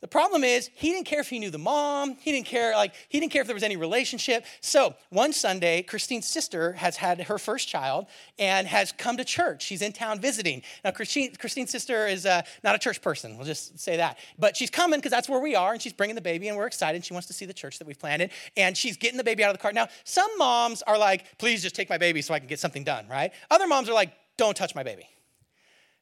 The 0.00 0.08
problem 0.08 0.44
is 0.44 0.70
he 0.74 0.92
didn't 0.92 1.04
care 1.04 1.20
if 1.20 1.28
he 1.28 1.38
knew 1.38 1.50
the 1.50 1.58
mom. 1.58 2.16
He 2.20 2.32
didn't 2.32 2.46
care 2.46 2.72
like 2.72 2.94
he 3.08 3.20
didn't 3.20 3.32
care 3.32 3.42
if 3.42 3.46
there 3.46 3.54
was 3.54 3.62
any 3.62 3.76
relationship. 3.76 4.46
So 4.62 4.94
one 5.10 5.34
Sunday, 5.34 5.82
Christine's 5.82 6.26
sister 6.26 6.72
has 6.72 6.96
had 6.96 7.20
her 7.22 7.38
first 7.38 7.68
child 7.68 8.06
and 8.38 8.66
has 8.66 8.92
come 8.92 9.18
to 9.18 9.24
church. 9.24 9.62
She's 9.62 9.82
in 9.82 9.92
town 9.92 10.18
visiting. 10.18 10.62
Now 10.84 10.92
Christine, 10.92 11.34
Christine's 11.34 11.70
sister 11.70 12.06
is 12.06 12.24
uh, 12.24 12.42
not 12.64 12.74
a 12.74 12.78
church 12.78 13.02
person. 13.02 13.36
We'll 13.36 13.46
just 13.46 13.78
say 13.78 13.98
that, 13.98 14.18
but 14.38 14.56
she's 14.56 14.70
coming 14.70 15.00
because 15.00 15.10
that's 15.10 15.28
where 15.28 15.40
we 15.40 15.54
are, 15.54 15.72
and 15.74 15.82
she's 15.82 15.92
bringing 15.92 16.16
the 16.16 16.22
baby, 16.22 16.48
and 16.48 16.56
we're 16.56 16.66
excited. 16.66 17.04
She 17.04 17.12
wants 17.12 17.28
to 17.28 17.34
see 17.34 17.44
the 17.44 17.54
church 17.54 17.78
that 17.78 17.86
we've 17.86 17.98
planted, 17.98 18.30
and 18.56 18.76
she's 18.76 18.96
getting 18.96 19.18
the 19.18 19.24
baby 19.24 19.44
out 19.44 19.50
of 19.50 19.56
the 19.56 19.62
car. 19.62 19.72
Now 19.72 19.88
some 20.04 20.30
moms 20.38 20.80
are 20.82 20.96
like, 20.96 21.38
"Please 21.38 21.62
just 21.62 21.74
take 21.74 21.90
my 21.90 21.98
baby 21.98 22.22
so 22.22 22.32
I 22.32 22.38
can 22.38 22.48
get 22.48 22.58
something 22.58 22.84
done." 22.84 23.06
Right? 23.06 23.32
Other 23.50 23.66
moms 23.66 23.90
are 23.90 23.94
like, 23.94 24.12
"Don't 24.38 24.56
touch 24.56 24.74
my 24.74 24.82
baby." 24.82 25.06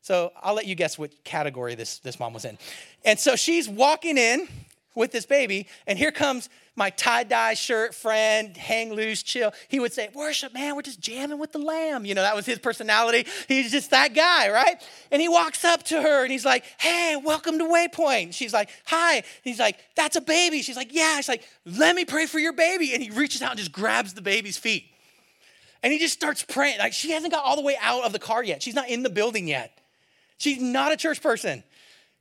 So 0.03 0.33
I'll 0.43 0.55
let 0.55 0.67
you 0.67 0.75
guess 0.75 0.99
what 0.99 1.25
category 1.25 1.75
this, 1.75 1.99
this 1.99 2.19
mom 2.19 2.33
was 2.33 2.45
in. 2.45 2.59
And 3.05 3.19
so 3.19 3.37
she's 3.37 3.69
walking 3.69 4.17
in 4.19 4.49
with 4.95 5.13
this 5.13 5.27
baby, 5.27 5.69
and 5.87 5.99
here 5.99 6.11
comes 6.11 6.49
my 6.79 6.91
tie 6.91 7.25
dye 7.25 7.55
shirt 7.55 7.95
friend, 7.95 8.57
hang 8.57 8.93
loose, 8.93 9.23
chill. 9.23 9.53
He 9.69 9.81
would 9.81 9.93
say, 9.93 10.09
Worship, 10.15 10.55
man, 10.55 10.77
we're 10.77 10.83
just 10.83 11.01
jamming 11.01 11.39
with 11.39 11.53
the 11.53 11.59
lamb. 11.59 12.05
You 12.05 12.15
know, 12.15 12.23
that 12.23 12.37
was 12.37 12.47
his 12.47 12.59
personality. 12.59 13.27
He's 13.49 13.71
just 13.71 13.91
that 13.91 14.15
guy, 14.15 14.51
right? 14.51 14.81
And 15.11 15.21
he 15.21 15.29
walks 15.29 15.65
up 15.65 15.83
to 15.85 16.01
her 16.01 16.23
and 16.23 16.31
he's 16.31 16.45
like, 16.45 16.65
Hey, 16.79 17.17
welcome 17.23 17.59
to 17.59 17.65
Waypoint. 17.65 18.33
She's 18.33 18.53
like, 18.53 18.71
Hi. 18.87 19.25
He's 19.43 19.59
like, 19.59 19.79
That's 19.97 20.17
a 20.17 20.21
baby. 20.21 20.63
She's 20.63 20.77
like, 20.77 20.95
Yeah. 20.95 21.17
He's 21.17 21.29
like, 21.29 21.43
Let 21.67 21.97
me 21.97 22.05
pray 22.05 22.27
for 22.27 22.39
your 22.39 22.53
baby. 22.53 22.95
And 22.95 23.03
he 23.03 23.11
reaches 23.11 23.43
out 23.43 23.51
and 23.51 23.59
just 23.59 23.73
grabs 23.73 24.15
the 24.15 24.23
baby's 24.23 24.57
feet. 24.57 24.87
And 25.83 25.93
he 25.93 25.99
just 25.99 26.15
starts 26.15 26.45
praying. 26.45 26.79
Like, 26.79 26.93
she 26.93 27.11
hasn't 27.11 27.33
got 27.33 27.45
all 27.45 27.57
the 27.57 27.63
way 27.63 27.77
out 27.81 28.05
of 28.05 28.13
the 28.13 28.19
car 28.19 28.43
yet, 28.43 28.63
she's 28.63 28.75
not 28.75 28.89
in 28.89 29.03
the 29.03 29.11
building 29.11 29.49
yet. 29.49 29.78
She's 30.39 30.61
not 30.61 30.93
a 30.93 30.97
church 30.97 31.21
person. 31.23 31.63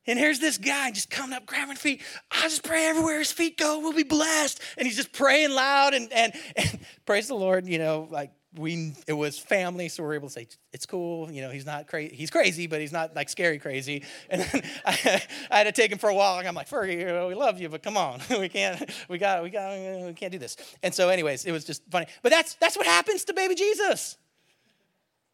And 0.07 0.17
here's 0.17 0.39
this 0.39 0.57
guy 0.57 0.89
just 0.91 1.09
coming 1.09 1.35
up, 1.35 1.45
grabbing 1.45 1.75
feet. 1.75 2.01
I 2.31 2.43
just 2.43 2.63
pray 2.63 2.87
everywhere 2.87 3.19
his 3.19 3.31
feet 3.31 3.57
go, 3.57 3.79
we'll 3.79 3.93
be 3.93 4.03
blessed. 4.03 4.61
And 4.77 4.87
he's 4.87 4.95
just 4.95 5.11
praying 5.11 5.51
loud 5.51 5.93
and, 5.93 6.11
and, 6.13 6.33
and 6.55 6.79
praise 7.05 7.27
the 7.27 7.35
Lord, 7.35 7.67
you 7.67 7.77
know, 7.77 8.07
like 8.09 8.31
we, 8.55 8.93
it 9.05 9.13
was 9.13 9.37
family, 9.37 9.89
so 9.89 10.03
we 10.03 10.09
are 10.09 10.13
able 10.13 10.29
to 10.29 10.33
say, 10.33 10.47
it's 10.71 10.85
cool. 10.85 11.29
You 11.29 11.41
know, 11.41 11.49
he's 11.49 11.65
not 11.65 11.87
crazy. 11.87 12.15
He's 12.15 12.29
crazy, 12.29 12.67
but 12.67 12.79
he's 12.79 12.93
not 12.93 13.15
like 13.17 13.27
scary 13.27 13.59
crazy. 13.59 14.03
And 14.29 14.41
then 14.41 14.63
I, 14.85 15.21
I 15.51 15.57
had 15.57 15.63
to 15.65 15.73
take 15.73 15.91
him 15.91 15.97
for 15.97 16.09
a 16.09 16.15
walk. 16.15 16.45
I'm 16.45 16.55
like, 16.55 16.69
Fergie, 16.69 16.99
you 16.99 17.05
know, 17.05 17.27
we 17.27 17.35
love 17.35 17.59
you, 17.59 17.67
but 17.67 17.83
come 17.83 17.97
on. 17.97 18.21
we 18.29 18.47
can't, 18.47 18.89
we 19.09 19.17
got, 19.17 19.43
we 19.43 19.49
got, 19.49 19.77
we 20.05 20.13
can't 20.13 20.31
do 20.31 20.39
this. 20.39 20.55
And 20.81 20.93
so 20.93 21.09
anyways, 21.09 21.45
it 21.45 21.51
was 21.51 21.65
just 21.65 21.83
funny. 21.91 22.07
But 22.23 22.31
that's, 22.31 22.55
that's 22.55 22.77
what 22.77 22.85
happens 22.85 23.25
to 23.25 23.33
baby 23.33 23.55
Jesus. 23.55 24.17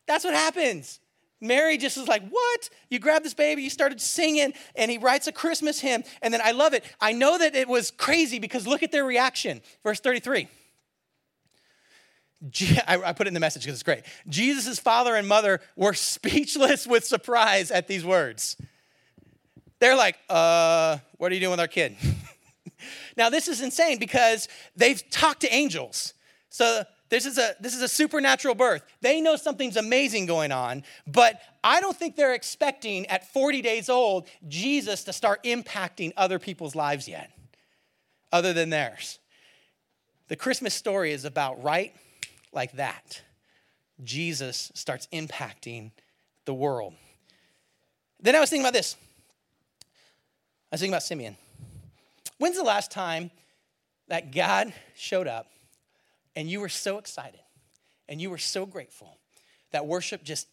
That's 0.07 0.25
what 0.25 0.33
happens. 0.33 0.99
Mary 1.43 1.77
just 1.77 1.97
was 1.97 2.07
like, 2.07 2.27
What? 2.29 2.69
You 2.89 2.99
grabbed 2.99 3.25
this 3.25 3.33
baby, 3.33 3.61
you 3.63 3.69
started 3.69 4.01
singing, 4.01 4.53
and 4.75 4.89
he 4.89 4.97
writes 4.97 5.27
a 5.27 5.31
Christmas 5.31 5.79
hymn. 5.79 6.03
And 6.21 6.33
then 6.33 6.41
I 6.43 6.51
love 6.51 6.73
it. 6.73 6.83
I 6.99 7.11
know 7.11 7.37
that 7.37 7.55
it 7.55 7.67
was 7.67 7.91
crazy 7.91 8.39
because 8.39 8.65
look 8.65 8.81
at 8.81 8.91
their 8.91 9.05
reaction. 9.05 9.61
Verse 9.83 9.99
33. 9.99 10.47
I 12.87 13.13
put 13.13 13.25
it 13.25 13.29
in 13.29 13.33
the 13.33 13.39
message 13.39 13.63
because 13.63 13.75
it's 13.75 13.83
great. 13.83 14.03
Jesus' 14.27 14.79
father 14.79 15.15
and 15.15 15.27
mother 15.27 15.61
were 15.75 15.93
speechless 15.93 16.85
with 16.85 17.05
surprise 17.05 17.71
at 17.71 17.87
these 17.87 18.03
words. 18.03 18.57
They're 19.79 19.95
like, 19.95 20.17
uh, 20.29 20.97
what 21.17 21.31
are 21.31 21.35
you 21.35 21.41
doing 21.41 21.51
with 21.51 21.59
our 21.59 21.67
kid? 21.67 21.95
now, 23.17 23.29
this 23.29 23.47
is 23.47 23.61
insane 23.61 23.97
because 23.97 24.47
they've 24.75 25.09
talked 25.09 25.41
to 25.41 25.53
angels. 25.53 26.13
So 26.49 26.83
this 27.09 27.25
is 27.25 27.37
a 27.37 27.55
this 27.59 27.75
is 27.75 27.81
a 27.81 27.87
supernatural 27.87 28.55
birth. 28.55 28.83
They 29.01 29.21
know 29.21 29.35
something's 29.35 29.77
amazing 29.77 30.25
going 30.25 30.51
on, 30.51 30.83
but 31.05 31.39
I 31.63 31.81
don't 31.81 31.95
think 31.95 32.15
they're 32.15 32.33
expecting 32.33 33.05
at 33.07 33.31
40 33.31 33.61
days 33.61 33.89
old 33.89 34.27
Jesus 34.47 35.03
to 35.05 35.13
start 35.13 35.43
impacting 35.43 36.13
other 36.17 36.39
people's 36.39 36.75
lives 36.75 37.07
yet, 37.07 37.31
other 38.31 38.53
than 38.53 38.69
theirs. 38.69 39.19
The 40.27 40.35
Christmas 40.35 40.73
story 40.73 41.11
is 41.11 41.25
about 41.25 41.63
right 41.63 41.93
like 42.51 42.71
that. 42.73 43.21
Jesus 44.03 44.71
starts 44.73 45.07
impacting 45.13 45.91
the 46.45 46.53
world. 46.53 46.93
Then 48.19 48.35
I 48.35 48.39
was 48.39 48.49
thinking 48.49 48.65
about 48.65 48.73
this. 48.73 48.95
I 50.71 50.75
was 50.75 50.81
thinking 50.81 50.93
about 50.93 51.03
Simeon. 51.03 51.37
When's 52.39 52.57
the 52.57 52.63
last 52.63 52.89
time 52.89 53.29
that 54.07 54.33
God 54.33 54.73
showed 54.95 55.27
up 55.27 55.47
and 56.35 56.49
you 56.49 56.59
were 56.59 56.69
so 56.69 56.97
excited 56.97 57.39
and 58.07 58.21
you 58.21 58.29
were 58.29 58.37
so 58.37 58.65
grateful 58.65 59.17
that 59.71 59.85
worship 59.85 60.23
just 60.23 60.47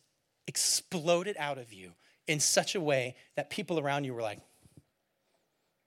exploded 0.47 1.37
out 1.39 1.59
of 1.59 1.73
you 1.73 1.93
in 2.27 2.41
such 2.41 2.75
a 2.75 2.81
way 2.81 3.17
that 3.37 3.51
people 3.51 3.79
around 3.79 4.05
you 4.05 4.15
were 4.15 4.23
like, 4.23 4.39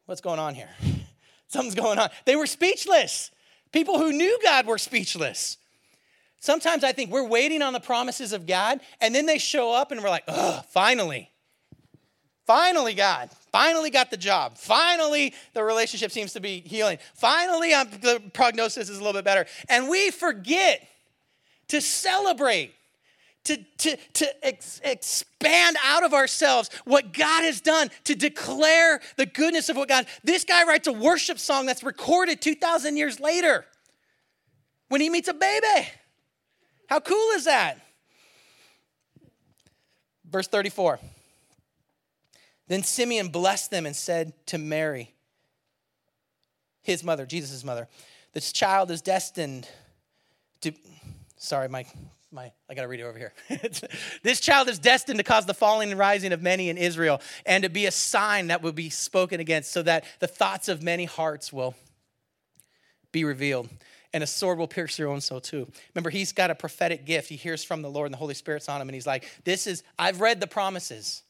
What's 0.06 0.22
going 0.22 0.40
on 0.40 0.54
here? 0.54 0.70
Something's 1.48 1.76
going 1.76 1.98
on. 1.98 2.10
They 2.26 2.36
were 2.36 2.46
speechless. 2.46 3.32
People 3.72 3.98
who 3.98 4.12
knew 4.12 4.38
God 4.44 4.66
were 4.66 4.78
speechless. 4.78 5.58
Sometimes 6.40 6.84
I 6.84 6.92
think 6.92 7.10
we're 7.10 7.28
waiting 7.28 7.62
on 7.62 7.72
the 7.72 7.80
promises 7.80 8.34
of 8.34 8.46
God, 8.46 8.82
and 9.00 9.16
then 9.16 9.26
they 9.26 9.38
show 9.38 9.74
up 9.74 9.92
and 9.92 10.04
we're 10.04 10.10
like, 10.10 10.26
finally. 10.72 11.33
Finally, 12.46 12.94
God. 12.94 13.30
Finally 13.52 13.90
got 13.90 14.12
the 14.12 14.18
job. 14.18 14.58
Finally, 14.58 15.34
the 15.54 15.64
relationship 15.64 16.12
seems 16.12 16.34
to 16.34 16.40
be 16.40 16.60
healing. 16.62 16.98
Finally, 17.14 17.74
I'm, 17.74 17.90
the 17.90 18.22
prognosis 18.34 18.90
is 18.90 18.98
a 18.98 19.00
little 19.00 19.14
bit 19.14 19.24
better. 19.24 19.46
And 19.70 19.88
we 19.88 20.12
forget 20.12 20.86
to 21.70 21.80
celebrate, 21.80 22.74
to, 23.46 23.58
to, 23.78 23.98
to 24.14 24.46
ex- 24.46 24.82
expand 24.84 25.78
out 25.86 26.04
of 26.04 26.14
ourselves 26.14 26.70
what 26.84 27.14
God 27.14 27.44
has 27.44 27.62
done, 27.62 27.90
to 28.06 28.16
declare 28.16 29.00
the 29.16 29.26
goodness 29.26 29.70
of 29.70 29.78
what 29.78 29.88
God. 29.88 30.06
This 30.24 30.44
guy 30.44 30.66
writes 30.66 30.88
a 30.88 30.94
worship 30.94 31.40
song 31.40 31.66
that's 31.66 31.84
recorded 31.84 32.42
2,000 32.42 32.98
years 32.98 33.20
later 33.20 33.66
when 34.90 35.00
he 35.00 35.10
meets 35.10 35.30
a 35.30 35.34
baby. 35.34 35.88
How 36.88 37.00
cool 37.00 37.32
is 37.32 37.46
that? 37.46 37.80
Verse 40.30 40.48
34. 40.48 41.00
Then 42.68 42.84
Simeon 42.84 43.30
blessed 43.30 43.72
them 43.72 43.86
and 43.86 43.96
said 43.96 44.34
to 44.48 44.58
Mary, 44.58 45.14
his 46.82 47.04
mother, 47.04 47.26
Jesus' 47.26 47.64
mother, 47.64 47.88
this 48.34 48.52
child 48.52 48.92
is 48.92 49.02
destined 49.02 49.68
to, 50.62 50.74
sorry, 51.38 51.70
my, 51.70 51.86
my, 52.32 52.52
I 52.70 52.74
gotta 52.74 52.88
read 52.88 53.00
it 53.00 53.04
over 53.04 53.18
here. 53.18 53.34
this 54.24 54.40
child 54.40 54.70
is 54.70 54.80
destined 54.80 55.18
to 55.18 55.24
cause 55.24 55.46
the 55.46 55.54
falling 55.54 55.92
and 55.92 56.00
rising 56.00 56.34
of 56.34 56.42
many 56.42 56.70
in 56.70 56.78
Israel 56.78 57.22
and 57.46 57.64
to 57.64 57.70
be 57.70 57.86
a 57.86 57.92
sign 57.92 58.48
that 58.48 58.62
will 58.62 58.72
be 58.72 58.90
spoken 58.90 59.40
against 59.40 59.72
so 59.72 59.82
that 59.84 60.06
the 60.20 60.28
thoughts 60.28 60.68
of 60.68 60.82
many 60.82 61.06
hearts 61.06 61.54
will 61.54 61.76
be 63.12 63.24
revealed 63.24 63.70
and 64.14 64.24
a 64.24 64.28
sword 64.28 64.58
will 64.58 64.68
pierce 64.68 65.00
your 65.00 65.10
own 65.10 65.22
soul 65.22 65.42
too. 65.42 65.68
Remember, 65.94 66.10
he's 66.10 66.32
got 66.32 66.52
a 66.52 66.56
prophetic 66.56 67.06
gift. 67.06 67.30
He 67.30 67.36
hears 67.36 67.64
from 67.64 67.82
the 67.82 67.90
Lord 67.90 68.06
and 68.06 68.14
the 68.14 68.20
Holy 68.20 68.36
Spirit's 68.36 68.70
on 68.70 68.80
him, 68.80 68.88
and 68.88 68.94
he's 68.94 69.08
like, 69.08 69.26
This 69.44 69.66
is, 69.66 69.84
I've 69.98 70.22
read 70.22 70.40
the 70.40 70.48
promises. 70.48 71.24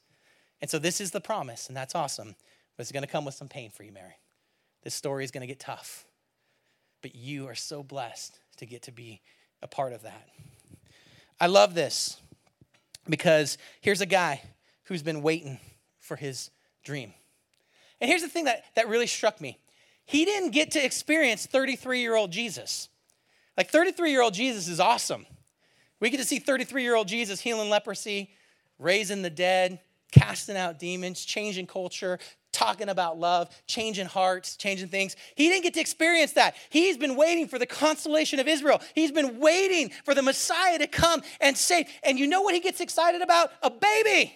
And 0.64 0.70
so 0.70 0.80
this 0.80 1.02
is 1.02 1.12
the 1.12 1.20
promise, 1.20 1.68
and 1.68 1.76
that's 1.76 1.94
awesome. 1.94 2.36
But 2.78 2.84
it's 2.84 2.92
going 2.94 3.04
to 3.04 3.10
come 3.10 3.26
with 3.26 3.36
some 3.36 3.50
pain 3.50 3.70
for 3.70 3.84
you, 3.84 3.92
Mary. 3.92 4.16
This 4.82 4.96
story 4.96 5.26
is 5.26 5.30
going 5.30 5.42
to 5.42 5.48
get 5.48 5.60
tough. 5.60 6.06
But 7.02 7.16
you 7.16 7.50
are 7.50 7.54
so 7.54 7.84
blessed 7.84 8.40
to 8.56 8.66
get 8.66 8.84
to 8.84 8.94
be 8.94 9.20
a 9.62 9.68
part 9.68 9.92
of 9.92 10.04
that. 10.04 10.30
I 11.38 11.48
love 11.48 11.74
this 11.74 12.16
because 13.10 13.58
here's 13.82 14.00
a 14.00 14.06
guy 14.06 14.42
who's 14.86 15.04
been 15.04 15.22
waiting 15.22 15.60
for 16.00 16.16
his 16.16 16.50
dream. 16.86 17.14
And 18.00 18.10
here's 18.10 18.22
the 18.22 18.30
thing 18.30 18.46
that, 18.46 18.64
that 18.76 18.88
really 18.88 19.08
struck 19.08 19.42
me 19.42 19.60
he 20.06 20.24
didn't 20.24 20.52
get 20.52 20.72
to 20.72 20.86
experience 20.86 21.46
33 21.46 22.00
year 22.00 22.16
old 22.16 22.32
Jesus. 22.32 22.88
Like 23.58 23.70
33 23.70 24.12
year 24.12 24.22
old 24.22 24.34
Jesus 24.34 24.70
is 24.70 24.80
awesome. 24.80 25.26
We 26.00 26.10
get 26.10 26.22
to 26.22 26.26
see 26.26 26.40
33 26.40 26.84
year 26.84 26.96
old 26.96 27.10
Jesus 27.10 27.42
healing 27.42 27.70
leprosy, 27.70 28.32
raising 28.80 29.24
the 29.24 29.30
dead, 29.30 29.82
casting 30.14 30.56
out 30.56 30.78
demons, 30.78 31.26
changing 31.26 31.66
culture, 31.66 32.20
talking 32.52 32.88
about 32.88 33.18
love, 33.18 33.50
changing 33.66 34.06
hearts, 34.06 34.56
changing 34.56 34.88
things. 34.88 35.16
He 35.36 35.50
didn't 35.50 35.64
get 35.64 35.74
to 35.74 35.82
experience 35.82 36.34
that. 36.34 36.56
He's 36.70 36.98
been 36.98 37.16
waiting 37.16 37.48
for 37.48 37.58
the 37.58 37.66
consolation 37.66 38.40
of 38.40 38.48
Israel. 38.48 38.80
He's 38.94 39.12
been 39.12 39.40
waiting 39.40 39.92
for 40.06 40.14
the 40.14 40.22
Messiah 40.22 40.78
to 40.78 40.88
come 40.88 41.24
and 41.42 41.58
save. 41.58 41.88
And 42.04 42.20
you 42.20 42.28
know 42.28 42.42
what 42.42 42.54
he 42.54 42.60
gets 42.60 42.80
excited 42.80 43.22
about? 43.22 43.50
A 43.64 43.72
baby. 43.72 44.36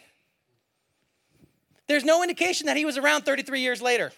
There's 1.87 2.03
no 2.03 2.23
indication 2.23 2.65
that 2.65 2.75
he 2.75 2.83
was 2.83 2.97
around 2.97 3.21
33 3.21 3.61
years 3.61 3.81
later 3.81 4.11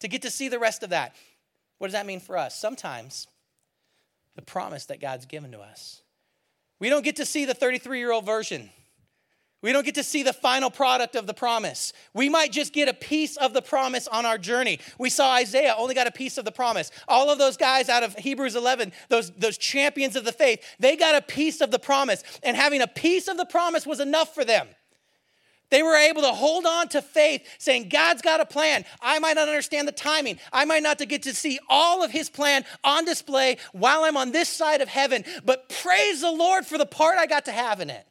to 0.00 0.08
get 0.08 0.22
to 0.22 0.30
see 0.30 0.48
the 0.48 0.58
rest 0.60 0.82
of 0.82 0.90
that. 0.90 1.14
What 1.78 1.88
does 1.88 1.94
that 1.94 2.06
mean 2.06 2.20
for 2.20 2.38
us? 2.38 2.58
Sometimes 2.58 3.26
the 4.36 4.42
promise 4.42 4.86
that 4.86 5.00
God's 5.00 5.26
given 5.26 5.52
to 5.52 5.58
us 5.58 6.00
We 6.78 6.88
don't 6.88 7.04
get 7.04 7.16
to 7.16 7.26
see 7.26 7.44
the 7.44 7.52
33 7.52 7.98
year 7.98 8.12
old 8.12 8.24
version. 8.24 8.70
We 9.62 9.72
don't 9.72 9.84
get 9.84 9.94
to 9.94 10.02
see 10.02 10.24
the 10.24 10.32
final 10.32 10.70
product 10.70 11.14
of 11.14 11.28
the 11.28 11.34
promise. 11.34 11.92
We 12.12 12.28
might 12.28 12.50
just 12.50 12.72
get 12.72 12.88
a 12.88 12.94
piece 12.94 13.36
of 13.36 13.54
the 13.54 13.62
promise 13.62 14.08
on 14.08 14.26
our 14.26 14.36
journey. 14.36 14.80
We 14.98 15.08
saw 15.08 15.34
Isaiah 15.34 15.76
only 15.78 15.94
got 15.94 16.08
a 16.08 16.12
piece 16.12 16.36
of 16.36 16.44
the 16.44 16.50
promise. 16.50 16.90
All 17.06 17.30
of 17.30 17.38
those 17.38 17.56
guys 17.56 17.88
out 17.88 18.02
of 18.02 18.16
Hebrews 18.16 18.56
11, 18.56 18.92
those, 19.08 19.30
those 19.30 19.56
champions 19.56 20.16
of 20.16 20.24
the 20.24 20.32
faith, 20.32 20.64
they 20.80 20.96
got 20.96 21.14
a 21.14 21.22
piece 21.22 21.60
of 21.60 21.70
the 21.70 21.78
promise. 21.78 22.24
And 22.42 22.56
having 22.56 22.82
a 22.82 22.88
piece 22.88 23.28
of 23.28 23.36
the 23.36 23.46
promise 23.46 23.86
was 23.86 24.00
enough 24.00 24.34
for 24.34 24.44
them. 24.44 24.66
They 25.70 25.82
were 25.82 25.96
able 25.96 26.20
to 26.20 26.32
hold 26.32 26.66
on 26.66 26.88
to 26.88 27.00
faith, 27.00 27.48
saying, 27.56 27.88
God's 27.88 28.20
got 28.20 28.40
a 28.40 28.44
plan. 28.44 28.84
I 29.00 29.20
might 29.20 29.36
not 29.36 29.48
understand 29.48 29.88
the 29.88 29.92
timing. 29.92 30.38
I 30.52 30.66
might 30.66 30.82
not 30.82 30.98
get 30.98 31.22
to 31.22 31.34
see 31.34 31.58
all 31.66 32.02
of 32.02 32.10
his 32.10 32.28
plan 32.28 32.66
on 32.84 33.06
display 33.06 33.56
while 33.72 34.04
I'm 34.04 34.18
on 34.18 34.32
this 34.32 34.50
side 34.50 34.82
of 34.82 34.88
heaven, 34.88 35.24
but 35.46 35.70
praise 35.70 36.20
the 36.20 36.30
Lord 36.30 36.66
for 36.66 36.76
the 36.76 36.84
part 36.84 37.16
I 37.16 37.26
got 37.26 37.46
to 37.46 37.52
have 37.52 37.80
in 37.80 37.88
it. 37.88 38.06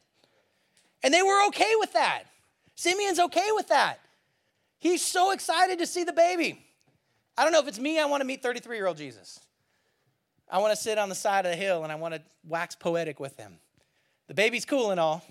And 1.02 1.12
they 1.12 1.22
were 1.22 1.46
okay 1.48 1.72
with 1.78 1.92
that. 1.94 2.24
Simeon's 2.74 3.18
okay 3.18 3.48
with 3.52 3.68
that. 3.68 4.00
He's 4.78 5.02
so 5.02 5.30
excited 5.30 5.78
to 5.78 5.86
see 5.86 6.04
the 6.04 6.12
baby. 6.12 6.64
I 7.36 7.44
don't 7.44 7.52
know 7.52 7.60
if 7.60 7.68
it's 7.68 7.78
me, 7.78 7.98
I 7.98 8.06
want 8.06 8.20
to 8.20 8.24
meet 8.24 8.42
33 8.42 8.76
year 8.76 8.86
old 8.86 8.96
Jesus. 8.96 9.40
I 10.50 10.58
want 10.58 10.74
to 10.74 10.76
sit 10.80 10.98
on 10.98 11.08
the 11.08 11.14
side 11.14 11.46
of 11.46 11.52
the 11.52 11.56
hill 11.56 11.82
and 11.82 11.90
I 11.90 11.94
want 11.94 12.14
to 12.14 12.22
wax 12.46 12.74
poetic 12.74 13.18
with 13.18 13.36
him. 13.36 13.58
The 14.28 14.34
baby's 14.34 14.64
cool 14.64 14.90
and 14.90 15.00
all, 15.00 15.24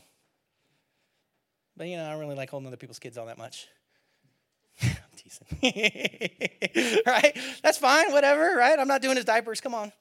but 1.78 1.88
you 1.88 1.98
know, 1.98 2.06
I 2.06 2.12
don't 2.12 2.20
really 2.20 2.36
like 2.36 2.50
holding 2.50 2.68
other 2.68 2.78
people's 2.78 3.00
kids 3.00 3.18
all 3.18 3.28
that 3.28 3.38
much. 3.38 3.68
I'm 4.82 4.90
teasing. 5.16 5.48
right? 7.06 7.38
That's 7.64 7.78
fine, 7.78 8.12
whatever, 8.12 8.56
right? 8.56 8.78
I'm 8.78 8.88
not 8.88 9.02
doing 9.02 9.16
his 9.16 9.26
diapers, 9.26 9.62
come 9.62 9.74
on. 9.74 9.92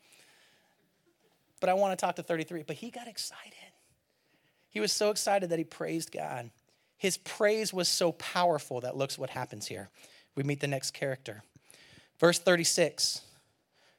But 1.61 1.69
I 1.69 1.75
want 1.75 1.99
to 1.99 2.05
talk 2.05 2.17
to 2.17 2.23
33. 2.23 2.65
But 2.67 2.77
he 2.77 2.91
got 2.91 3.07
excited. 3.07 3.70
He 4.71 4.81
was 4.81 4.93
so 4.93 5.11
excited 5.11 5.51
that 5.51 5.59
he 5.59 5.65
praised 5.65 6.13
God. 6.13 6.51
His 6.97 7.19
praise 7.19 7.73
was 7.73 7.89
so 7.89 8.13
powerful 8.13 8.81
that 8.81 8.97
looks 8.97 9.19
what 9.19 9.31
happens 9.31 9.67
here. 9.67 9.91
We 10.35 10.45
meet 10.45 10.61
the 10.61 10.67
next 10.67 10.93
character. 10.93 11.43
Verse 12.19 12.39
36 12.39 13.23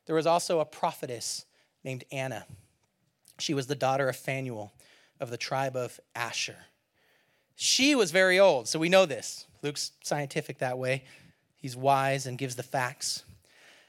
there 0.07 0.15
was 0.15 0.27
also 0.27 0.59
a 0.59 0.65
prophetess 0.65 1.45
named 1.83 2.03
Anna. 2.11 2.45
She 3.39 3.53
was 3.53 3.67
the 3.67 3.75
daughter 3.75 4.09
of 4.09 4.15
Phanuel 4.15 4.73
of 5.19 5.29
the 5.29 5.37
tribe 5.37 5.75
of 5.75 5.99
Asher. 6.15 6.57
She 7.55 7.95
was 7.95 8.11
very 8.11 8.39
old, 8.39 8.67
so 8.67 8.79
we 8.79 8.89
know 8.89 9.05
this. 9.05 9.45
Luke's 9.61 9.91
scientific 10.03 10.57
that 10.57 10.77
way. 10.77 11.03
He's 11.55 11.77
wise 11.77 12.25
and 12.25 12.37
gives 12.37 12.55
the 12.55 12.63
facts. 12.63 13.23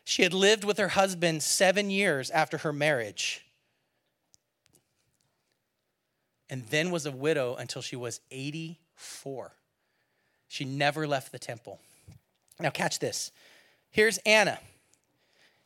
She 0.04 0.22
had 0.22 0.34
lived 0.34 0.62
with 0.62 0.78
her 0.78 0.88
husband 0.88 1.42
seven 1.42 1.90
years 1.90 2.30
after 2.30 2.58
her 2.58 2.72
marriage 2.72 3.44
and 6.52 6.66
then 6.66 6.90
was 6.90 7.06
a 7.06 7.10
widow 7.10 7.56
until 7.56 7.80
she 7.80 7.96
was 7.96 8.20
84. 8.30 9.52
She 10.48 10.66
never 10.66 11.08
left 11.08 11.32
the 11.32 11.38
temple. 11.38 11.80
Now, 12.60 12.68
catch 12.68 12.98
this. 12.98 13.32
Here's 13.90 14.18
Anna. 14.18 14.58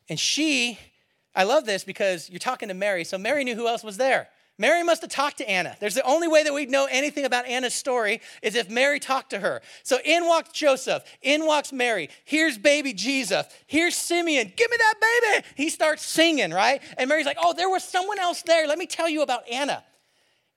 And 0.09 0.17
she, 0.17 0.79
I 1.35 1.43
love 1.43 1.67
this 1.67 1.83
because 1.83 2.31
you're 2.31 2.39
talking 2.39 2.69
to 2.69 2.75
Mary. 2.75 3.03
So 3.03 3.19
Mary 3.19 3.43
knew 3.43 3.57
who 3.57 3.67
else 3.67 3.83
was 3.83 3.97
there. 3.97 4.29
Mary 4.59 4.85
must 4.85 5.01
have 5.01 5.11
talked 5.11 5.39
to 5.39 5.51
Anna. 5.51 5.77
There's 5.81 5.97
the 5.97 6.07
only 6.07 6.29
way 6.29 6.45
that 6.45 6.55
we'd 6.55 6.71
know 6.71 6.87
anything 6.89 7.25
about 7.25 7.47
Anna's 7.47 7.75
story 7.75 8.21
is 8.41 8.55
if 8.55 8.71
Mary 8.71 9.01
talked 9.01 9.31
to 9.31 9.41
her. 9.41 9.63
So 9.83 9.99
in 10.05 10.25
walks 10.25 10.53
Joseph, 10.53 11.03
in 11.21 11.47
walks 11.47 11.73
Mary. 11.73 12.11
Here's 12.25 12.59
baby 12.59 12.93
Jesus. 12.93 13.45
Here's 13.67 13.97
Simeon. 13.97 14.53
Give 14.55 14.71
me 14.71 14.77
that 14.77 14.95
baby. 15.01 15.47
He 15.57 15.69
starts 15.69 16.05
singing, 16.05 16.53
right? 16.53 16.81
And 16.97 17.09
Mary's 17.09 17.27
like, 17.27 17.39
oh, 17.43 17.55
there 17.55 17.69
was 17.69 17.83
someone 17.83 18.21
else 18.21 18.43
there. 18.43 18.69
Let 18.69 18.79
me 18.79 18.87
tell 18.87 19.09
you 19.09 19.23
about 19.23 19.49
Anna. 19.51 19.83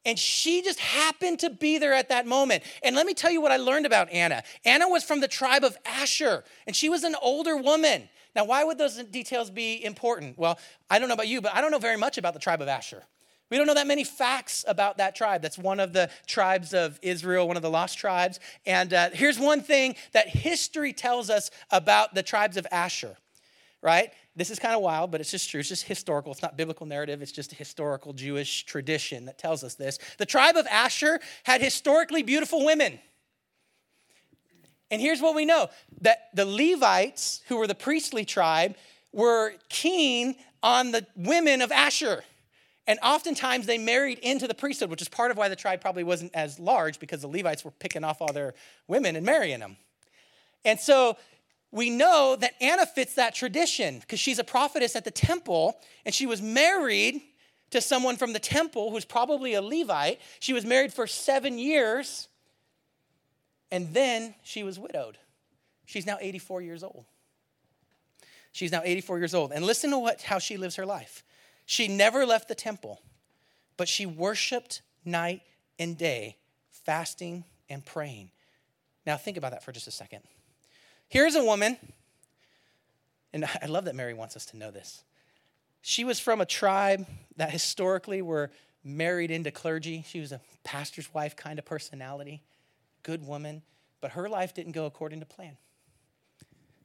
And 0.05 0.17
she 0.17 0.61
just 0.61 0.79
happened 0.79 1.39
to 1.39 1.49
be 1.49 1.77
there 1.77 1.93
at 1.93 2.09
that 2.09 2.25
moment. 2.25 2.63
And 2.83 2.95
let 2.95 3.05
me 3.05 3.13
tell 3.13 3.31
you 3.31 3.41
what 3.41 3.51
I 3.51 3.57
learned 3.57 3.85
about 3.85 4.09
Anna. 4.11 4.43
Anna 4.63 4.87
was 4.87 5.03
from 5.03 5.19
the 5.19 5.27
tribe 5.27 5.63
of 5.63 5.77
Asher, 5.85 6.43
and 6.65 6.75
she 6.75 6.89
was 6.89 7.03
an 7.03 7.15
older 7.21 7.57
woman. 7.57 8.07
Now, 8.35 8.45
why 8.45 8.63
would 8.63 8.77
those 8.77 9.03
details 9.03 9.49
be 9.49 9.83
important? 9.83 10.37
Well, 10.37 10.57
I 10.89 10.99
don't 10.99 11.09
know 11.09 11.15
about 11.15 11.27
you, 11.27 11.41
but 11.41 11.53
I 11.53 11.61
don't 11.61 11.71
know 11.71 11.79
very 11.79 11.97
much 11.97 12.17
about 12.17 12.33
the 12.33 12.39
tribe 12.39 12.61
of 12.61 12.67
Asher. 12.67 13.03
We 13.49 13.57
don't 13.57 13.65
know 13.65 13.73
that 13.73 13.87
many 13.87 14.03
facts 14.03 14.63
about 14.67 14.97
that 14.97 15.15
tribe. 15.15 15.41
That's 15.41 15.57
one 15.57 15.79
of 15.79 15.91
the 15.91 16.09
tribes 16.27 16.73
of 16.73 16.99
Israel, 17.01 17.47
one 17.47 17.57
of 17.57 17.63
the 17.63 17.69
lost 17.69 17.97
tribes. 17.97 18.39
And 18.65 18.93
uh, 18.93 19.09
here's 19.11 19.39
one 19.39 19.61
thing 19.61 19.95
that 20.11 20.27
history 20.29 20.93
tells 20.93 21.31
us 21.31 21.49
about 21.71 22.13
the 22.13 22.21
tribes 22.21 22.57
of 22.57 22.67
Asher, 22.71 23.17
right? 23.81 24.11
This 24.35 24.49
is 24.49 24.59
kind 24.59 24.75
of 24.75 24.81
wild, 24.81 25.11
but 25.11 25.21
it's 25.21 25.31
just 25.31 25.49
true. 25.49 25.59
It's 25.59 25.69
just 25.69 25.83
historical. 25.83 26.31
It's 26.31 26.41
not 26.41 26.57
biblical 26.57 26.85
narrative. 26.85 27.21
It's 27.21 27.31
just 27.31 27.51
a 27.53 27.55
historical 27.55 28.13
Jewish 28.13 28.65
tradition 28.65 29.25
that 29.25 29.37
tells 29.37 29.63
us 29.63 29.75
this. 29.75 29.99
The 30.17 30.25
tribe 30.25 30.57
of 30.57 30.67
Asher 30.67 31.19
had 31.43 31.61
historically 31.61 32.23
beautiful 32.23 32.65
women. 32.65 32.99
And 34.91 35.01
here's 35.01 35.21
what 35.21 35.35
we 35.35 35.45
know 35.45 35.69
that 36.01 36.29
the 36.33 36.45
Levites, 36.45 37.41
who 37.47 37.57
were 37.57 37.67
the 37.67 37.75
priestly 37.75 38.25
tribe, 38.25 38.75
were 39.13 39.53
keen 39.69 40.35
on 40.63 40.91
the 40.91 41.05
women 41.15 41.61
of 41.61 41.71
Asher. 41.71 42.23
And 42.87 42.97
oftentimes 43.03 43.67
they 43.67 43.77
married 43.77 44.17
into 44.19 44.47
the 44.47 44.55
priesthood, 44.55 44.89
which 44.89 45.01
is 45.01 45.09
part 45.09 45.29
of 45.29 45.37
why 45.37 45.47
the 45.47 45.55
tribe 45.55 45.79
probably 45.79 46.03
wasn't 46.03 46.33
as 46.33 46.59
large 46.59 46.99
because 46.99 47.21
the 47.21 47.27
Levites 47.27 47.63
were 47.63 47.71
picking 47.71 48.03
off 48.03 48.19
all 48.19 48.33
their 48.33 48.55
women 48.87 49.15
and 49.15 49.25
marrying 49.25 49.59
them. 49.59 49.77
And 50.65 50.79
so 50.79 51.15
we 51.71 51.89
know 51.89 52.35
that 52.39 52.53
Anna 52.61 52.85
fits 52.85 53.15
that 53.15 53.35
tradition 53.35 53.99
because 53.99 54.19
she's 54.19 54.39
a 54.39 54.43
prophetess 54.43 54.95
at 54.95 55.05
the 55.05 55.11
temple 55.11 55.79
and 56.05 56.13
she 56.13 56.25
was 56.25 56.41
married 56.41 57.21
to 57.69 57.81
someone 57.81 58.17
from 58.17 58.33
the 58.33 58.39
temple 58.39 58.89
who's 58.89 59.05
probably 59.05 59.53
a 59.53 59.61
Levite. 59.61 60.19
She 60.39 60.53
was 60.53 60.65
married 60.65 60.91
for 60.91 61.05
seven 61.05 61.59
years 61.59 62.27
and 63.71 63.93
then 63.93 64.33
she 64.43 64.63
was 64.63 64.79
widowed. 64.79 65.17
She's 65.85 66.05
now 66.05 66.17
84 66.19 66.61
years 66.61 66.83
old. 66.83 67.05
She's 68.51 68.71
now 68.71 68.81
84 68.83 69.19
years 69.19 69.35
old. 69.35 69.51
And 69.51 69.63
listen 69.63 69.91
to 69.91 69.99
what, 69.99 70.23
how 70.23 70.39
she 70.39 70.57
lives 70.57 70.75
her 70.75 70.85
life. 70.85 71.23
She 71.65 71.87
never 71.87 72.25
left 72.25 72.47
the 72.47 72.55
temple, 72.55 72.99
but 73.77 73.87
she 73.87 74.07
worshiped 74.07 74.81
night 75.05 75.41
and 75.77 75.95
day, 75.95 76.37
fasting 76.71 77.43
and 77.69 77.85
praying. 77.85 78.31
Now, 79.05 79.17
think 79.17 79.37
about 79.37 79.51
that 79.51 79.63
for 79.63 79.71
just 79.71 79.87
a 79.87 79.91
second. 79.91 80.21
Here's 81.09 81.35
a 81.35 81.43
woman, 81.43 81.77
and 83.33 83.43
I 83.43 83.65
love 83.65 83.85
that 83.85 83.95
Mary 83.95 84.13
wants 84.13 84.35
us 84.35 84.45
to 84.47 84.57
know 84.57 84.69
this. 84.69 85.03
She 85.81 86.03
was 86.03 86.19
from 86.19 86.39
a 86.39 86.45
tribe 86.45 87.07
that 87.35 87.49
historically 87.49 88.21
were 88.21 88.51
married 88.83 89.31
into 89.31 89.49
clergy. 89.49 90.05
She 90.07 90.19
was 90.19 90.31
a 90.31 90.39
pastor's 90.63 91.11
wife 91.11 91.35
kind 91.35 91.57
of 91.57 91.65
personality, 91.65 92.43
good 93.01 93.25
woman, 93.25 93.63
but 94.01 94.11
her 94.11 94.29
life 94.29 94.53
didn't 94.53 94.73
go 94.73 94.85
according 94.85 95.19
to 95.21 95.25
plan. 95.25 95.57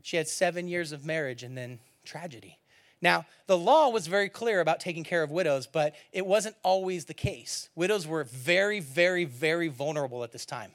She 0.00 0.16
had 0.16 0.26
seven 0.26 0.68
years 0.68 0.92
of 0.92 1.04
marriage 1.04 1.42
and 1.42 1.56
then 1.56 1.80
tragedy. 2.04 2.58
Now, 3.02 3.26
the 3.46 3.58
law 3.58 3.90
was 3.90 4.06
very 4.06 4.30
clear 4.30 4.60
about 4.60 4.80
taking 4.80 5.04
care 5.04 5.22
of 5.22 5.30
widows, 5.30 5.66
but 5.66 5.94
it 6.12 6.24
wasn't 6.24 6.56
always 6.62 7.04
the 7.04 7.14
case. 7.14 7.68
Widows 7.74 8.06
were 8.06 8.24
very, 8.24 8.80
very, 8.80 9.26
very 9.26 9.68
vulnerable 9.68 10.24
at 10.24 10.32
this 10.32 10.46
time. 10.46 10.70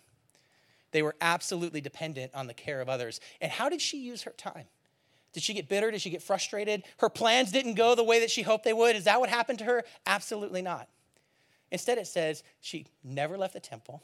They 0.92 1.02
were 1.02 1.16
absolutely 1.22 1.82
dependent 1.82 2.34
on 2.34 2.48
the 2.48 2.54
care 2.54 2.82
of 2.82 2.90
others. 2.90 3.20
And 3.42 3.52
how 3.52 3.70
did 3.70 3.82
she 3.82 4.00
use 4.00 4.24
her 4.24 4.32
time? 4.32 4.66
Did 5.34 5.44
she 5.44 5.54
get 5.54 5.70
bitter? 5.70 5.92
Did 5.92 6.02
she 6.02 6.10
get 6.10 6.24
frustrated? 6.24 6.84
Her 6.98 7.10
plans 7.10 7.52
didn't 7.52 7.76
go 7.76 7.94
the 7.94 8.04
way 8.04 8.22
that 8.22 8.32
she 8.32 8.42
hoped 8.42 8.64
they 8.64 8.74
would. 8.74 8.96
Is 8.96 9.04
that 9.04 9.20
what 9.20 9.30
happened 9.30 9.60
to 9.60 9.66
her? 9.66 9.84
Absolutely 10.06 10.62
not. 10.62 10.88
Instead, 11.72 12.00
it 12.00 12.08
says 12.08 12.44
she 12.62 12.88
never 13.04 13.38
left 13.38 13.54
the 13.54 13.60
temple. 13.60 14.02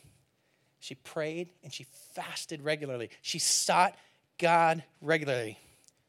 She 0.80 0.94
prayed 0.96 1.50
and 1.64 1.74
she 1.74 1.86
fasted 2.14 2.62
regularly. 2.62 3.10
She 3.24 3.40
sought 3.40 3.96
God 4.38 4.84
regularly. 5.02 5.58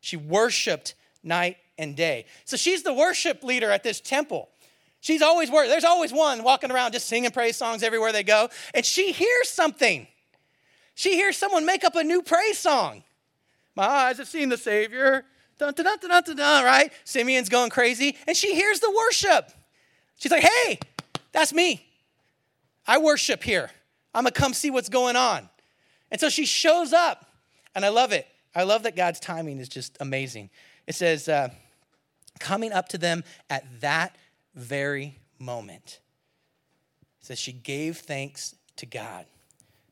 She 0.00 0.18
worshiped 0.18 0.94
night 1.22 1.56
and 1.78 1.96
day. 1.96 2.26
So 2.44 2.58
she's 2.58 2.82
the 2.82 2.92
worship 2.92 3.42
leader 3.42 3.70
at 3.70 3.82
this 3.82 4.00
temple. 4.00 4.50
She's 5.00 5.22
always 5.22 5.50
working. 5.50 5.70
There's 5.70 5.84
always 5.84 6.12
one 6.12 6.42
walking 6.42 6.70
around 6.70 6.92
just 6.92 7.06
singing 7.06 7.30
praise 7.30 7.56
songs 7.56 7.82
everywhere 7.82 8.12
they 8.12 8.22
go. 8.22 8.48
And 8.74 8.84
she 8.84 9.12
hears 9.12 9.48
something. 9.48 10.06
She 10.96 11.12
hears 11.12 11.36
someone 11.36 11.66
make 11.66 11.84
up 11.84 11.94
a 11.94 12.02
new 12.02 12.22
praise 12.22 12.56
song. 12.56 13.04
My 13.74 13.84
eyes 13.84 14.16
have 14.16 14.28
seen 14.28 14.48
the 14.48 14.56
Savior. 14.56 15.26
Dun, 15.58 15.74
dun, 15.74 15.84
dun, 15.84 15.98
dun, 16.00 16.22
dun, 16.22 16.36
dun, 16.36 16.64
right? 16.64 16.90
Simeon's 17.04 17.50
going 17.50 17.68
crazy, 17.68 18.16
and 18.26 18.34
she 18.34 18.54
hears 18.54 18.80
the 18.80 18.90
worship. 18.90 19.50
She's 20.16 20.32
like, 20.32 20.42
hey, 20.42 20.78
that's 21.32 21.52
me. 21.52 21.86
I 22.86 22.96
worship 22.96 23.42
here. 23.42 23.70
I'm 24.14 24.24
gonna 24.24 24.32
come 24.32 24.54
see 24.54 24.70
what's 24.70 24.88
going 24.88 25.16
on. 25.16 25.50
And 26.10 26.18
so 26.18 26.30
she 26.30 26.46
shows 26.46 26.94
up, 26.94 27.26
and 27.74 27.84
I 27.84 27.90
love 27.90 28.12
it. 28.12 28.26
I 28.54 28.62
love 28.62 28.84
that 28.84 28.96
God's 28.96 29.20
timing 29.20 29.58
is 29.58 29.68
just 29.68 29.98
amazing. 30.00 30.48
It 30.86 30.94
says, 30.94 31.28
uh, 31.28 31.50
coming 32.40 32.72
up 32.72 32.88
to 32.88 32.98
them 32.98 33.22
at 33.50 33.82
that 33.82 34.16
very 34.54 35.18
moment. 35.38 36.00
It 37.20 37.26
says 37.26 37.38
she 37.38 37.52
gave 37.52 37.98
thanks 37.98 38.54
to 38.76 38.86
God. 38.86 39.26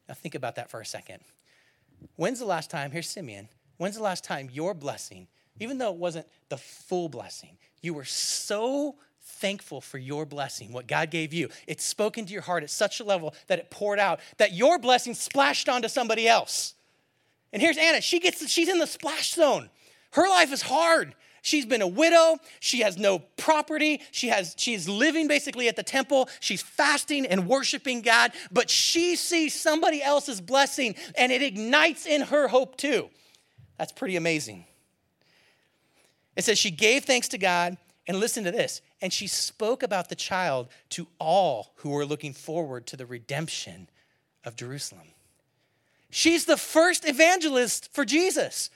Now, 0.09 0.15
think 0.15 0.35
about 0.35 0.57
that 0.57 0.71
for 0.71 0.81
a 0.81 0.87
second. 0.87 1.21
When's 2.17 2.39
the 2.39 2.45
last 2.45 2.71
time, 2.71 2.91
here's 2.91 3.09
Simeon, 3.09 3.49
when's 3.79 3.97
the 3.97 4.03
last 4.03 4.25
time 4.25 4.51
your 4.53 4.75
blessing, 4.75 5.27
even 5.61 5.79
though 5.79 5.91
it 5.91 5.97
wasn't 5.99 6.27
the 6.49 6.57
full 6.57 7.09
blessing, 7.09 7.57
you 7.81 7.95
were 7.95 8.05
so 8.05 8.97
thankful 9.23 9.81
for 9.81 9.99
your 9.99 10.27
blessing, 10.27 10.73
what 10.73 10.87
God 10.87 11.11
gave 11.11 11.33
you. 11.33 11.49
It 11.67 11.81
spoke 11.81 12.19
into 12.19 12.33
your 12.33 12.43
heart 12.43 12.63
at 12.63 12.71
such 12.71 13.01
a 13.01 13.05
level 13.05 13.35
that 13.47 13.59
it 13.59 13.71
poured 13.71 13.99
out, 13.99 14.21
that 14.37 14.53
your 14.53 14.79
blessing 14.79 15.15
splashed 15.15 15.69
onto 15.69 15.89
somebody 15.89 16.29
else. 16.29 16.75
And 17.53 17.63
here's 17.63 17.79
Anna. 17.79 18.01
She 18.01 18.21
gets 18.21 18.47
she's 18.49 18.69
in 18.69 18.79
the 18.79 18.87
splash 18.87 19.33
zone. 19.35 19.71
Her 20.13 20.29
life 20.29 20.53
is 20.53 20.63
hard. 20.63 21.15
She's 21.45 21.67
been 21.67 21.83
a 21.83 21.87
widow. 21.87 22.39
She 22.59 22.81
has 22.81 22.97
no 22.97 23.19
property. 23.19 24.01
She 24.13 24.29
has 24.29 24.55
she's 24.57 24.89
living 24.89 25.29
basically 25.29 25.69
at 25.69 25.77
the 25.77 25.83
temple. 25.83 26.31
She's 26.41 26.63
fasting 26.63 27.27
and 27.27 27.47
worshiping 27.47 28.01
God, 28.01 28.33
but 28.51 28.71
she 28.71 29.15
sees 29.15 29.55
somebody 29.55 30.03
else's 30.03 30.41
blessing 30.41 30.95
and 31.19 31.31
it 31.31 31.43
ignites 31.43 32.07
in 32.07 32.23
her 32.23 32.49
hope 32.49 32.79
too. 32.79 33.11
That's 33.77 33.93
pretty 33.93 34.17
amazing. 34.17 34.65
It 36.35 36.45
says 36.45 36.59
she 36.59 36.71
gave 36.71 37.05
thanks 37.05 37.29
to 37.29 37.37
God 37.37 37.77
and 38.07 38.19
listen 38.21 38.45
to 38.45 38.51
this, 38.51 38.81
and 39.03 39.13
she 39.13 39.27
spoke 39.27 39.83
about 39.83 40.09
the 40.09 40.15
child 40.15 40.69
to 40.91 41.07
all 41.19 41.75
who 41.77 41.91
were 41.91 42.07
looking 42.07 42.33
forward 42.33 42.87
to 42.87 42.97
the 42.97 43.05
redemption 43.05 43.91
of 44.47 44.57
Jerusalem. 44.57 45.09
She's 46.09 46.47
the 46.47 46.57
first 46.57 47.07
evangelist 47.07 47.93
for 47.93 48.07
Jesus. 48.07 48.71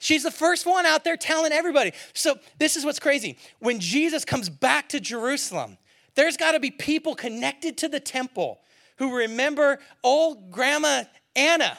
She's 0.00 0.22
the 0.22 0.30
first 0.30 0.66
one 0.66 0.86
out 0.86 1.04
there 1.04 1.16
telling 1.16 1.52
everybody. 1.52 1.92
So, 2.14 2.38
this 2.58 2.74
is 2.74 2.86
what's 2.86 2.98
crazy. 2.98 3.38
When 3.58 3.78
Jesus 3.78 4.24
comes 4.24 4.48
back 4.48 4.88
to 4.88 4.98
Jerusalem, 4.98 5.76
there's 6.14 6.38
got 6.38 6.52
to 6.52 6.60
be 6.60 6.70
people 6.70 7.14
connected 7.14 7.76
to 7.78 7.88
the 7.88 8.00
temple 8.00 8.60
who 8.96 9.18
remember 9.18 9.78
old 10.02 10.50
grandma 10.50 11.04
Anna 11.36 11.78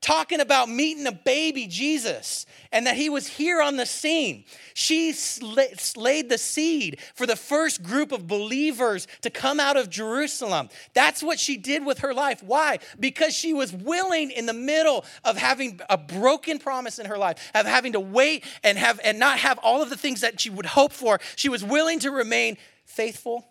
talking 0.00 0.40
about 0.40 0.68
meeting 0.68 1.06
a 1.06 1.12
baby 1.12 1.66
Jesus 1.66 2.46
and 2.72 2.86
that 2.86 2.96
he 2.96 3.10
was 3.10 3.26
here 3.26 3.60
on 3.60 3.76
the 3.76 3.84
scene. 3.84 4.44
She 4.72 5.14
laid 5.42 6.28
the 6.30 6.38
seed 6.38 7.00
for 7.14 7.26
the 7.26 7.36
first 7.36 7.82
group 7.82 8.12
of 8.12 8.26
believers 8.26 9.06
to 9.22 9.30
come 9.30 9.60
out 9.60 9.76
of 9.76 9.90
Jerusalem. 9.90 10.70
That's 10.94 11.22
what 11.22 11.38
she 11.38 11.56
did 11.56 11.84
with 11.84 11.98
her 11.98 12.14
life. 12.14 12.42
Why? 12.42 12.78
Because 12.98 13.34
she 13.34 13.52
was 13.52 13.72
willing 13.72 14.30
in 14.30 14.46
the 14.46 14.54
middle 14.54 15.04
of 15.24 15.36
having 15.36 15.80
a 15.90 15.98
broken 15.98 16.58
promise 16.58 16.98
in 16.98 17.06
her 17.06 17.18
life, 17.18 17.50
of 17.54 17.66
having 17.66 17.92
to 17.92 18.00
wait 18.00 18.44
and 18.64 18.78
have 18.78 19.00
and 19.04 19.18
not 19.18 19.38
have 19.38 19.58
all 19.58 19.82
of 19.82 19.90
the 19.90 19.96
things 19.96 20.22
that 20.22 20.40
she 20.40 20.48
would 20.48 20.66
hope 20.66 20.92
for. 20.92 21.20
She 21.36 21.48
was 21.48 21.62
willing 21.62 21.98
to 22.00 22.10
remain 22.10 22.56
faithful. 22.86 23.46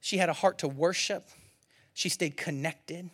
She 0.00 0.18
had 0.18 0.28
a 0.28 0.34
heart 0.34 0.58
to 0.58 0.68
worship. 0.68 1.28
She 1.94 2.08
stayed 2.08 2.36
connected 2.36 3.10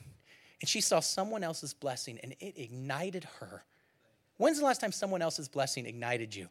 and 0.60 0.68
she 0.68 0.80
saw 0.80 1.00
someone 1.00 1.44
else's 1.44 1.74
blessing 1.74 2.18
and 2.22 2.34
it 2.40 2.54
ignited 2.56 3.24
her. 3.40 3.64
When's 4.38 4.58
the 4.58 4.64
last 4.64 4.80
time 4.80 4.92
someone 4.92 5.22
else's 5.22 5.48
blessing 5.48 5.86
ignited 5.86 6.34
you? 6.34 6.48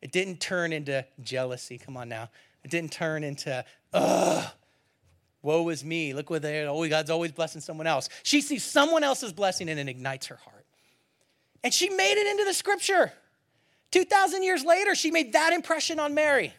It 0.00 0.12
didn't 0.12 0.40
turn 0.40 0.72
into 0.72 1.04
jealousy. 1.22 1.78
Come 1.78 1.96
on 1.96 2.08
now. 2.08 2.28
It 2.62 2.70
didn't 2.70 2.92
turn 2.92 3.24
into, 3.24 3.64
ugh, 3.92 4.46
woe 5.42 5.68
is 5.68 5.84
me. 5.84 6.12
Look 6.14 6.30
what 6.30 6.42
they 6.42 6.66
oh, 6.66 6.88
God's 6.88 7.10
always 7.10 7.32
blessing 7.32 7.60
someone 7.60 7.86
else. 7.86 8.08
She 8.22 8.40
sees 8.40 8.64
someone 8.64 9.04
else's 9.04 9.32
blessing 9.32 9.68
and 9.68 9.78
it 9.78 9.88
ignites 9.88 10.26
her 10.26 10.36
heart. 10.36 10.66
And 11.62 11.72
she 11.72 11.88
made 11.88 12.18
it 12.18 12.26
into 12.26 12.44
the 12.44 12.54
scripture. 12.54 13.12
2,000 13.90 14.42
years 14.42 14.64
later, 14.64 14.94
she 14.94 15.10
made 15.10 15.32
that 15.34 15.52
impression 15.52 15.98
on 15.98 16.14
Mary. 16.14 16.52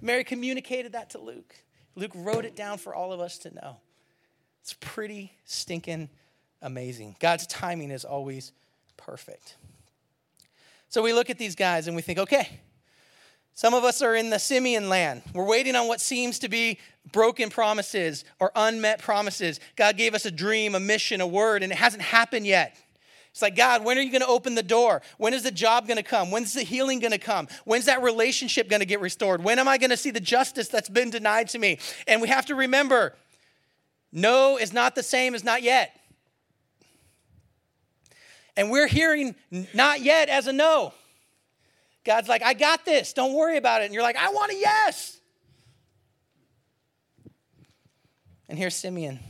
Mary 0.00 0.24
communicated 0.24 0.92
that 0.92 1.10
to 1.10 1.18
Luke. 1.18 1.54
Luke 1.96 2.12
wrote 2.14 2.44
it 2.44 2.56
down 2.56 2.78
for 2.78 2.94
all 2.94 3.12
of 3.12 3.20
us 3.20 3.36
to 3.38 3.54
know. 3.54 3.76
It's 4.62 4.74
pretty 4.74 5.32
stinking 5.44 6.08
amazing. 6.62 7.16
God's 7.20 7.46
timing 7.46 7.90
is 7.90 8.04
always 8.04 8.52
perfect. 8.96 9.56
So 10.88 11.02
we 11.02 11.12
look 11.12 11.30
at 11.30 11.38
these 11.38 11.54
guys 11.54 11.86
and 11.86 11.96
we 11.96 12.02
think, 12.02 12.18
okay, 12.18 12.60
some 13.54 13.74
of 13.74 13.84
us 13.84 14.02
are 14.02 14.14
in 14.14 14.30
the 14.30 14.38
Simeon 14.38 14.88
land. 14.88 15.22
We're 15.34 15.46
waiting 15.46 15.76
on 15.76 15.86
what 15.86 16.00
seems 16.00 16.38
to 16.40 16.48
be 16.48 16.78
broken 17.12 17.50
promises 17.50 18.24
or 18.38 18.50
unmet 18.54 19.00
promises. 19.00 19.60
God 19.76 19.96
gave 19.96 20.14
us 20.14 20.24
a 20.24 20.30
dream, 20.30 20.74
a 20.74 20.80
mission, 20.80 21.20
a 21.20 21.26
word, 21.26 21.62
and 21.62 21.72
it 21.72 21.76
hasn't 21.76 22.02
happened 22.02 22.46
yet. 22.46 22.76
It's 23.30 23.42
like, 23.42 23.54
God, 23.54 23.84
when 23.84 23.96
are 23.96 24.00
you 24.00 24.10
going 24.10 24.22
to 24.22 24.26
open 24.26 24.56
the 24.56 24.62
door? 24.62 25.02
When 25.18 25.34
is 25.34 25.44
the 25.44 25.52
job 25.52 25.86
going 25.86 25.98
to 25.98 26.02
come? 26.02 26.32
When's 26.32 26.52
the 26.52 26.62
healing 26.62 26.98
going 26.98 27.12
to 27.12 27.18
come? 27.18 27.46
When's 27.64 27.84
that 27.84 28.02
relationship 28.02 28.68
going 28.68 28.80
to 28.80 28.86
get 28.86 29.00
restored? 29.00 29.44
When 29.44 29.58
am 29.60 29.68
I 29.68 29.78
going 29.78 29.90
to 29.90 29.96
see 29.96 30.10
the 30.10 30.20
justice 30.20 30.68
that's 30.68 30.88
been 30.88 31.10
denied 31.10 31.48
to 31.50 31.58
me? 31.58 31.78
And 32.08 32.20
we 32.20 32.28
have 32.28 32.46
to 32.46 32.56
remember 32.56 33.14
no 34.12 34.56
is 34.56 34.72
not 34.72 34.94
the 34.94 35.02
same 35.02 35.34
as 35.34 35.44
not 35.44 35.62
yet. 35.62 35.98
And 38.56 38.70
we're 38.70 38.88
hearing 38.88 39.34
not 39.72 40.00
yet 40.00 40.28
as 40.28 40.46
a 40.46 40.52
no. 40.52 40.92
God's 42.04 42.28
like, 42.28 42.42
I 42.42 42.54
got 42.54 42.84
this. 42.84 43.12
Don't 43.12 43.34
worry 43.34 43.56
about 43.56 43.82
it. 43.82 43.86
And 43.86 43.94
you're 43.94 44.02
like, 44.02 44.16
I 44.16 44.30
want 44.30 44.52
a 44.52 44.56
yes. 44.56 45.18
And 48.48 48.58
here's 48.58 48.74
Simeon 48.74 49.20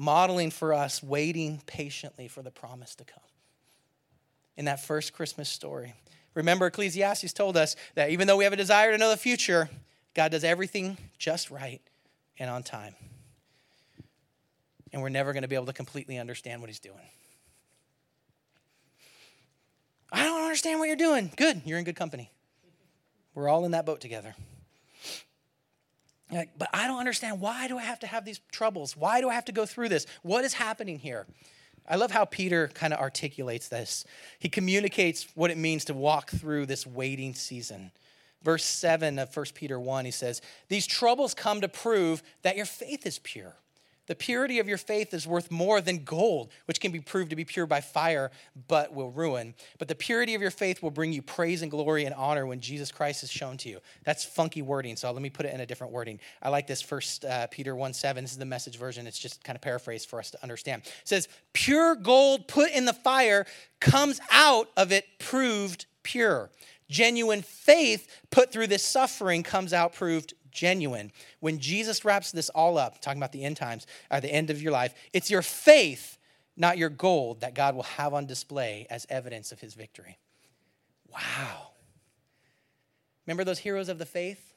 modeling 0.00 0.50
for 0.50 0.72
us, 0.72 1.02
waiting 1.02 1.60
patiently 1.66 2.26
for 2.26 2.40
the 2.42 2.50
promise 2.50 2.94
to 2.94 3.04
come. 3.04 3.22
In 4.56 4.64
that 4.64 4.82
first 4.82 5.12
Christmas 5.12 5.48
story. 5.48 5.94
Remember, 6.34 6.66
Ecclesiastes 6.66 7.32
told 7.34 7.56
us 7.56 7.76
that 7.96 8.10
even 8.10 8.26
though 8.26 8.36
we 8.36 8.44
have 8.44 8.52
a 8.52 8.56
desire 8.56 8.92
to 8.92 8.98
know 8.98 9.10
the 9.10 9.16
future, 9.16 9.68
God 10.14 10.30
does 10.32 10.44
everything 10.44 10.96
just 11.18 11.50
right 11.50 11.80
and 12.38 12.50
on 12.50 12.62
time. 12.62 12.94
And 14.92 15.02
we're 15.02 15.08
never 15.08 15.32
going 15.32 15.42
to 15.42 15.48
be 15.48 15.54
able 15.54 15.66
to 15.66 15.72
completely 15.72 16.18
understand 16.18 16.60
what 16.60 16.68
He's 16.68 16.80
doing. 16.80 16.96
I 20.12 20.24
don't 20.24 20.42
understand 20.42 20.80
what 20.80 20.86
you're 20.86 20.96
doing. 20.96 21.30
Good, 21.36 21.62
you're 21.64 21.78
in 21.78 21.84
good 21.84 21.96
company. 21.96 22.30
We're 23.34 23.48
all 23.48 23.64
in 23.64 23.70
that 23.70 23.86
boat 23.86 24.00
together. 24.00 24.34
Like, 26.32 26.50
but 26.58 26.68
I 26.72 26.86
don't 26.86 26.98
understand. 26.98 27.40
Why 27.40 27.68
do 27.68 27.78
I 27.78 27.82
have 27.82 28.00
to 28.00 28.06
have 28.06 28.24
these 28.24 28.40
troubles? 28.52 28.96
Why 28.96 29.20
do 29.20 29.28
I 29.28 29.34
have 29.34 29.44
to 29.46 29.52
go 29.52 29.66
through 29.66 29.88
this? 29.88 30.06
What 30.22 30.44
is 30.44 30.54
happening 30.54 30.98
here? 30.98 31.26
I 31.88 31.96
love 31.96 32.10
how 32.10 32.24
Peter 32.24 32.68
kind 32.68 32.92
of 32.92 33.00
articulates 33.00 33.68
this. 33.68 34.04
He 34.38 34.48
communicates 34.48 35.26
what 35.34 35.50
it 35.50 35.58
means 35.58 35.84
to 35.86 35.94
walk 35.94 36.30
through 36.30 36.66
this 36.66 36.86
waiting 36.86 37.34
season. 37.34 37.90
Verse 38.42 38.64
7 38.64 39.18
of 39.18 39.36
1 39.36 39.46
Peter 39.54 39.78
1, 39.78 40.04
he 40.04 40.10
says, 40.10 40.40
These 40.68 40.86
troubles 40.86 41.34
come 41.34 41.60
to 41.60 41.68
prove 41.68 42.22
that 42.42 42.56
your 42.56 42.66
faith 42.66 43.06
is 43.06 43.18
pure. 43.18 43.56
The 44.10 44.16
purity 44.16 44.58
of 44.58 44.66
your 44.66 44.76
faith 44.76 45.14
is 45.14 45.24
worth 45.24 45.52
more 45.52 45.80
than 45.80 46.02
gold, 46.02 46.50
which 46.64 46.80
can 46.80 46.90
be 46.90 46.98
proved 46.98 47.30
to 47.30 47.36
be 47.36 47.44
pure 47.44 47.66
by 47.66 47.80
fire, 47.80 48.32
but 48.66 48.92
will 48.92 49.12
ruin. 49.12 49.54
But 49.78 49.86
the 49.86 49.94
purity 49.94 50.34
of 50.34 50.42
your 50.42 50.50
faith 50.50 50.82
will 50.82 50.90
bring 50.90 51.12
you 51.12 51.22
praise 51.22 51.62
and 51.62 51.70
glory 51.70 52.06
and 52.06 52.14
honor 52.16 52.44
when 52.44 52.58
Jesus 52.60 52.90
Christ 52.90 53.22
is 53.22 53.30
shown 53.30 53.56
to 53.58 53.68
you. 53.68 53.78
That's 54.02 54.24
funky 54.24 54.62
wording, 54.62 54.96
so 54.96 55.12
let 55.12 55.22
me 55.22 55.30
put 55.30 55.46
it 55.46 55.54
in 55.54 55.60
a 55.60 55.66
different 55.66 55.92
wording. 55.92 56.18
I 56.42 56.48
like 56.48 56.66
this 56.66 56.82
First 56.82 57.24
uh, 57.24 57.46
Peter 57.52 57.76
1 57.76 57.92
7. 57.92 58.24
This 58.24 58.32
is 58.32 58.38
the 58.38 58.44
message 58.44 58.78
version. 58.78 59.06
It's 59.06 59.16
just 59.16 59.44
kind 59.44 59.54
of 59.54 59.62
paraphrased 59.62 60.08
for 60.08 60.18
us 60.18 60.32
to 60.32 60.42
understand. 60.42 60.82
It 60.86 60.92
says, 61.04 61.28
Pure 61.52 61.94
gold 61.96 62.48
put 62.48 62.72
in 62.72 62.86
the 62.86 62.92
fire 62.92 63.46
comes 63.78 64.20
out 64.32 64.70
of 64.76 64.90
it 64.90 65.04
proved 65.20 65.86
pure 66.02 66.50
Genuine 66.90 67.42
faith 67.42 68.08
put 68.30 68.52
through 68.52 68.66
this 68.66 68.82
suffering 68.82 69.44
comes 69.44 69.72
out 69.72 69.94
proved 69.94 70.34
genuine. 70.50 71.12
When 71.38 71.60
Jesus 71.60 72.04
wraps 72.04 72.32
this 72.32 72.48
all 72.50 72.76
up, 72.76 73.00
talking 73.00 73.20
about 73.20 73.30
the 73.30 73.44
end 73.44 73.56
times, 73.56 73.86
at 74.10 74.22
the 74.22 74.32
end 74.32 74.50
of 74.50 74.60
your 74.60 74.72
life, 74.72 74.92
it's 75.12 75.30
your 75.30 75.42
faith, 75.42 76.18
not 76.56 76.78
your 76.78 76.88
gold, 76.88 77.42
that 77.42 77.54
God 77.54 77.76
will 77.76 77.84
have 77.84 78.12
on 78.12 78.26
display 78.26 78.88
as 78.90 79.06
evidence 79.08 79.52
of 79.52 79.60
his 79.60 79.74
victory. 79.74 80.18
Wow. 81.08 81.68
Remember 83.24 83.44
those 83.44 83.60
heroes 83.60 83.88
of 83.88 83.98
the 83.98 84.06
faith? 84.06 84.54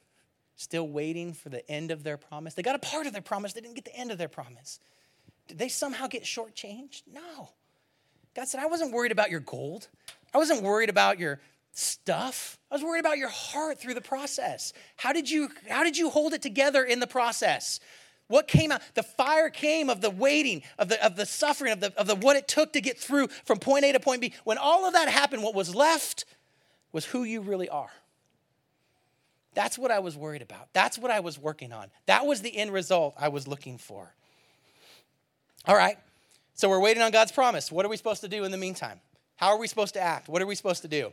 Still 0.56 0.88
waiting 0.88 1.34
for 1.34 1.50
the 1.50 1.68
end 1.70 1.92
of 1.92 2.02
their 2.02 2.16
promise? 2.16 2.54
They 2.54 2.62
got 2.62 2.74
a 2.74 2.80
part 2.80 3.06
of 3.06 3.12
their 3.12 3.22
promise, 3.22 3.52
they 3.52 3.60
didn't 3.60 3.76
get 3.76 3.84
the 3.84 3.96
end 3.96 4.10
of 4.10 4.18
their 4.18 4.28
promise. 4.28 4.80
Did 5.46 5.58
they 5.58 5.68
somehow 5.68 6.08
get 6.08 6.24
shortchanged? 6.24 7.02
No. 7.12 7.50
God 8.34 8.48
said, 8.48 8.60
I 8.60 8.66
wasn't 8.66 8.92
worried 8.92 9.12
about 9.12 9.30
your 9.30 9.40
gold. 9.40 9.86
I 10.32 10.38
wasn't 10.38 10.62
worried 10.62 10.90
about 10.90 11.20
your 11.20 11.40
stuff. 11.74 12.58
I 12.70 12.76
was 12.76 12.82
worried 12.82 13.00
about 13.00 13.18
your 13.18 13.28
heart 13.28 13.78
through 13.78 13.94
the 13.94 14.00
process. 14.00 14.72
How 14.96 15.12
did 15.12 15.28
you 15.28 15.50
how 15.68 15.84
did 15.84 15.98
you 15.98 16.08
hold 16.08 16.32
it 16.32 16.40
together 16.42 16.82
in 16.84 17.00
the 17.00 17.06
process? 17.06 17.80
What 18.28 18.48
came 18.48 18.72
out? 18.72 18.80
The 18.94 19.02
fire 19.02 19.50
came 19.50 19.90
of 19.90 20.00
the 20.00 20.08
waiting, 20.08 20.62
of 20.78 20.88
the, 20.88 21.04
of 21.04 21.14
the 21.14 21.26
suffering, 21.26 21.72
of 21.72 21.80
the, 21.80 21.92
of 21.98 22.06
the 22.06 22.14
what 22.14 22.36
it 22.36 22.48
took 22.48 22.72
to 22.72 22.80
get 22.80 22.98
through 22.98 23.28
from 23.44 23.58
point 23.58 23.84
A 23.84 23.92
to 23.92 24.00
point 24.00 24.22
B. 24.22 24.32
When 24.44 24.56
all 24.56 24.86
of 24.86 24.94
that 24.94 25.08
happened, 25.08 25.42
what 25.42 25.54
was 25.54 25.74
left 25.74 26.24
was 26.92 27.04
who 27.04 27.24
you 27.24 27.42
really 27.42 27.68
are. 27.68 27.90
That's 29.52 29.78
what 29.78 29.90
I 29.90 29.98
was 29.98 30.16
worried 30.16 30.42
about. 30.42 30.68
That's 30.72 30.98
what 30.98 31.10
I 31.10 31.20
was 31.20 31.38
working 31.38 31.72
on. 31.72 31.88
That 32.06 32.26
was 32.26 32.40
the 32.40 32.56
end 32.56 32.72
result 32.72 33.14
I 33.18 33.28
was 33.28 33.46
looking 33.46 33.78
for. 33.78 34.14
All 35.66 35.76
right, 35.76 35.98
so 36.54 36.68
we're 36.68 36.80
waiting 36.80 37.02
on 37.02 37.10
God's 37.10 37.32
promise. 37.32 37.70
What 37.70 37.84
are 37.84 37.88
we 37.88 37.96
supposed 37.96 38.20
to 38.22 38.28
do 38.28 38.44
in 38.44 38.50
the 38.50 38.58
meantime? 38.58 39.00
How 39.36 39.48
are 39.48 39.58
we 39.58 39.66
supposed 39.66 39.94
to 39.94 40.00
act? 40.00 40.28
What 40.28 40.40
are 40.42 40.46
we 40.46 40.54
supposed 40.54 40.82
to 40.82 40.88
do? 40.88 41.12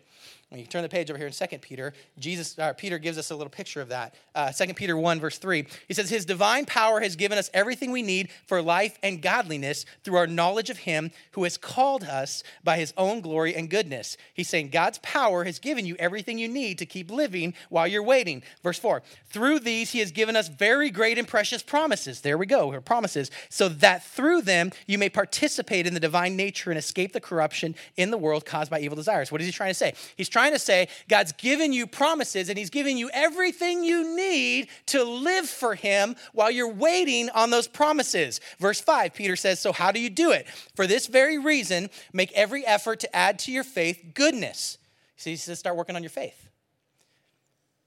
When 0.51 0.59
you 0.59 0.65
turn 0.65 0.83
the 0.83 0.89
page 0.89 1.09
over 1.09 1.17
here 1.17 1.27
in 1.27 1.31
2 1.31 1.59
Peter, 1.59 1.93
Jesus, 2.19 2.59
uh, 2.59 2.73
Peter 2.73 2.99
gives 2.99 3.17
us 3.17 3.31
a 3.31 3.35
little 3.37 3.49
picture 3.49 3.79
of 3.79 3.87
that. 3.87 4.13
Uh, 4.35 4.51
2 4.51 4.73
Peter 4.73 4.97
1, 4.97 5.17
verse 5.21 5.37
3, 5.37 5.65
he 5.87 5.93
says, 5.93 6.09
His 6.09 6.25
divine 6.25 6.65
power 6.65 6.99
has 6.99 7.15
given 7.15 7.37
us 7.37 7.49
everything 7.53 7.89
we 7.89 8.01
need 8.01 8.27
for 8.47 8.61
life 8.61 8.99
and 9.01 9.21
godliness 9.21 9.85
through 10.03 10.17
our 10.17 10.27
knowledge 10.27 10.69
of 10.69 10.79
Him 10.79 11.11
who 11.31 11.45
has 11.45 11.55
called 11.55 12.03
us 12.03 12.43
by 12.65 12.75
His 12.75 12.93
own 12.97 13.21
glory 13.21 13.55
and 13.55 13.69
goodness. 13.69 14.17
He's 14.33 14.49
saying 14.49 14.71
God's 14.71 14.97
power 14.97 15.45
has 15.45 15.57
given 15.57 15.85
you 15.85 15.95
everything 15.97 16.37
you 16.37 16.49
need 16.49 16.79
to 16.79 16.85
keep 16.85 17.09
living 17.09 17.53
while 17.69 17.87
you're 17.87 18.03
waiting. 18.03 18.43
Verse 18.61 18.77
4, 18.77 19.03
through 19.29 19.59
these 19.59 19.91
He 19.91 19.99
has 19.99 20.11
given 20.11 20.35
us 20.35 20.49
very 20.49 20.89
great 20.89 21.17
and 21.17 21.29
precious 21.29 21.63
promises. 21.63 22.19
There 22.19 22.37
we 22.37 22.45
go, 22.45 22.71
her 22.71 22.81
promises, 22.81 23.31
so 23.47 23.69
that 23.69 24.03
through 24.03 24.41
them 24.41 24.71
you 24.85 24.97
may 24.97 25.07
participate 25.07 25.87
in 25.87 25.93
the 25.93 25.99
divine 26.01 26.35
nature 26.35 26.71
and 26.71 26.77
escape 26.77 27.13
the 27.13 27.21
corruption 27.21 27.73
in 27.95 28.11
the 28.11 28.17
world 28.17 28.45
caused 28.45 28.69
by 28.69 28.81
evil 28.81 28.97
desires. 28.97 29.31
What 29.31 29.39
is 29.39 29.47
He 29.47 29.53
trying 29.53 29.69
to 29.69 29.75
say? 29.75 29.93
He's 30.17 30.27
trying 30.27 30.40
trying 30.41 30.53
to 30.53 30.59
say 30.59 30.87
God's 31.07 31.33
given 31.33 31.71
you 31.71 31.85
promises 31.85 32.49
and 32.49 32.57
He's 32.57 32.71
given 32.71 32.97
you 32.97 33.11
everything 33.13 33.83
you 33.83 34.15
need 34.15 34.69
to 34.87 35.03
live 35.03 35.47
for 35.47 35.75
Him 35.75 36.15
while 36.33 36.49
you're 36.49 36.73
waiting 36.73 37.29
on 37.29 37.51
those 37.51 37.67
promises. 37.67 38.39
Verse 38.57 38.81
5, 38.81 39.13
Peter 39.13 39.35
says, 39.35 39.59
So 39.59 39.71
how 39.71 39.91
do 39.91 39.99
you 39.99 40.09
do 40.09 40.31
it? 40.31 40.47
For 40.75 40.87
this 40.87 41.05
very 41.05 41.37
reason, 41.37 41.91
make 42.11 42.31
every 42.31 42.65
effort 42.65 43.01
to 43.01 43.15
add 43.15 43.37
to 43.39 43.51
your 43.51 43.63
faith 43.63 44.13
goodness. 44.15 44.79
So 45.15 45.29
he 45.29 45.35
says, 45.35 45.59
Start 45.59 45.75
working 45.75 45.95
on 45.95 46.01
your 46.01 46.09
faith. 46.09 46.49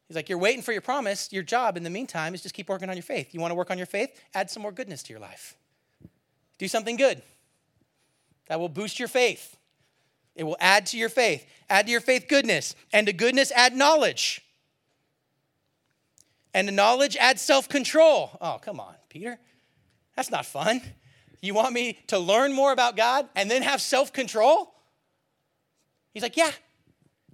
He's 0.06 0.14
like, 0.14 0.28
You're 0.28 0.38
waiting 0.38 0.62
for 0.62 0.70
your 0.70 0.80
promise. 0.80 1.32
Your 1.32 1.42
job 1.42 1.76
in 1.76 1.82
the 1.82 1.90
meantime 1.90 2.34
is 2.34 2.42
just 2.42 2.54
keep 2.54 2.68
working 2.68 2.88
on 2.88 2.94
your 2.94 3.02
faith. 3.02 3.34
You 3.34 3.40
want 3.40 3.50
to 3.50 3.56
work 3.56 3.72
on 3.72 3.78
your 3.78 3.88
faith? 3.88 4.10
Add 4.32 4.48
some 4.48 4.62
more 4.62 4.72
goodness 4.72 5.02
to 5.04 5.12
your 5.12 5.20
life. 5.20 5.56
Do 6.58 6.68
something 6.68 6.94
good 6.94 7.20
that 8.46 8.60
will 8.60 8.68
boost 8.68 9.00
your 9.00 9.08
faith. 9.08 9.56
It 10.34 10.44
will 10.44 10.56
add 10.60 10.86
to 10.86 10.98
your 10.98 11.08
faith. 11.08 11.46
Add 11.70 11.86
to 11.86 11.92
your 11.92 12.00
faith 12.00 12.26
goodness. 12.28 12.74
And 12.92 13.06
to 13.06 13.12
goodness, 13.12 13.52
add 13.52 13.74
knowledge. 13.74 14.40
And 16.52 16.68
to 16.68 16.74
knowledge, 16.74 17.16
add 17.16 17.38
self 17.38 17.68
control. 17.68 18.36
Oh, 18.40 18.58
come 18.60 18.80
on, 18.80 18.94
Peter. 19.08 19.38
That's 20.16 20.30
not 20.30 20.46
fun. 20.46 20.80
You 21.40 21.54
want 21.54 21.72
me 21.72 21.98
to 22.08 22.18
learn 22.18 22.52
more 22.52 22.72
about 22.72 22.96
God 22.96 23.28
and 23.34 23.50
then 23.50 23.62
have 23.62 23.80
self 23.80 24.12
control? 24.12 24.72
He's 26.12 26.22
like, 26.22 26.36
Yeah, 26.36 26.50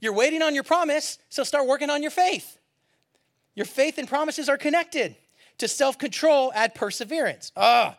you're 0.01 0.15
waiting 0.15 0.43
on 0.43 0.55
your 0.55 0.65
promise, 0.65 1.19
so 1.29 1.45
start 1.45 1.67
working 1.67 1.91
on 1.91 2.03
your 2.03 2.11
faith. 2.11 2.59
Your 3.55 3.67
faith 3.67 3.99
and 3.99 4.09
promises 4.09 4.49
are 4.49 4.59
connected. 4.59 5.17
To 5.59 5.69
self 5.69 5.99
control, 5.99 6.53
add 6.55 6.75
perseverance. 6.75 7.53
Oh, 7.57 7.95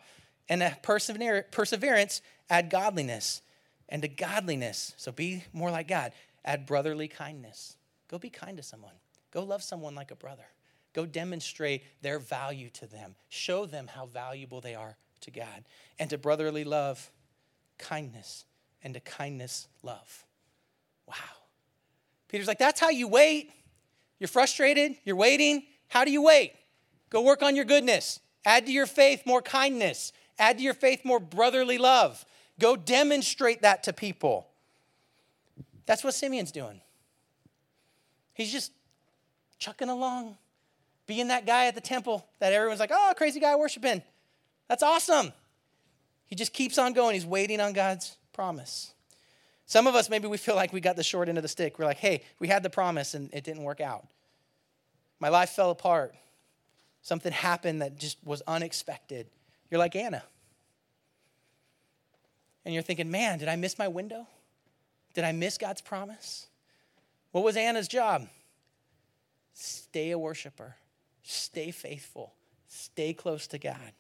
and 0.50 0.62
to 0.62 0.78
perseverance, 0.82 2.22
add 2.50 2.70
godliness 2.70 3.42
and 3.92 4.02
to 4.02 4.08
godliness. 4.08 4.94
So 4.98 5.12
be 5.12 5.44
more 5.54 5.70
like 5.70 5.88
God. 5.88 6.14
Add 6.44 6.66
brotherly 6.66 7.08
kindness. 7.08 7.76
Go 8.08 8.18
be 8.18 8.30
kind 8.30 8.58
to 8.58 8.64
someone. 8.64 8.96
Go 9.32 9.44
love 9.44 9.62
someone 9.62 9.94
like 9.94 10.10
a 10.10 10.16
brother. 10.16 10.46
Go 10.94 11.06
demonstrate 11.06 11.84
their 12.02 12.18
value 12.18 12.70
to 12.72 12.88
them. 12.88 13.16
Show 13.30 13.66
them 13.66 13.88
how 13.88 14.08
valuable 14.08 14.62
they 14.62 14.74
are 14.74 14.98
to 15.22 15.32
God. 15.32 15.66
And 16.00 16.10
to 16.10 16.18
brotherly 16.18 16.64
love, 16.64 17.12
kindness. 17.78 18.46
And 18.84 18.96
to 18.96 19.00
kindness, 19.00 19.68
love. 19.84 20.26
Wow. 21.08 21.16
Peter's 22.28 22.48
like, 22.48 22.60
that's 22.60 22.80
how 22.80 22.90
you 22.90 23.08
wait. 23.08 23.52
You're 24.20 24.28
frustrated, 24.28 24.96
you're 25.04 25.16
waiting. 25.16 25.64
How 25.88 26.06
do 26.06 26.12
you 26.12 26.24
wait? 26.24 26.54
Go 27.10 27.22
work 27.22 27.44
on 27.44 27.56
your 27.56 27.66
goodness. 27.66 28.20
Add 28.46 28.66
to 28.66 28.72
your 28.72 28.86
faith 28.86 29.24
more 29.26 29.42
kindness. 29.42 30.14
Add 30.40 30.58
to 30.58 30.64
your 30.64 30.74
faith 30.74 31.04
more 31.04 31.20
brotherly 31.20 31.78
love. 31.78 32.26
Go 32.62 32.76
demonstrate 32.76 33.64
that 33.64 33.84
to 33.84 33.94
people. 33.94 34.48
That's 35.88 36.04
what 36.04 36.14
Simeon's 36.14 36.52
doing. 36.52 36.80
He's 38.36 38.52
just 38.52 38.72
chucking 39.58 39.90
along, 39.90 40.38
being 41.08 41.30
that 41.30 41.48
guy 41.48 41.66
at 41.66 41.74
the 41.74 41.82
temple 41.82 42.24
that 42.40 42.54
everyone's 42.54 42.80
like, 42.80 42.92
oh, 42.94 43.14
crazy 43.18 43.40
guy 43.40 43.56
worshiping. 43.56 44.04
That's 44.70 44.84
awesome. 44.84 45.34
He 46.28 46.36
just 46.36 46.54
keeps 46.54 46.78
on 46.78 46.94
going. 46.94 47.16
He's 47.16 47.26
waiting 47.26 47.60
on 47.60 47.74
God's 47.74 48.16
promise. 48.32 48.94
Some 49.66 49.88
of 49.88 49.96
us, 49.96 50.08
maybe 50.08 50.28
we 50.28 50.38
feel 50.38 50.56
like 50.56 50.72
we 50.72 50.82
got 50.82 50.96
the 50.96 51.04
short 51.04 51.30
end 51.30 51.40
of 51.40 51.42
the 51.42 51.48
stick. 51.48 51.80
We're 51.80 51.86
like, 51.86 51.98
hey, 51.98 52.24
we 52.38 52.48
had 52.48 52.62
the 52.62 52.70
promise 52.70 53.16
and 53.16 53.34
it 53.34 53.44
didn't 53.44 53.64
work 53.64 53.82
out. 53.82 54.06
My 55.20 55.30
life 55.30 55.50
fell 55.50 55.72
apart. 55.72 56.14
Something 57.02 57.32
happened 57.32 57.82
that 57.82 57.98
just 57.98 58.20
was 58.24 58.44
unexpected. 58.48 59.26
You're 59.72 59.80
like 59.80 59.96
Anna 59.96 60.22
and 62.66 62.74
you're 62.74 62.84
thinking, 62.84 63.10
man, 63.10 63.40
did 63.40 63.48
I 63.48 63.56
miss 63.56 63.78
my 63.78 63.88
window? 63.88 64.28
Did 65.14 65.24
I 65.24 65.32
miss 65.32 65.58
God's 65.58 65.82
promise? 65.82 66.48
What 67.32 67.44
was 67.44 67.58
Anna's 67.58 67.88
job? 67.88 68.28
Stay 69.54 70.12
a 70.12 70.20
worshiper, 70.20 70.76
stay 71.24 71.72
faithful, 71.72 72.34
stay 72.68 73.14
close 73.14 73.48
to 73.48 73.58
God. 73.58 73.94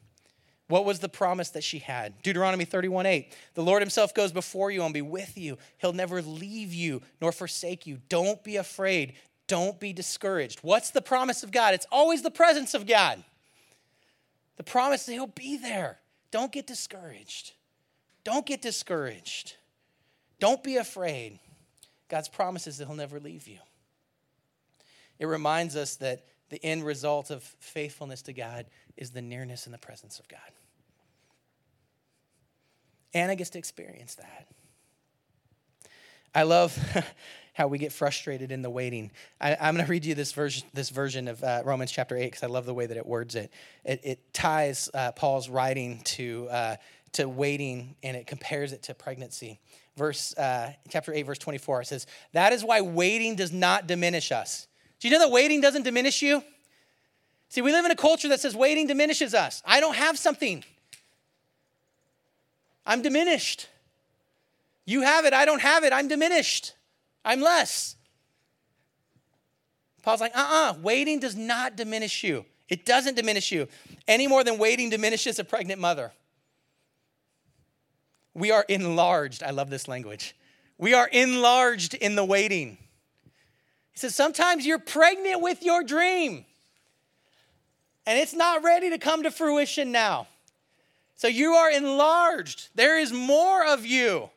What 0.68 0.86
was 0.86 1.00
the 1.00 1.10
promise 1.10 1.50
that 1.50 1.66
she 1.66 1.80
had? 1.80 2.22
Deuteronomy 2.22 2.64
31 2.64 3.06
8. 3.06 3.34
The 3.56 3.64
Lord 3.64 3.82
Himself 3.82 4.14
goes 4.14 4.32
before 4.32 4.72
you 4.72 4.84
and 4.84 4.94
be 4.94 5.02
with 5.02 5.38
you. 5.38 5.58
He'll 5.80 5.92
never 5.92 6.22
leave 6.22 6.74
you 6.74 7.02
nor 7.20 7.34
forsake 7.34 7.86
you. 7.86 7.98
Don't 8.08 8.42
be 8.42 8.56
afraid. 8.56 9.16
Don't 9.48 9.78
be 9.82 9.92
discouraged. 9.92 10.60
What's 10.62 10.92
the 10.92 11.02
promise 11.02 11.44
of 11.44 11.52
God? 11.52 11.74
It's 11.74 11.88
always 11.92 12.22
the 12.22 12.32
presence 12.32 12.74
of 12.74 12.88
God. 12.88 13.22
The 14.56 14.64
promise 14.64 15.06
that 15.06 15.12
He'll 15.12 15.28
be 15.28 15.58
there. 15.58 16.00
Don't 16.32 16.54
get 16.54 16.68
discouraged. 16.68 17.52
Don't 18.24 18.46
get 18.46 18.62
discouraged. 18.62 19.56
Don't 20.40 20.64
be 20.64 20.78
afraid. 20.78 21.40
God's 22.10 22.30
promises 22.30 22.78
that 22.78 22.88
He'll 22.88 22.96
never 22.96 23.20
leave 23.20 23.48
you. 23.48 23.60
It 25.20 25.28
reminds 25.28 25.76
us 25.76 25.96
that 25.98 26.26
the 26.50 26.64
end 26.66 26.84
result 26.84 27.30
of 27.30 27.44
faithfulness 27.60 28.24
to 28.24 28.34
God 28.34 28.66
is 28.98 29.12
the 29.12 29.22
nearness 29.22 29.66
and 29.66 29.74
the 29.74 29.80
presence 29.80 30.20
of 30.20 30.28
God. 30.28 30.40
Anna 33.14 33.36
gets 33.36 33.52
to 33.52 33.60
experience 33.60 34.16
that. 34.16 34.48
I 36.34 36.44
love 36.44 36.78
how 37.54 37.68
we 37.68 37.78
get 37.78 37.92
frustrated 37.92 38.52
in 38.52 38.62
the 38.62 38.70
waiting. 38.70 39.12
I, 39.40 39.68
am 39.68 39.76
going 39.76 39.86
to 39.86 39.92
read 39.92 40.06
you 40.06 40.16
this 40.16 40.32
version, 40.32 40.68
this 40.74 40.90
version 40.90 41.28
of 41.28 41.44
uh, 41.44 41.62
Romans 41.66 41.92
chapter 41.92 42.16
8 42.16 42.24
because 42.24 42.44
I 42.44 42.48
love 42.48 42.66
the 42.66 42.74
way 42.74 42.86
that 42.86 42.96
it 42.98 43.06
words 43.06 43.36
it. 43.36 43.52
It, 43.84 44.02
it 44.04 44.34
ties 44.34 44.90
uh, 44.94 45.12
Paul's 45.12 45.50
writing 45.50 46.02
to 46.06 46.48
uh, 46.50 46.76
to 47.14 47.28
waiting 47.28 47.96
and 48.04 48.16
it 48.16 48.28
compares 48.28 48.74
it 48.74 48.84
to 48.84 48.94
pregnancy. 48.94 49.60
Verse 49.98 50.36
uh, 50.38 50.74
chapter 50.90 51.14
8, 51.14 51.24
verse 51.24 51.38
24, 51.38 51.82
it 51.82 51.88
says, 51.88 52.08
That 52.34 52.54
is 52.54 52.64
why 52.64 52.82
waiting 52.82 53.36
does 53.36 53.52
not 53.52 53.88
diminish 53.88 54.32
us. 54.32 54.68
Do 55.00 55.08
you 55.08 55.14
know 55.14 55.20
that 55.20 55.32
waiting 55.32 55.62
doesn't 55.62 55.84
diminish 55.84 56.22
you? 56.22 56.44
See, 57.50 57.62
we 57.62 57.74
live 57.74 57.84
in 57.84 57.92
a 57.92 57.96
culture 57.96 58.30
that 58.30 58.40
says 58.40 58.56
waiting 58.56 58.88
diminishes 58.88 59.34
us. 59.34 59.62
I 59.66 59.82
don't 59.82 59.96
have 59.96 60.18
something. 60.18 60.64
I'm 62.86 63.02
diminished. 63.02 63.68
You 64.86 65.02
have 65.02 65.26
it, 65.26 65.34
I 65.34 65.46
don't 65.46 65.62
have 65.62 65.84
it, 65.84 65.92
I'm 65.92 66.08
diminished. 66.08 66.74
I'm 67.26 67.42
less. 67.42 67.96
Paul's 70.02 70.22
like, 70.22 70.36
uh 70.36 70.40
uh-uh, 70.40 70.72
uh, 70.72 70.74
waiting 70.82 71.20
does 71.20 71.36
not 71.36 71.76
diminish 71.76 72.24
you. 72.24 72.46
It 72.70 72.86
doesn't 72.86 73.16
diminish 73.16 73.52
you 73.52 73.68
any 74.08 74.28
more 74.28 74.44
than 74.44 74.58
waiting 74.58 74.90
diminishes 74.90 75.38
a 75.38 75.44
pregnant 75.44 75.80
mother. 75.80 76.12
We 78.34 78.52
are 78.52 78.66
enlarged. 78.68 79.44
I 79.44 79.52
love 79.52 79.70
this 79.70 79.88
language. 79.88 80.36
We 80.78 80.94
are 80.94 81.08
enlarged 81.08 81.94
in 81.94 82.16
the 82.16 82.24
waiting. 82.24 82.78
He 83.92 84.00
says, 84.00 84.16
sometimes 84.16 84.66
you're 84.66 84.80
pregnant 84.80 85.42
with 85.42 85.64
your 85.64 85.84
dream 85.84 86.46
and 88.06 88.18
it's 88.18 88.34
not 88.34 88.64
ready 88.64 88.90
to 88.90 88.98
come 88.98 89.24
to 89.24 89.32
fruition 89.32 89.92
now. 89.92 90.28
So 91.16 91.28
you 91.28 91.54
are 91.54 91.70
enlarged. 91.70 92.70
There 92.74 92.98
is 92.98 93.14
more 93.14 93.66
of 93.66 93.86
you. 93.86 94.30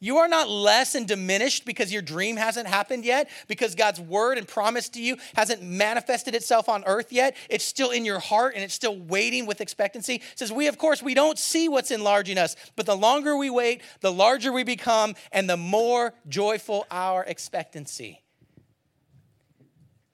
You 0.00 0.18
are 0.18 0.28
not 0.28 0.48
less 0.48 0.94
and 0.94 1.06
diminished 1.06 1.64
because 1.64 1.92
your 1.92 2.02
dream 2.02 2.36
hasn't 2.36 2.66
happened 2.66 3.04
yet, 3.04 3.30
because 3.48 3.74
God's 3.74 4.00
word 4.00 4.38
and 4.38 4.46
promise 4.46 4.88
to 4.90 5.02
you 5.02 5.16
hasn't 5.34 5.62
manifested 5.62 6.34
itself 6.34 6.68
on 6.68 6.84
earth 6.84 7.12
yet. 7.12 7.36
It's 7.48 7.64
still 7.64 7.90
in 7.90 8.04
your 8.04 8.18
heart 8.18 8.54
and 8.54 8.62
it's 8.62 8.74
still 8.74 8.98
waiting 8.98 9.46
with 9.46 9.60
expectancy. 9.60 10.16
It 10.16 10.22
says, 10.38 10.52
We, 10.52 10.66
of 10.66 10.78
course, 10.78 11.02
we 11.02 11.14
don't 11.14 11.38
see 11.38 11.68
what's 11.68 11.90
enlarging 11.90 12.38
us, 12.38 12.56
but 12.76 12.86
the 12.86 12.96
longer 12.96 13.36
we 13.36 13.50
wait, 13.50 13.82
the 14.00 14.12
larger 14.12 14.52
we 14.52 14.64
become, 14.64 15.14
and 15.32 15.48
the 15.48 15.56
more 15.56 16.12
joyful 16.28 16.86
our 16.90 17.24
expectancy. 17.24 18.20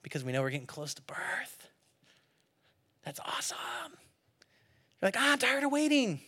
Because 0.03 0.23
we 0.23 0.31
know 0.31 0.41
we're 0.41 0.51
getting 0.51 0.67
close 0.67 0.93
to 0.93 1.01
birth. 1.01 1.67
That's 3.03 3.19
awesome. 3.19 3.57
You're 5.01 5.07
like, 5.07 5.17
oh, 5.17 5.31
I'm 5.33 5.39
tired 5.39 5.63
of 5.63 5.71
waiting. 5.71 6.21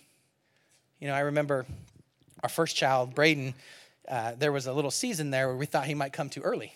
You 1.00 1.08
know, 1.08 1.14
I 1.14 1.20
remember 1.20 1.66
our 2.44 2.50
first 2.50 2.76
child, 2.76 3.16
Braden, 3.16 3.54
uh, 4.08 4.34
there 4.38 4.52
was 4.52 4.68
a 4.68 4.74
little 4.74 4.92
season 4.92 5.32
there 5.32 5.48
where 5.48 5.58
we 5.58 5.66
thought 5.66 5.86
he 5.86 5.96
might 5.96 6.14
come 6.14 6.30
too 6.30 6.42
early. 6.42 6.74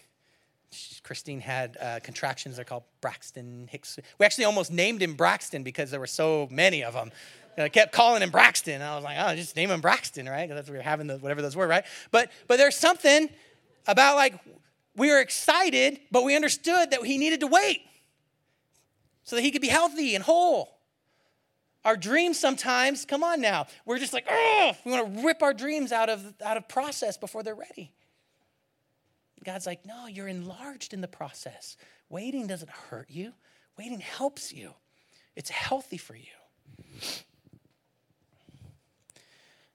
Christine 1.03 1.41
had 1.41 1.77
uh, 1.79 1.99
contractions. 2.01 2.55
They're 2.55 2.65
called 2.65 2.83
Braxton 3.01 3.67
Hicks. 3.71 3.99
We 4.17 4.25
actually 4.25 4.45
almost 4.45 4.71
named 4.71 5.01
him 5.01 5.15
Braxton 5.15 5.63
because 5.63 5.91
there 5.91 5.99
were 5.99 6.07
so 6.07 6.47
many 6.51 6.83
of 6.83 6.93
them. 6.93 7.11
And 7.55 7.65
I 7.65 7.69
kept 7.69 7.91
calling 7.91 8.21
him 8.21 8.29
Braxton. 8.29 8.81
I 8.81 8.95
was 8.95 9.03
like, 9.03 9.17
oh, 9.19 9.35
just 9.35 9.55
name 9.55 9.71
him 9.71 9.81
Braxton, 9.81 10.27
right? 10.27 10.43
Because 10.43 10.55
that's 10.55 10.67
what 10.67 10.73
we 10.73 10.77
were 10.77 10.83
having, 10.83 11.07
the, 11.07 11.17
whatever 11.17 11.41
those 11.41 11.55
were, 11.55 11.67
right? 11.67 11.85
But 12.11 12.31
but 12.47 12.57
there's 12.57 12.75
something 12.75 13.29
about 13.87 14.15
like 14.15 14.35
we 14.95 15.09
were 15.09 15.19
excited, 15.19 15.99
but 16.11 16.23
we 16.23 16.35
understood 16.35 16.91
that 16.91 17.03
he 17.03 17.17
needed 17.17 17.39
to 17.39 17.47
wait 17.47 17.81
so 19.23 19.35
that 19.35 19.41
he 19.41 19.51
could 19.51 19.61
be 19.61 19.67
healthy 19.67 20.15
and 20.15 20.23
whole. 20.23 20.76
Our 21.87 21.95
dreams 21.95 22.37
sometimes, 22.37 23.05
come 23.05 23.23
on 23.23 23.39
now, 23.39 23.67
we're 23.85 23.97
just 23.97 24.11
like, 24.11 24.27
oh, 24.29 24.73
we 24.83 24.91
want 24.91 25.15
to 25.15 25.25
rip 25.25 25.41
our 25.41 25.53
dreams 25.53 25.93
out 25.93 26.09
of, 26.09 26.33
out 26.43 26.57
of 26.57 26.67
process 26.67 27.15
before 27.15 27.43
they're 27.43 27.55
ready. 27.55 27.93
God's 29.45 29.65
like, 29.65 29.85
no, 29.85 30.05
you're 30.05 30.27
enlarged 30.27 30.93
in 30.93 30.99
the 30.99 31.07
process. 31.07 31.77
Waiting 32.09 32.45
doesn't 32.45 32.69
hurt 32.69 33.09
you, 33.09 33.31
waiting 33.77 34.01
helps 34.01 34.51
you. 34.51 34.73
It's 35.37 35.49
healthy 35.49 35.95
for 35.95 36.13
you. 36.13 36.25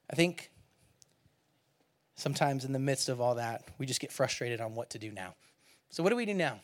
I 0.07 0.15
think 0.15 0.51
sometimes 2.13 2.63
in 2.63 2.73
the 2.73 2.79
midst 2.79 3.09
of 3.09 3.21
all 3.21 3.35
that, 3.35 3.63
we 3.79 3.87
just 3.87 3.99
get 3.99 4.11
frustrated 4.11 4.61
on 4.61 4.75
what 4.75 4.91
to 4.91 4.99
do 4.99 5.11
now. 5.11 5.33
So, 5.89 6.03
what 6.03 6.11
do 6.11 6.15
we 6.15 6.27
do 6.27 6.35
now? 6.35 6.59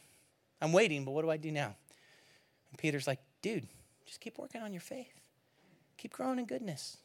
I'm 0.61 0.73
waiting, 0.73 1.05
but 1.05 1.11
what 1.11 1.23
do 1.23 1.31
I 1.31 1.37
do 1.37 1.51
now? 1.51 1.75
And 2.69 2.77
Peter's 2.77 3.07
like, 3.07 3.19
dude, 3.41 3.65
just 4.05 4.21
keep 4.21 4.37
working 4.37 4.61
on 4.61 4.73
your 4.73 4.81
faith. 4.81 5.18
Keep 5.99 6.13
growing 6.13 6.39
in 6.39 6.45
goodness. 6.45 6.95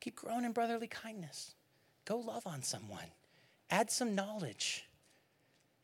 Keep 0.00 0.16
growing 0.16 0.46
in 0.46 0.52
brotherly 0.52 0.86
kindness. 0.86 1.54
Go 2.06 2.16
love 2.16 2.46
on 2.46 2.62
someone. 2.62 3.04
Add 3.70 3.90
some 3.90 4.14
knowledge. 4.14 4.86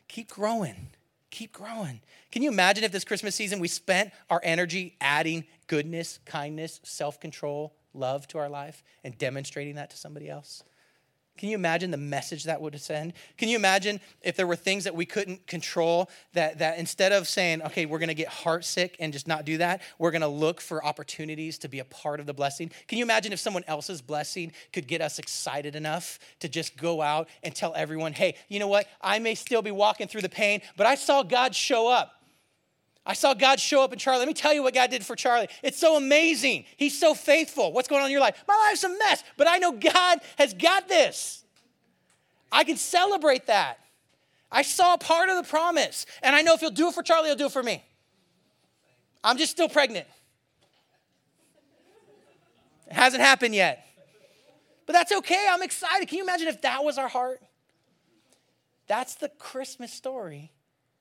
Keep 0.08 0.30
growing. 0.30 0.88
Keep 1.30 1.52
growing. 1.52 2.00
Can 2.30 2.42
you 2.42 2.50
imagine 2.50 2.82
if 2.82 2.92
this 2.92 3.04
Christmas 3.04 3.34
season 3.34 3.60
we 3.60 3.68
spent 3.68 4.10
our 4.30 4.40
energy 4.42 4.96
adding 5.02 5.44
goodness, 5.66 6.18
kindness, 6.24 6.80
self 6.82 7.20
control, 7.20 7.74
love 7.92 8.26
to 8.28 8.38
our 8.38 8.48
life 8.48 8.82
and 9.04 9.18
demonstrating 9.18 9.74
that 9.74 9.90
to 9.90 9.96
somebody 9.98 10.30
else? 10.30 10.64
Can 11.38 11.48
you 11.48 11.56
imagine 11.56 11.90
the 11.90 11.96
message 11.96 12.44
that 12.44 12.60
would 12.60 12.78
send? 12.80 13.14
Can 13.36 13.48
you 13.48 13.56
imagine 13.56 14.00
if 14.22 14.36
there 14.36 14.46
were 14.46 14.56
things 14.56 14.84
that 14.84 14.94
we 14.94 15.06
couldn't 15.06 15.46
control 15.46 16.08
that, 16.34 16.58
that 16.58 16.78
instead 16.78 17.10
of 17.10 17.26
saying, 17.26 17.62
okay, 17.62 17.86
we're 17.86 17.98
gonna 17.98 18.14
get 18.14 18.28
heartsick 18.28 18.94
and 19.00 19.12
just 19.12 19.26
not 19.26 19.44
do 19.44 19.58
that, 19.58 19.82
we're 19.98 20.10
gonna 20.10 20.28
look 20.28 20.60
for 20.60 20.84
opportunities 20.84 21.58
to 21.58 21.68
be 21.68 21.78
a 21.78 21.84
part 21.84 22.20
of 22.20 22.26
the 22.26 22.34
blessing? 22.34 22.70
Can 22.86 22.98
you 22.98 23.04
imagine 23.04 23.32
if 23.32 23.40
someone 23.40 23.64
else's 23.66 24.02
blessing 24.02 24.52
could 24.72 24.86
get 24.86 25.00
us 25.00 25.18
excited 25.18 25.74
enough 25.74 26.18
to 26.40 26.48
just 26.48 26.76
go 26.76 27.00
out 27.00 27.28
and 27.42 27.54
tell 27.54 27.74
everyone, 27.74 28.12
hey, 28.12 28.36
you 28.48 28.60
know 28.60 28.68
what? 28.68 28.86
I 29.00 29.18
may 29.18 29.34
still 29.34 29.62
be 29.62 29.72
walking 29.72 30.08
through 30.08 30.22
the 30.22 30.28
pain, 30.28 30.60
but 30.76 30.86
I 30.86 30.94
saw 30.94 31.22
God 31.22 31.54
show 31.54 31.88
up. 31.88 32.21
I 33.04 33.14
saw 33.14 33.34
God 33.34 33.58
show 33.58 33.82
up 33.82 33.92
in 33.92 33.98
Charlie. 33.98 34.20
Let 34.20 34.28
me 34.28 34.34
tell 34.34 34.54
you 34.54 34.62
what 34.62 34.74
God 34.74 34.90
did 34.90 35.04
for 35.04 35.16
Charlie. 35.16 35.48
It's 35.62 35.78
so 35.78 35.96
amazing. 35.96 36.64
He's 36.76 36.98
so 36.98 37.14
faithful. 37.14 37.72
What's 37.72 37.88
going 37.88 38.00
on 38.00 38.06
in 38.06 38.12
your 38.12 38.20
life? 38.20 38.44
My 38.46 38.56
life's 38.68 38.84
a 38.84 38.88
mess, 38.88 39.24
but 39.36 39.48
I 39.48 39.58
know 39.58 39.72
God 39.72 40.20
has 40.38 40.54
got 40.54 40.88
this. 40.88 41.42
I 42.52 42.62
can 42.64 42.76
celebrate 42.76 43.46
that. 43.46 43.78
I 44.52 44.62
saw 44.62 44.96
part 44.96 45.30
of 45.30 45.36
the 45.36 45.42
promise, 45.48 46.06
and 46.22 46.36
I 46.36 46.42
know 46.42 46.54
if 46.54 46.60
he'll 46.60 46.70
do 46.70 46.88
it 46.88 46.94
for 46.94 47.02
Charlie, 47.02 47.28
he'll 47.28 47.36
do 47.36 47.46
it 47.46 47.52
for 47.52 47.62
me. 47.62 47.82
I'm 49.24 49.38
just 49.38 49.50
still 49.50 49.68
pregnant. 49.68 50.06
It 52.86 52.92
hasn't 52.92 53.22
happened 53.22 53.54
yet. 53.54 53.84
But 54.86 54.92
that's 54.92 55.12
okay. 55.12 55.46
I'm 55.50 55.62
excited. 55.62 56.06
Can 56.08 56.18
you 56.18 56.24
imagine 56.24 56.48
if 56.48 56.60
that 56.62 56.84
was 56.84 56.98
our 56.98 57.08
heart? 57.08 57.40
That's 58.86 59.14
the 59.14 59.30
Christmas 59.30 59.92
story 59.92 60.52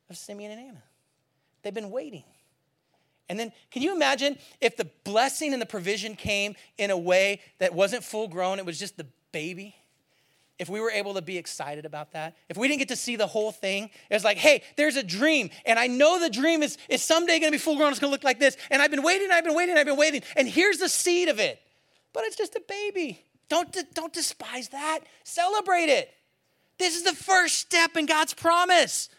of 0.10 0.18
Simeon 0.18 0.52
and 0.52 0.62
Anna. 0.62 0.84
They've 1.64 1.74
been 1.74 1.92
waiting. 1.92 2.24
And 3.30 3.40
then, 3.40 3.54
can 3.72 3.82
you 3.82 3.96
imagine 3.96 4.38
if 4.60 4.76
the 4.76 4.90
blessing 5.06 5.54
and 5.54 5.62
the 5.62 5.66
provision 5.66 6.16
came 6.16 6.56
in 6.78 6.92
a 6.92 6.98
way 6.98 7.40
that 7.60 7.74
wasn't 7.74 8.04
full 8.04 8.28
grown, 8.28 8.60
it 8.60 8.66
was 8.66 8.78
just 8.78 8.98
the 8.98 9.08
baby? 9.32 9.76
If 10.60 10.70
we 10.70 10.80
were 10.80 10.92
able 10.92 11.14
to 11.14 11.22
be 11.22 11.38
excited 11.38 11.86
about 11.86 12.12
that, 12.12 12.36
if 12.50 12.58
we 12.58 12.68
didn't 12.68 12.80
get 12.80 12.90
to 12.90 12.96
see 12.96 13.16
the 13.16 13.26
whole 13.26 13.52
thing, 13.52 13.90
it's 14.10 14.26
like, 14.26 14.38
hey, 14.38 14.64
there's 14.76 14.98
a 14.98 15.02
dream, 15.02 15.50
and 15.66 15.80
I 15.80 15.88
know 15.88 16.20
the 16.20 16.30
dream 16.30 16.62
is, 16.62 16.78
is 16.90 17.02
someday 17.02 17.40
gonna 17.40 17.52
be 17.52 17.58
full 17.58 17.78
grown, 17.78 17.92
it's 17.92 18.00
gonna 18.00 18.12
look 18.12 18.24
like 18.24 18.38
this, 18.38 18.58
and 18.70 18.82
I've 18.82 18.92
been 18.92 19.02
waiting, 19.02 19.32
I've 19.32 19.44
been 19.44 19.56
waiting, 19.56 19.78
I've 19.78 19.88
been 19.88 19.98
waiting, 19.98 20.22
and 20.36 20.48
here's 20.48 20.78
the 20.78 20.90
seed 20.90 21.30
of 21.30 21.40
it. 21.40 21.60
But 22.14 22.26
it's 22.26 22.36
just 22.36 22.56
a 22.56 22.62
baby. 22.68 23.26
Don't, 23.50 23.76
don't 23.94 24.14
despise 24.14 24.70
that, 24.70 25.00
celebrate 25.24 25.90
it. 25.90 26.14
This 26.78 26.96
is 26.96 27.04
the 27.04 27.16
first 27.16 27.58
step 27.58 27.96
in 27.96 28.06
God's 28.06 28.34
promise. 28.34 29.10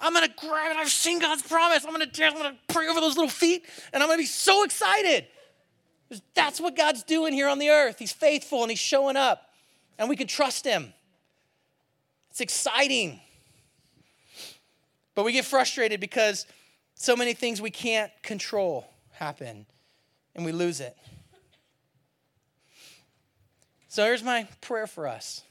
I'm 0.00 0.14
gonna 0.14 0.28
grab 0.28 0.72
it. 0.72 0.76
I've 0.78 0.88
seen 0.88 1.18
God's 1.18 1.42
promise. 1.42 1.84
I'm 1.84 1.92
gonna 1.92 2.06
dance. 2.06 2.34
I'm 2.34 2.42
gonna 2.42 2.56
pray 2.68 2.88
over 2.88 3.00
those 3.00 3.16
little 3.16 3.30
feet, 3.30 3.64
and 3.92 4.02
I'm 4.02 4.08
gonna 4.08 4.18
be 4.18 4.26
so 4.26 4.64
excited. 4.64 5.26
That's 6.34 6.60
what 6.60 6.76
God's 6.76 7.02
doing 7.02 7.32
here 7.32 7.48
on 7.48 7.58
the 7.58 7.68
earth. 7.68 7.98
He's 7.98 8.12
faithful 8.12 8.62
and 8.62 8.70
He's 8.70 8.78
showing 8.78 9.16
up, 9.16 9.50
and 9.98 10.08
we 10.08 10.16
can 10.16 10.26
trust 10.26 10.64
Him. 10.64 10.92
It's 12.30 12.40
exciting. 12.40 13.20
But 15.14 15.24
we 15.24 15.32
get 15.32 15.44
frustrated 15.44 16.00
because 16.00 16.46
so 16.94 17.14
many 17.14 17.34
things 17.34 17.60
we 17.60 17.70
can't 17.70 18.10
control 18.22 18.86
happen, 19.12 19.66
and 20.34 20.44
we 20.44 20.52
lose 20.52 20.80
it. 20.80 20.96
So 23.88 24.04
here's 24.04 24.22
my 24.22 24.46
prayer 24.60 24.86
for 24.86 25.06
us. 25.06 25.42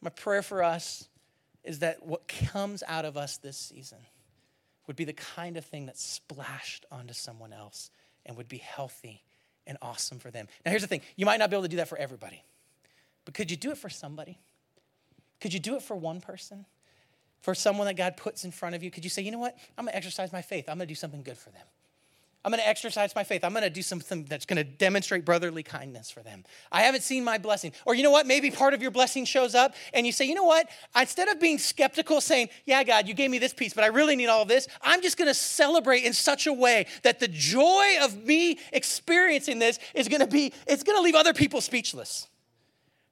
My 0.00 0.10
prayer 0.10 0.42
for 0.42 0.62
us 0.62 1.08
is 1.64 1.80
that 1.80 2.04
what 2.06 2.28
comes 2.28 2.82
out 2.86 3.04
of 3.04 3.16
us 3.16 3.38
this 3.38 3.56
season 3.56 3.98
would 4.86 4.96
be 4.96 5.04
the 5.04 5.14
kind 5.14 5.56
of 5.56 5.64
thing 5.64 5.86
that 5.86 5.98
splashed 5.98 6.84
onto 6.90 7.14
someone 7.14 7.52
else 7.52 7.90
and 8.26 8.36
would 8.36 8.48
be 8.48 8.58
healthy 8.58 9.22
and 9.66 9.78
awesome 9.80 10.18
for 10.18 10.30
them. 10.30 10.46
Now, 10.64 10.70
here's 10.70 10.82
the 10.82 10.88
thing 10.88 11.00
you 11.16 11.26
might 11.26 11.38
not 11.38 11.50
be 11.50 11.56
able 11.56 11.62
to 11.62 11.68
do 11.68 11.78
that 11.78 11.88
for 11.88 11.98
everybody, 11.98 12.42
but 13.24 13.34
could 13.34 13.50
you 13.50 13.56
do 13.56 13.70
it 13.70 13.78
for 13.78 13.88
somebody? 13.88 14.38
Could 15.40 15.54
you 15.54 15.60
do 15.60 15.76
it 15.76 15.82
for 15.82 15.96
one 15.96 16.20
person? 16.20 16.66
For 17.40 17.54
someone 17.54 17.86
that 17.86 17.96
God 17.96 18.16
puts 18.16 18.44
in 18.44 18.50
front 18.50 18.74
of 18.74 18.82
you? 18.82 18.90
Could 18.90 19.04
you 19.04 19.10
say, 19.10 19.20
you 19.20 19.30
know 19.30 19.38
what? 19.38 19.56
I'm 19.76 19.84
gonna 19.84 19.96
exercise 19.96 20.32
my 20.32 20.40
faith. 20.40 20.68
I'm 20.68 20.76
gonna 20.76 20.86
do 20.86 20.94
something 20.94 21.22
good 21.22 21.36
for 21.36 21.50
them. 21.50 21.66
I'm 22.44 22.50
going 22.50 22.60
to 22.60 22.68
exercise 22.68 23.14
my 23.14 23.24
faith. 23.24 23.42
I'm 23.42 23.52
going 23.52 23.62
to 23.62 23.70
do 23.70 23.80
something 23.80 24.24
that's 24.24 24.44
going 24.44 24.58
to 24.58 24.64
demonstrate 24.64 25.24
brotherly 25.24 25.62
kindness 25.62 26.10
for 26.10 26.22
them. 26.22 26.44
I 26.70 26.82
haven't 26.82 27.00
seen 27.00 27.24
my 27.24 27.38
blessing. 27.38 27.72
Or 27.86 27.94
you 27.94 28.02
know 28.02 28.10
what? 28.10 28.26
Maybe 28.26 28.50
part 28.50 28.74
of 28.74 28.82
your 28.82 28.90
blessing 28.90 29.24
shows 29.24 29.54
up 29.54 29.74
and 29.94 30.04
you 30.04 30.12
say, 30.12 30.26
you 30.26 30.34
know 30.34 30.44
what? 30.44 30.68
Instead 30.94 31.28
of 31.28 31.40
being 31.40 31.56
skeptical, 31.56 32.20
saying, 32.20 32.50
yeah, 32.66 32.84
God, 32.84 33.08
you 33.08 33.14
gave 33.14 33.30
me 33.30 33.38
this 33.38 33.54
piece, 33.54 33.72
but 33.72 33.82
I 33.82 33.86
really 33.86 34.14
need 34.14 34.26
all 34.26 34.42
of 34.42 34.48
this, 34.48 34.68
I'm 34.82 35.00
just 35.00 35.16
going 35.16 35.28
to 35.28 35.34
celebrate 35.34 36.04
in 36.04 36.12
such 36.12 36.46
a 36.46 36.52
way 36.52 36.86
that 37.02 37.18
the 37.18 37.28
joy 37.28 37.96
of 38.02 38.24
me 38.24 38.58
experiencing 38.72 39.58
this 39.58 39.78
is 39.94 40.08
going 40.08 40.20
to 40.20 40.26
be, 40.26 40.52
it's 40.66 40.82
going 40.82 40.98
to 40.98 41.02
leave 41.02 41.14
other 41.14 41.32
people 41.32 41.62
speechless. 41.62 42.28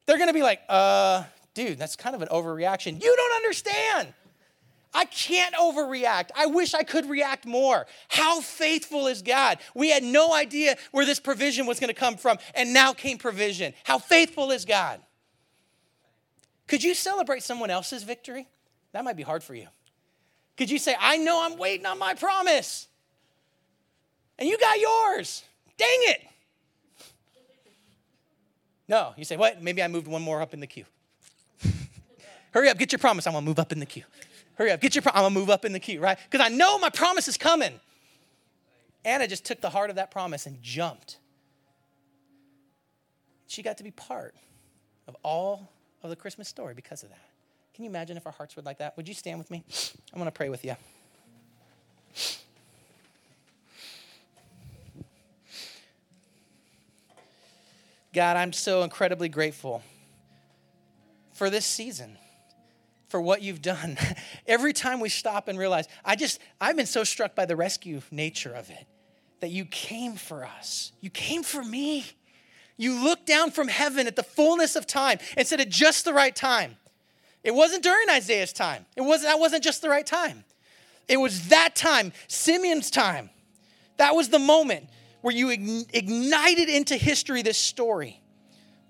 They're 0.04 0.18
going 0.18 0.28
to 0.28 0.34
be 0.34 0.42
like, 0.42 0.60
uh, 0.68 1.24
dude, 1.54 1.78
that's 1.78 1.96
kind 1.96 2.14
of 2.14 2.20
an 2.20 2.28
overreaction. 2.28 3.02
You 3.02 3.16
don't 3.16 3.36
understand. 3.36 4.12
I 4.94 5.06
can't 5.06 5.54
overreact. 5.54 6.30
I 6.34 6.46
wish 6.46 6.74
I 6.74 6.82
could 6.82 7.08
react 7.08 7.46
more. 7.46 7.86
How 8.08 8.40
faithful 8.40 9.06
is 9.06 9.22
God? 9.22 9.58
We 9.74 9.90
had 9.90 10.02
no 10.02 10.34
idea 10.34 10.76
where 10.90 11.06
this 11.06 11.18
provision 11.18 11.66
was 11.66 11.80
going 11.80 11.88
to 11.88 11.94
come 11.94 12.16
from, 12.16 12.38
and 12.54 12.74
now 12.74 12.92
came 12.92 13.16
provision. 13.18 13.72
How 13.84 13.98
faithful 13.98 14.50
is 14.50 14.64
God? 14.64 15.00
Could 16.66 16.82
you 16.82 16.94
celebrate 16.94 17.42
someone 17.42 17.70
else's 17.70 18.02
victory? 18.02 18.48
That 18.92 19.04
might 19.04 19.16
be 19.16 19.22
hard 19.22 19.42
for 19.42 19.54
you. 19.54 19.68
Could 20.56 20.70
you 20.70 20.78
say, 20.78 20.94
I 20.98 21.16
know 21.16 21.42
I'm 21.44 21.56
waiting 21.56 21.86
on 21.86 21.98
my 21.98 22.14
promise, 22.14 22.86
and 24.38 24.48
you 24.48 24.58
got 24.58 24.78
yours? 24.78 25.42
Dang 25.78 25.98
it. 26.02 26.22
No, 28.88 29.14
you 29.16 29.24
say, 29.24 29.38
what? 29.38 29.62
Maybe 29.62 29.82
I 29.82 29.88
moved 29.88 30.06
one 30.06 30.20
more 30.20 30.42
up 30.42 30.52
in 30.52 30.60
the 30.60 30.66
queue. 30.66 30.84
Hurry 32.52 32.68
up, 32.68 32.76
get 32.76 32.92
your 32.92 32.98
promise. 32.98 33.26
I 33.26 33.30
want 33.30 33.44
to 33.44 33.48
move 33.48 33.58
up 33.58 33.72
in 33.72 33.78
the 33.78 33.86
queue. 33.86 34.04
Hurry 34.62 34.70
up, 34.70 34.80
get 34.80 34.94
your 34.94 35.02
promise. 35.02 35.18
I'm 35.18 35.24
gonna 35.24 35.34
move 35.34 35.50
up 35.50 35.64
in 35.64 35.72
the 35.72 35.80
queue, 35.80 35.98
right? 35.98 36.16
Because 36.30 36.46
I 36.46 36.48
know 36.48 36.78
my 36.78 36.88
promise 36.88 37.26
is 37.26 37.36
coming. 37.36 37.80
Anna 39.04 39.26
just 39.26 39.44
took 39.44 39.60
the 39.60 39.70
heart 39.70 39.90
of 39.90 39.96
that 39.96 40.12
promise 40.12 40.46
and 40.46 40.62
jumped. 40.62 41.16
She 43.48 43.60
got 43.60 43.78
to 43.78 43.82
be 43.82 43.90
part 43.90 44.36
of 45.08 45.16
all 45.24 45.68
of 46.04 46.10
the 46.10 46.14
Christmas 46.14 46.46
story 46.46 46.74
because 46.74 47.02
of 47.02 47.08
that. 47.08 47.28
Can 47.74 47.84
you 47.84 47.90
imagine 47.90 48.16
if 48.16 48.24
our 48.24 48.30
hearts 48.30 48.54
were 48.54 48.62
like 48.62 48.78
that? 48.78 48.96
Would 48.96 49.08
you 49.08 49.14
stand 49.14 49.38
with 49.38 49.50
me? 49.50 49.64
I'm 50.12 50.20
gonna 50.20 50.30
pray 50.30 50.48
with 50.48 50.64
you. 50.64 50.76
God, 58.14 58.36
I'm 58.36 58.52
so 58.52 58.84
incredibly 58.84 59.28
grateful 59.28 59.82
for 61.32 61.50
this 61.50 61.66
season 61.66 62.16
for 63.12 63.20
what 63.20 63.42
you've 63.42 63.60
done. 63.60 63.98
Every 64.46 64.72
time 64.72 64.98
we 64.98 65.10
stop 65.10 65.46
and 65.46 65.58
realize, 65.58 65.86
I 66.02 66.16
just, 66.16 66.40
I've 66.58 66.76
been 66.76 66.86
so 66.86 67.04
struck 67.04 67.34
by 67.34 67.44
the 67.44 67.54
rescue 67.54 68.00
nature 68.10 68.52
of 68.54 68.70
it 68.70 68.86
that 69.40 69.50
you 69.50 69.66
came 69.66 70.14
for 70.14 70.46
us. 70.46 70.92
You 71.02 71.10
came 71.10 71.42
for 71.42 71.62
me. 71.62 72.06
You 72.78 73.04
looked 73.04 73.26
down 73.26 73.50
from 73.50 73.68
heaven 73.68 74.06
at 74.06 74.16
the 74.16 74.22
fullness 74.22 74.76
of 74.76 74.86
time 74.86 75.18
and 75.36 75.46
said 75.46 75.60
at 75.60 75.68
just 75.68 76.06
the 76.06 76.14
right 76.14 76.34
time. 76.34 76.76
It 77.44 77.54
wasn't 77.54 77.82
during 77.82 78.08
Isaiah's 78.08 78.54
time. 78.54 78.86
It 78.96 79.02
wasn't, 79.02 79.30
that 79.30 79.38
wasn't 79.38 79.62
just 79.62 79.82
the 79.82 79.90
right 79.90 80.06
time. 80.06 80.42
It 81.06 81.18
was 81.18 81.48
that 81.48 81.76
time, 81.76 82.14
Simeon's 82.28 82.90
time. 82.90 83.28
That 83.98 84.14
was 84.14 84.30
the 84.30 84.38
moment 84.38 84.88
where 85.20 85.34
you 85.34 85.50
ignited 85.50 86.70
into 86.70 86.96
history 86.96 87.42
this 87.42 87.58
story 87.58 88.21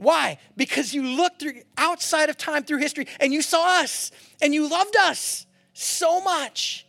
Why? 0.03 0.39
Because 0.57 0.93
you 0.93 1.03
looked 1.03 1.41
through 1.41 1.63
outside 1.79 2.29
of 2.29 2.37
time 2.37 2.65
through 2.65 2.79
history 2.79 3.07
and 3.21 3.33
you 3.33 3.41
saw 3.41 3.81
us 3.81 4.11
and 4.41 4.53
you 4.53 4.69
loved 4.69 4.97
us 4.97 5.47
so 5.73 6.21
much 6.21 6.87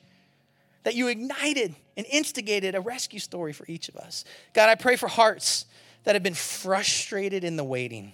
that 0.84 0.96
you 0.96 1.08
ignited 1.08 1.76
and 1.96 2.06
instigated 2.10 2.76
a 2.76 2.82
rescue 2.82 3.20
story 3.20 3.54
for 3.54 3.66
each 3.68 3.88
of 3.88 3.96
us. 3.98 4.26
God, 4.54 4.70
I 4.70 4.76
pray 4.76 4.96
for 4.96 5.08
hearts 5.08 5.66
that 6.04 6.16
have 6.16 6.24
been 6.24 6.34
frustrated 6.34 7.44
in 7.44 7.56
the 7.56 7.64
waiting, 7.64 8.12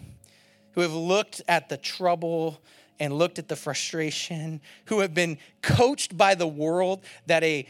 who 0.74 0.82
have 0.82 0.94
looked 0.94 1.42
at 1.48 1.70
the 1.70 1.78
trouble 1.78 2.62
and 3.00 3.14
looked 3.14 3.40
at 3.40 3.48
the 3.48 3.56
frustration, 3.56 4.62
who 4.86 5.00
have 5.00 5.14
been 5.14 5.38
coached 5.62 6.16
by 6.18 6.36
the 6.36 6.48
world 6.48 7.02
that 7.26 7.44
a 7.44 7.68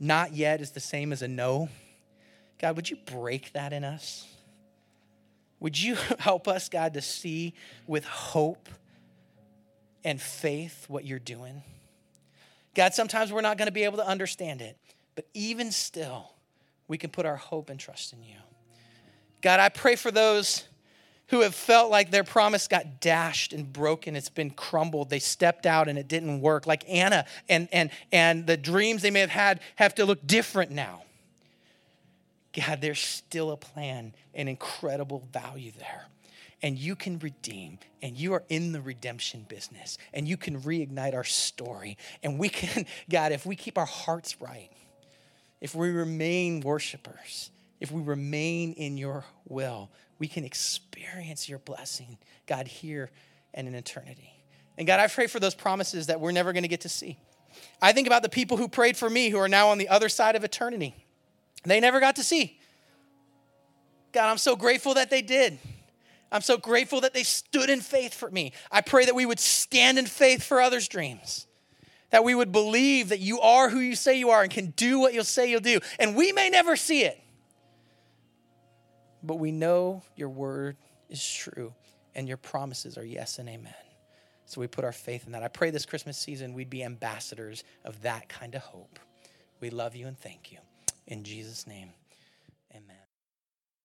not 0.00 0.32
yet 0.32 0.60
is 0.60 0.70
the 0.70 0.80
same 0.80 1.12
as 1.12 1.22
a 1.22 1.28
no. 1.28 1.68
God, 2.58 2.76
would 2.76 2.88
you 2.88 2.96
break 2.96 3.52
that 3.52 3.72
in 3.72 3.84
us? 3.84 4.26
Would 5.60 5.80
you 5.80 5.94
help 6.18 6.48
us, 6.48 6.68
God, 6.68 6.94
to 6.94 7.02
see 7.02 7.54
with 7.86 8.04
hope 8.04 8.68
and 10.04 10.20
faith 10.20 10.86
what 10.88 11.04
you're 11.04 11.18
doing? 11.18 11.62
God, 12.74 12.94
sometimes 12.94 13.32
we're 13.32 13.40
not 13.40 13.58
going 13.58 13.66
to 13.66 13.72
be 13.72 13.84
able 13.84 13.98
to 13.98 14.06
understand 14.06 14.62
it, 14.62 14.76
but 15.14 15.26
even 15.34 15.72
still, 15.72 16.32
we 16.86 16.96
can 16.96 17.10
put 17.10 17.26
our 17.26 17.36
hope 17.36 17.70
and 17.70 17.80
trust 17.80 18.12
in 18.12 18.22
you. 18.22 18.36
God, 19.40 19.60
I 19.60 19.68
pray 19.68 19.96
for 19.96 20.10
those 20.10 20.64
who 21.28 21.40
have 21.40 21.54
felt 21.54 21.90
like 21.90 22.10
their 22.10 22.24
promise 22.24 22.68
got 22.68 23.00
dashed 23.00 23.52
and 23.52 23.70
broken 23.72 24.16
it's 24.16 24.30
been 24.30 24.50
crumbled 24.50 25.10
they 25.10 25.18
stepped 25.18 25.66
out 25.66 25.88
and 25.88 25.98
it 25.98 26.08
didn't 26.08 26.40
work 26.40 26.66
like 26.66 26.82
anna 26.88 27.24
and 27.48 27.68
and 27.70 27.90
and 28.12 28.46
the 28.46 28.56
dreams 28.56 29.02
they 29.02 29.10
may 29.10 29.20
have 29.20 29.30
had 29.30 29.60
have 29.76 29.94
to 29.94 30.06
look 30.06 30.26
different 30.26 30.70
now 30.70 31.02
god 32.58 32.80
there's 32.80 33.00
still 33.00 33.50
a 33.50 33.56
plan 33.56 34.14
and 34.34 34.48
incredible 34.48 35.26
value 35.32 35.72
there. 35.78 36.06
And 36.60 36.76
you 36.76 36.96
can 36.96 37.20
redeem 37.20 37.78
and 38.02 38.16
you 38.16 38.32
are 38.32 38.42
in 38.48 38.72
the 38.72 38.80
redemption 38.80 39.46
business 39.48 39.96
and 40.12 40.26
you 40.26 40.36
can 40.36 40.60
reignite 40.62 41.14
our 41.14 41.24
story. 41.24 41.96
And 42.22 42.38
we 42.38 42.48
can 42.48 42.86
god 43.10 43.32
if 43.32 43.46
we 43.46 43.56
keep 43.56 43.78
our 43.78 43.86
hearts 43.86 44.40
right 44.40 44.70
if 45.60 45.74
we 45.74 45.90
remain 45.90 46.60
worshipers 46.60 47.50
if 47.80 47.90
we 47.90 48.02
remain 48.02 48.72
in 48.72 48.96
your 48.96 49.24
will 49.46 49.90
we 50.18 50.26
can 50.26 50.44
experience 50.44 51.48
your 51.48 51.58
blessing 51.60 52.18
god 52.46 52.66
here 52.66 53.10
and 53.54 53.68
in 53.68 53.74
eternity. 53.74 54.32
And 54.76 54.86
god 54.86 55.00
i 55.00 55.06
pray 55.06 55.26
for 55.26 55.40
those 55.40 55.54
promises 55.54 56.06
that 56.06 56.20
we're 56.20 56.32
never 56.32 56.52
to 56.52 56.68
get 56.68 56.82
to 56.82 56.88
see. 56.88 57.18
I 57.82 57.92
think 57.92 58.06
about 58.06 58.22
the 58.22 58.28
people 58.28 58.56
who 58.56 58.68
prayed 58.68 58.96
for 58.96 59.10
me 59.10 59.30
who 59.30 59.38
are 59.38 59.48
now 59.48 59.68
on 59.68 59.78
the 59.78 59.88
other 59.88 60.08
side 60.08 60.36
of 60.36 60.44
eternity 60.44 60.94
they 61.64 61.80
never 61.80 62.00
got 62.00 62.16
to 62.16 62.22
see 62.22 62.58
god 64.12 64.30
i'm 64.30 64.38
so 64.38 64.56
grateful 64.56 64.94
that 64.94 65.10
they 65.10 65.22
did 65.22 65.58
I'm 66.30 66.42
so 66.42 66.58
grateful 66.58 67.00
that 67.02 67.14
they 67.14 67.22
stood 67.22 67.70
in 67.70 67.80
faith 67.80 68.14
for 68.14 68.30
me. 68.30 68.52
I 68.70 68.80
pray 68.80 69.06
that 69.06 69.14
we 69.14 69.26
would 69.26 69.40
stand 69.40 69.98
in 69.98 70.06
faith 70.06 70.42
for 70.42 70.60
others' 70.60 70.88
dreams, 70.88 71.46
that 72.10 72.24
we 72.24 72.34
would 72.34 72.52
believe 72.52 73.08
that 73.08 73.20
you 73.20 73.40
are 73.40 73.70
who 73.70 73.80
you 73.80 73.96
say 73.96 74.18
you 74.18 74.30
are 74.30 74.42
and 74.42 74.50
can 74.50 74.70
do 74.76 74.98
what 74.98 75.14
you'll 75.14 75.24
say 75.24 75.50
you'll 75.50 75.60
do. 75.60 75.80
And 75.98 76.14
we 76.14 76.32
may 76.32 76.50
never 76.50 76.76
see 76.76 77.02
it, 77.02 77.18
but 79.22 79.36
we 79.36 79.52
know 79.52 80.02
your 80.16 80.28
word 80.28 80.76
is 81.08 81.26
true 81.26 81.72
and 82.14 82.28
your 82.28 82.36
promises 82.36 82.98
are 82.98 83.04
yes 83.04 83.38
and 83.38 83.48
amen. 83.48 83.74
So 84.44 84.60
we 84.60 84.66
put 84.66 84.84
our 84.84 84.92
faith 84.92 85.26
in 85.26 85.32
that. 85.32 85.42
I 85.42 85.48
pray 85.48 85.70
this 85.70 85.86
Christmas 85.86 86.16
season 86.18 86.54
we'd 86.54 86.70
be 86.70 86.82
ambassadors 86.82 87.64
of 87.84 88.02
that 88.02 88.28
kind 88.28 88.54
of 88.54 88.62
hope. 88.62 88.98
We 89.60 89.70
love 89.70 89.94
you 89.94 90.06
and 90.06 90.18
thank 90.18 90.52
you. 90.52 90.58
In 91.08 91.24
Jesus' 91.24 91.66
name. 91.66 91.97